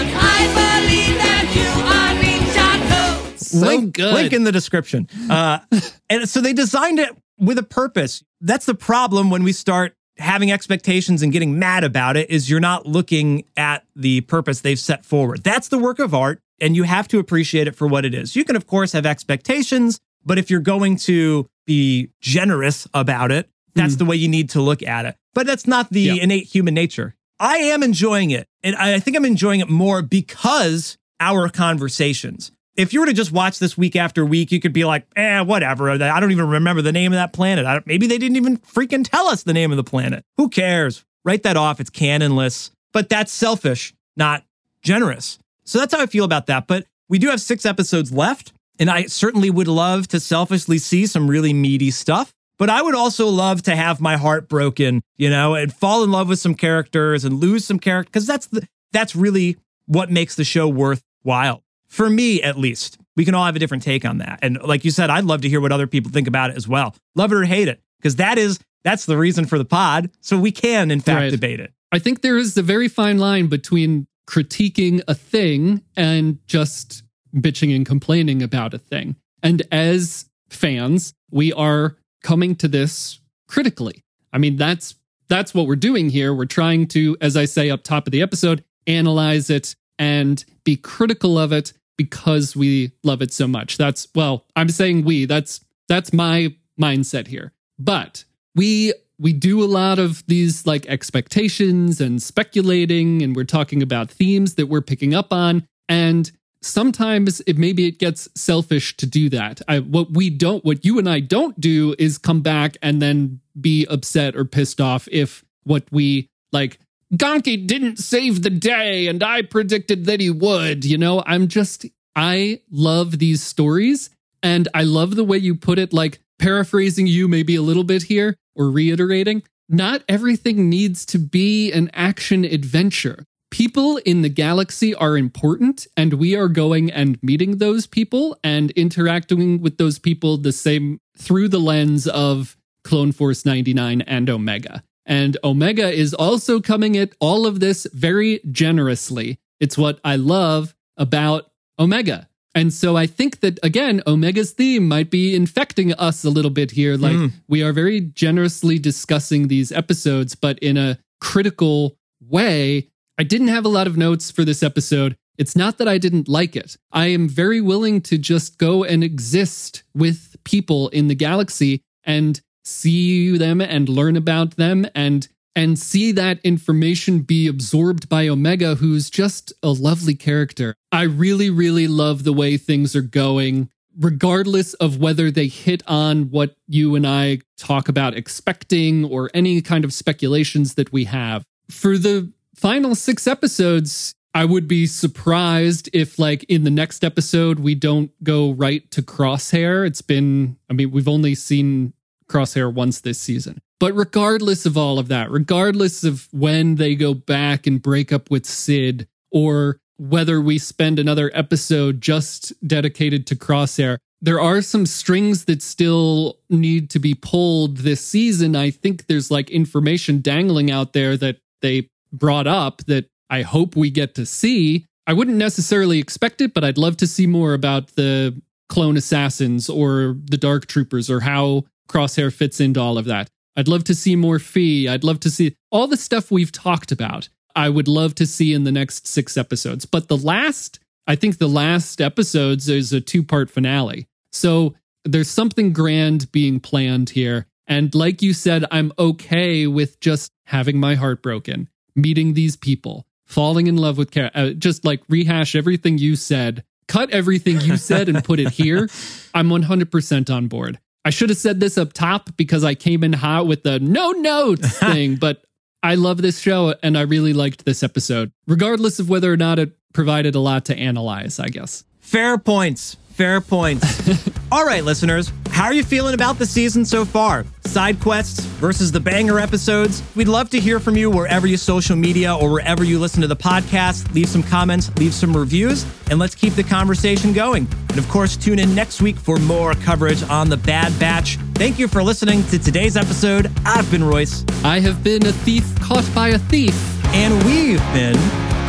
and 0.00 0.10
I 0.16 0.80
believe 0.80 1.16
that 1.18 1.52
you 1.54 1.68
are 1.92 3.28
Ninja 3.28 3.28
too. 3.28 3.36
So 3.36 3.66
link, 3.66 3.94
good. 3.96 4.14
link 4.14 4.32
in 4.32 4.44
the 4.44 4.52
description. 4.52 5.10
Uh, 5.28 5.58
and 6.08 6.26
so 6.26 6.40
they 6.40 6.54
designed 6.54 6.98
it 6.98 7.14
with 7.38 7.58
a 7.58 7.62
purpose. 7.62 8.24
That's 8.40 8.64
the 8.64 8.74
problem 8.74 9.28
when 9.28 9.42
we 9.42 9.52
start 9.52 9.94
having 10.16 10.50
expectations 10.50 11.22
and 11.22 11.32
getting 11.32 11.58
mad 11.58 11.84
about 11.84 12.16
it 12.16 12.30
is 12.30 12.48
you're 12.48 12.60
not 12.60 12.86
looking 12.86 13.44
at 13.58 13.84
the 13.94 14.22
purpose 14.22 14.62
they've 14.62 14.78
set 14.78 15.04
forward. 15.04 15.42
That's 15.44 15.68
the 15.68 15.78
work 15.78 15.98
of 15.98 16.14
art 16.14 16.40
and 16.60 16.76
you 16.76 16.82
have 16.84 17.08
to 17.08 17.18
appreciate 17.18 17.66
it 17.68 17.74
for 17.76 17.86
what 17.86 18.04
it 18.04 18.14
is. 18.14 18.36
You 18.36 18.44
can 18.44 18.56
of 18.56 18.66
course 18.66 18.92
have 18.92 19.06
expectations, 19.06 20.00
but 20.24 20.38
if 20.38 20.50
you're 20.50 20.60
going 20.60 20.96
to 20.98 21.46
be 21.66 22.10
generous 22.20 22.86
about 22.94 23.30
it, 23.32 23.48
that's 23.74 23.96
the 23.96 24.04
way 24.04 24.14
you 24.16 24.28
need 24.28 24.50
to 24.50 24.60
look 24.62 24.82
at 24.82 25.04
it. 25.04 25.16
But 25.34 25.46
that's 25.46 25.66
not 25.66 25.90
the 25.90 26.00
Yeah. 26.02 26.14
innate 26.14 26.44
human 26.46 26.74
nature. 26.74 27.14
I 27.40 27.56
am 27.56 27.82
enjoying 27.82 28.30
it. 28.30 28.46
And 28.62 28.76
I 28.76 29.00
think 29.00 29.16
I'm 29.16 29.24
enjoying 29.24 29.58
it 29.60 29.68
more 29.68 30.00
because 30.00 30.96
our 31.20 31.48
conversations. 31.48 32.52
If 32.76 32.92
you 32.92 33.00
were 33.00 33.06
to 33.06 33.12
just 33.12 33.32
watch 33.32 33.58
this 33.58 33.76
week 33.76 33.96
after 33.96 34.24
week, 34.24 34.50
you 34.52 34.60
could 34.60 34.72
be 34.72 34.84
like, 34.84 35.06
eh, 35.16 35.40
whatever. 35.40 35.90
I 35.90 36.20
don't 36.20 36.32
even 36.32 36.48
remember 36.48 36.82
the 36.82 36.92
name 36.92 37.12
of 37.12 37.16
that 37.16 37.32
planet. 37.32 37.66
I 37.66 37.72
don't, 37.74 37.86
maybe 37.86 38.06
they 38.06 38.18
didn't 38.18 38.36
even 38.36 38.58
freaking 38.58 39.08
tell 39.08 39.26
us 39.28 39.42
the 39.42 39.52
name 39.52 39.70
of 39.70 39.76
the 39.76 39.84
planet. 39.84 40.24
Who 40.36 40.48
cares? 40.48 41.04
Write 41.24 41.42
that 41.44 41.56
off. 41.56 41.80
It's 41.80 41.90
canonless. 41.90 42.70
But 42.92 43.08
that's 43.08 43.32
selfish, 43.32 43.92
not 44.16 44.44
generous. 44.82 45.38
So 45.64 45.78
that's 45.78 45.94
how 45.94 46.00
I 46.00 46.06
feel 46.06 46.24
about 46.24 46.46
that. 46.46 46.66
But 46.66 46.86
we 47.08 47.18
do 47.18 47.28
have 47.28 47.40
six 47.40 47.64
episodes 47.66 48.12
left. 48.12 48.52
And 48.78 48.90
I 48.90 49.06
certainly 49.06 49.50
would 49.50 49.68
love 49.68 50.08
to 50.08 50.18
selfishly 50.18 50.78
see 50.78 51.06
some 51.06 51.28
really 51.30 51.52
meaty 51.52 51.92
stuff. 51.92 52.32
But 52.58 52.70
I 52.70 52.82
would 52.82 52.94
also 52.94 53.28
love 53.28 53.62
to 53.62 53.76
have 53.76 54.00
my 54.00 54.16
heart 54.16 54.48
broken, 54.48 55.00
you 55.16 55.30
know, 55.30 55.54
and 55.54 55.72
fall 55.72 56.02
in 56.02 56.10
love 56.10 56.28
with 56.28 56.38
some 56.40 56.54
characters 56.54 57.24
and 57.24 57.38
lose 57.40 57.64
some 57.64 57.78
characters 57.78 58.10
because 58.10 58.26
that's 58.26 58.46
the 58.46 58.66
that's 58.92 59.14
really 59.14 59.56
what 59.86 60.10
makes 60.10 60.34
the 60.36 60.44
show 60.44 60.68
worthwhile. 60.68 61.62
For 61.88 62.08
me, 62.10 62.42
at 62.42 62.58
least. 62.58 62.98
We 63.16 63.24
can 63.24 63.34
all 63.34 63.44
have 63.44 63.54
a 63.54 63.60
different 63.60 63.84
take 63.84 64.04
on 64.04 64.18
that. 64.18 64.40
And 64.42 64.60
like 64.62 64.84
you 64.84 64.90
said, 64.90 65.08
I'd 65.10 65.24
love 65.24 65.42
to 65.42 65.48
hear 65.48 65.60
what 65.60 65.70
other 65.70 65.86
people 65.86 66.10
think 66.10 66.26
about 66.26 66.50
it 66.50 66.56
as 66.56 66.66
well. 66.66 66.96
Love 67.14 67.30
it 67.30 67.36
or 67.36 67.44
hate 67.44 67.68
it. 67.68 67.80
Because 68.00 68.16
that 68.16 68.38
is 68.38 68.58
that's 68.82 69.06
the 69.06 69.16
reason 69.16 69.44
for 69.46 69.56
the 69.58 69.64
pod. 69.64 70.10
So 70.20 70.36
we 70.38 70.50
can, 70.50 70.90
in 70.90 71.00
fact, 71.00 71.20
Right. 71.20 71.30
debate 71.30 71.60
it. 71.60 71.72
I 71.92 72.00
think 72.00 72.22
there 72.22 72.36
is 72.36 72.56
a 72.56 72.62
very 72.62 72.88
fine 72.88 73.18
line 73.18 73.46
between 73.46 74.06
critiquing 74.26 75.02
a 75.06 75.14
thing 75.14 75.82
and 75.96 76.38
just 76.46 77.02
bitching 77.34 77.74
and 77.74 77.84
complaining 77.84 78.42
about 78.42 78.74
a 78.74 78.78
thing. 78.78 79.16
And 79.42 79.62
as 79.70 80.26
fans, 80.48 81.14
we 81.30 81.52
are 81.52 81.96
coming 82.22 82.56
to 82.56 82.68
this 82.68 83.20
critically. 83.48 84.04
I 84.32 84.38
mean, 84.38 84.56
that's 84.56 84.94
that's 85.28 85.54
what 85.54 85.66
we're 85.66 85.76
doing 85.76 86.10
here. 86.10 86.34
We're 86.34 86.44
trying 86.44 86.86
to, 86.88 87.16
as 87.20 87.36
I 87.36 87.44
say 87.44 87.70
up 87.70 87.82
top 87.82 88.06
of 88.06 88.12
the 88.12 88.22
episode, 88.22 88.64
analyze 88.86 89.50
it 89.50 89.74
and 89.98 90.44
be 90.64 90.76
critical 90.76 91.38
of 91.38 91.52
it 91.52 91.72
because 91.96 92.56
we 92.56 92.92
love 93.02 93.22
it 93.22 93.32
so 93.32 93.46
much. 93.46 93.78
That's 93.78 94.08
well, 94.14 94.44
I'm 94.56 94.68
saying 94.68 95.04
we. 95.04 95.26
That's 95.26 95.60
that's 95.88 96.12
my 96.12 96.54
mindset 96.80 97.26
here. 97.26 97.52
But 97.78 98.24
we 98.54 98.92
we 99.18 99.32
do 99.32 99.62
a 99.62 99.66
lot 99.66 99.98
of 99.98 100.24
these 100.26 100.66
like 100.66 100.86
expectations 100.86 102.00
and 102.00 102.22
speculating 102.22 103.22
and 103.22 103.36
we're 103.36 103.44
talking 103.44 103.82
about 103.82 104.10
themes 104.10 104.54
that 104.54 104.66
we're 104.66 104.80
picking 104.80 105.14
up 105.14 105.32
on 105.32 105.66
and 105.88 106.32
sometimes 106.62 107.40
it 107.42 107.58
maybe 107.58 107.86
it 107.86 107.98
gets 107.98 108.28
selfish 108.34 108.96
to 108.96 109.06
do 109.06 109.28
that. 109.28 109.60
I, 109.68 109.80
what 109.80 110.12
we 110.12 110.30
don't 110.30 110.64
what 110.64 110.84
you 110.84 110.98
and 110.98 111.08
I 111.08 111.20
don't 111.20 111.58
do 111.60 111.94
is 111.98 112.18
come 112.18 112.40
back 112.40 112.76
and 112.82 113.00
then 113.00 113.40
be 113.60 113.86
upset 113.86 114.34
or 114.34 114.44
pissed 114.44 114.80
off 114.80 115.06
if 115.12 115.44
what 115.64 115.84
we 115.90 116.28
like 116.52 116.78
Gonky 117.14 117.64
didn't 117.66 117.98
save 117.98 118.42
the 118.42 118.50
day 118.50 119.06
and 119.06 119.22
I 119.22 119.42
predicted 119.42 120.06
that 120.06 120.20
he 120.20 120.30
would, 120.30 120.84
you 120.84 120.98
know? 120.98 121.22
I'm 121.26 121.48
just 121.48 121.86
I 122.16 122.60
love 122.70 123.18
these 123.18 123.42
stories 123.42 124.10
and 124.42 124.68
I 124.74 124.82
love 124.82 125.14
the 125.14 125.24
way 125.24 125.38
you 125.38 125.54
put 125.54 125.78
it 125.78 125.92
like 125.92 126.20
paraphrasing 126.38 127.06
you 127.06 127.28
maybe 127.28 127.54
a 127.54 127.62
little 127.62 127.84
bit 127.84 128.02
here 128.02 128.36
or 128.54 128.70
reiterating, 128.70 129.42
not 129.68 130.02
everything 130.08 130.68
needs 130.68 131.06
to 131.06 131.18
be 131.18 131.72
an 131.72 131.90
action 131.94 132.44
adventure. 132.44 133.24
People 133.50 133.98
in 133.98 134.22
the 134.22 134.28
galaxy 134.28 134.94
are 134.94 135.16
important, 135.16 135.86
and 135.96 136.14
we 136.14 136.34
are 136.34 136.48
going 136.48 136.90
and 136.90 137.22
meeting 137.22 137.58
those 137.58 137.86
people 137.86 138.36
and 138.42 138.72
interacting 138.72 139.60
with 139.60 139.78
those 139.78 139.98
people 139.98 140.36
the 140.36 140.52
same 140.52 140.98
through 141.16 141.48
the 141.48 141.60
lens 141.60 142.08
of 142.08 142.56
Clone 142.82 143.12
Force 143.12 143.44
99 143.44 144.00
and 144.02 144.28
Omega. 144.28 144.82
And 145.06 145.36
Omega 145.44 145.90
is 145.90 146.14
also 146.14 146.60
coming 146.60 146.96
at 146.96 147.14
all 147.20 147.46
of 147.46 147.60
this 147.60 147.86
very 147.92 148.40
generously. 148.50 149.38
It's 149.60 149.78
what 149.78 150.00
I 150.02 150.16
love 150.16 150.74
about 150.96 151.50
Omega. 151.78 152.28
And 152.54 152.72
so 152.72 152.96
I 152.96 153.06
think 153.06 153.40
that, 153.40 153.58
again, 153.62 154.00
Omega's 154.06 154.52
theme 154.52 154.86
might 154.86 155.10
be 155.10 155.34
infecting 155.34 155.92
us 155.94 156.24
a 156.24 156.30
little 156.30 156.50
bit 156.52 156.70
here. 156.72 156.96
Like, 156.96 157.16
Mm. 157.16 157.32
we 157.48 157.62
are 157.62 157.72
very 157.72 158.00
generously 158.00 158.78
discussing 158.78 159.48
these 159.48 159.72
episodes, 159.72 160.34
but 160.36 160.58
in 160.60 160.76
a 160.76 160.98
critical 161.20 161.96
way. 162.20 162.88
I 163.18 163.22
didn't 163.24 163.48
have 163.48 163.64
a 163.64 163.68
lot 163.68 163.86
of 163.86 163.96
notes 163.96 164.30
for 164.30 164.44
this 164.44 164.62
episode. 164.62 165.16
It's 165.38 165.56
not 165.56 165.78
that 165.78 165.88
I 165.88 165.98
didn't 165.98 166.28
like 166.28 166.54
it. 166.56 166.76
I 166.92 167.06
am 167.08 167.28
very 167.28 167.60
willing 167.60 168.00
to 168.02 168.18
just 168.18 168.56
go 168.58 168.84
and 168.84 169.02
exist 169.04 169.82
with 169.94 170.36
people 170.44 170.88
in 170.90 171.08
the 171.08 171.14
galaxy 171.14 171.80
and 172.04 172.40
see 172.64 173.36
them 173.36 173.60
and 173.60 173.88
learn 173.88 174.16
about 174.16 174.56
them 174.56 174.86
and 174.94 175.28
and 175.56 175.78
see 175.78 176.12
that 176.12 176.40
information 176.42 177.20
be 177.20 177.46
absorbed 177.46 178.08
by 178.08 178.28
Omega 178.28 178.74
who's 178.76 179.10
just 179.10 179.52
a 179.62 179.70
lovely 179.70 180.14
character. 180.14 180.74
I 180.90 181.02
really 181.02 181.50
really 181.50 181.88
love 181.88 182.24
the 182.24 182.32
way 182.32 182.56
things 182.56 182.96
are 182.96 183.02
going 183.02 183.70
regardless 183.98 184.74
of 184.74 184.98
whether 184.98 185.30
they 185.30 185.46
hit 185.46 185.82
on 185.86 186.30
what 186.30 186.56
you 186.66 186.94
and 186.94 187.06
I 187.06 187.38
talk 187.56 187.88
about 187.88 188.16
expecting 188.16 189.04
or 189.04 189.30
any 189.32 189.62
kind 189.62 189.84
of 189.84 189.92
speculations 189.92 190.74
that 190.74 190.92
we 190.92 191.04
have. 191.04 191.44
For 191.70 191.96
the 191.96 192.32
final 192.54 192.94
6 192.94 193.26
episodes, 193.26 194.14
I 194.34 194.44
would 194.44 194.66
be 194.66 194.86
surprised 194.86 195.88
if, 195.92 196.18
like, 196.18 196.42
in 196.44 196.64
the 196.64 196.70
next 196.70 197.04
episode, 197.04 197.60
we 197.60 197.76
don't 197.76 198.10
go 198.24 198.50
right 198.50 198.90
to 198.90 199.00
Crosshair. 199.00 199.86
It's 199.86 200.02
been, 200.02 200.56
I 200.68 200.72
mean, 200.72 200.90
we've 200.90 201.06
only 201.06 201.36
seen 201.36 201.92
Crosshair 202.28 202.72
once 202.72 203.00
this 203.00 203.20
season. 203.20 203.60
But 203.80 203.94
regardless 203.94 204.66
of 204.66 204.78
all 204.78 204.98
of 204.98 205.08
that, 205.08 205.30
regardless 205.30 206.04
of 206.04 206.28
when 206.32 206.76
they 206.76 206.94
go 206.94 207.12
back 207.14 207.66
and 207.66 207.82
break 207.82 208.12
up 208.12 208.30
with 208.30 208.46
Cid, 208.46 209.08
or 209.30 209.78
whether 209.98 210.40
we 210.40 210.58
spend 210.58 210.98
another 210.98 211.30
episode 211.34 212.00
just 212.00 212.52
dedicated 212.66 213.26
to 213.26 213.36
Crosshair, 213.36 213.98
there 214.20 214.40
are 214.40 214.62
some 214.62 214.86
strings 214.86 215.44
that 215.44 215.60
still 215.60 216.38
need 216.48 216.88
to 216.90 216.98
be 216.98 217.14
pulled 217.14 217.78
this 217.78 218.00
season. 218.00 218.56
I 218.56 218.70
think 218.70 219.06
there's 219.06 219.30
like 219.30 219.50
information 219.50 220.20
dangling 220.20 220.70
out 220.70 220.94
there 220.94 221.16
that 221.18 221.38
they 221.60 221.88
brought 222.12 222.46
up 222.46 222.78
that 222.86 223.06
I 223.28 223.42
hope 223.42 223.76
we 223.76 223.90
get 223.90 224.14
to 224.14 224.24
see. 224.24 224.86
I 225.06 225.12
wouldn't 225.12 225.36
necessarily 225.36 225.98
expect 225.98 226.40
it, 226.40 226.54
but 226.54 226.64
I'd 226.64 226.78
love 226.78 226.96
to 226.98 227.06
see 227.06 227.26
more 227.26 227.52
about 227.52 227.88
the 227.96 228.40
clone 228.68 228.96
assassins 228.96 229.68
or 229.68 230.16
the 230.24 230.38
dark 230.38 230.66
troopers 230.66 231.10
or 231.10 231.20
how 231.20 231.64
Crosshair 231.88 232.32
fits 232.32 232.60
into 232.60 232.80
all 232.80 232.96
of 232.96 233.04
that. 233.04 233.28
I'd 233.56 233.68
love 233.68 233.84
to 233.84 233.94
see 233.94 234.16
more 234.16 234.38
Phee. 234.38 234.88
I'd 234.88 235.04
love 235.04 235.20
to 235.20 235.30
see 235.30 235.56
all 235.70 235.86
the 235.86 235.96
stuff 235.96 236.30
we've 236.30 236.52
talked 236.52 236.92
about. 236.92 237.28
I 237.56 237.68
would 237.68 237.88
love 237.88 238.14
to 238.16 238.26
see 238.26 238.52
in 238.52 238.64
the 238.64 238.72
next 238.72 239.06
six 239.06 239.36
episodes. 239.36 239.86
But 239.86 240.08
the 240.08 240.16
last, 240.16 240.80
I 241.06 241.14
think 241.14 241.38
the 241.38 241.48
last 241.48 242.00
episodes 242.00 242.68
is 242.68 242.92
a 242.92 243.00
two 243.00 243.22
part 243.22 243.50
finale. 243.50 244.08
So 244.32 244.74
there's 245.04 245.30
something 245.30 245.72
grand 245.72 246.32
being 246.32 246.60
planned 246.60 247.10
here. 247.10 247.46
And 247.66 247.94
like 247.94 248.22
you 248.22 248.34
said, 248.34 248.64
I'm 248.70 248.92
okay 248.98 249.66
with 249.66 250.00
just 250.00 250.32
having 250.46 250.78
my 250.78 250.96
heart 250.96 251.22
broken, 251.22 251.68
meeting 251.94 252.34
these 252.34 252.56
people, 252.56 253.06
falling 253.24 253.66
in 253.66 253.76
love 253.76 253.96
with 253.96 254.10
Kara, 254.10 254.30
uh, 254.34 254.50
just 254.50 254.84
like 254.84 255.02
rehash 255.08 255.54
everything 255.54 255.96
you 255.96 256.16
said, 256.16 256.64
cut 256.88 257.10
everything 257.10 257.60
you 257.60 257.76
said 257.76 258.08
and 258.08 258.22
put 258.22 258.40
it 258.40 258.50
here. 258.50 258.88
I'm 259.34 259.48
100% 259.48 260.34
on 260.34 260.48
board. 260.48 260.78
I 261.04 261.10
should 261.10 261.28
have 261.28 261.38
said 261.38 261.60
this 261.60 261.76
up 261.76 261.92
top 261.92 262.36
because 262.36 262.64
I 262.64 262.74
came 262.74 263.04
in 263.04 263.12
hot 263.12 263.46
with 263.46 263.62
the 263.62 263.78
no 263.78 264.12
notes 264.12 264.78
thing, 264.78 265.16
but 265.16 265.44
I 265.82 265.96
love 265.96 266.22
this 266.22 266.40
show 266.40 266.74
and 266.82 266.96
I 266.96 267.02
really 267.02 267.34
liked 267.34 267.64
this 267.66 267.82
episode, 267.82 268.32
regardless 268.46 268.98
of 268.98 269.10
whether 269.10 269.30
or 269.32 269.36
not 269.36 269.58
it 269.58 269.76
provided 269.92 270.34
a 270.34 270.40
lot 270.40 270.64
to 270.66 270.76
analyze, 270.76 271.38
I 271.38 271.48
guess. 271.48 271.84
Fair 272.00 272.38
points. 272.38 272.96
Fair 273.14 273.40
points. 273.40 274.10
All 274.52 274.66
right, 274.66 274.82
listeners, 274.84 275.32
how 275.50 275.64
are 275.66 275.72
you 275.72 275.84
feeling 275.84 276.14
about 276.14 276.36
the 276.38 276.46
season 276.46 276.84
so 276.84 277.04
far? 277.04 277.44
Side 277.64 278.00
quests 278.00 278.40
versus 278.40 278.90
the 278.90 278.98
banger 278.98 279.38
episodes? 279.38 280.02
We'd 280.16 280.26
love 280.26 280.50
to 280.50 280.58
hear 280.58 280.80
from 280.80 280.96
you 280.96 281.10
wherever 281.10 281.46
you 281.46 281.56
social 281.56 281.94
media 281.94 282.34
or 282.34 282.50
wherever 282.50 282.82
you 282.82 282.98
listen 282.98 283.20
to 283.22 283.28
the 283.28 283.36
podcast. 283.36 284.12
Leave 284.14 284.28
some 284.28 284.42
comments, 284.42 284.90
leave 284.96 285.14
some 285.14 285.36
reviews, 285.36 285.86
and 286.10 286.18
let's 286.18 286.34
keep 286.34 286.54
the 286.54 286.64
conversation 286.64 287.32
going. 287.32 287.68
And 287.90 287.98
of 287.98 288.08
course, 288.08 288.36
tune 288.36 288.58
in 288.58 288.74
next 288.74 289.00
week 289.00 289.16
for 289.16 289.38
more 289.38 289.74
coverage 289.74 290.22
on 290.24 290.48
the 290.48 290.56
Bad 290.56 290.96
Batch. 290.98 291.36
Thank 291.54 291.78
you 291.78 291.86
for 291.86 292.02
listening 292.02 292.42
to 292.48 292.58
today's 292.58 292.96
episode. 292.96 293.48
I've 293.64 293.88
been 293.92 294.02
Royce, 294.02 294.44
I 294.64 294.80
have 294.80 295.04
been 295.04 295.24
a 295.24 295.32
thief 295.32 295.64
caught 295.80 296.08
by 296.16 296.30
a 296.30 296.38
thief. 296.38 296.74
and 297.14 297.32
we've 297.44 297.78
been 297.92 298.16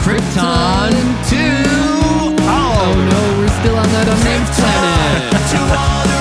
Krypton 0.03 0.91
2. 1.31 2.64
Oh 2.77 2.93
no, 3.09 3.39
we're 3.39 3.55
still 3.59 3.77
on 3.77 3.89
that 3.89 4.07
unnamed 4.07 4.47
planet. 4.55 6.11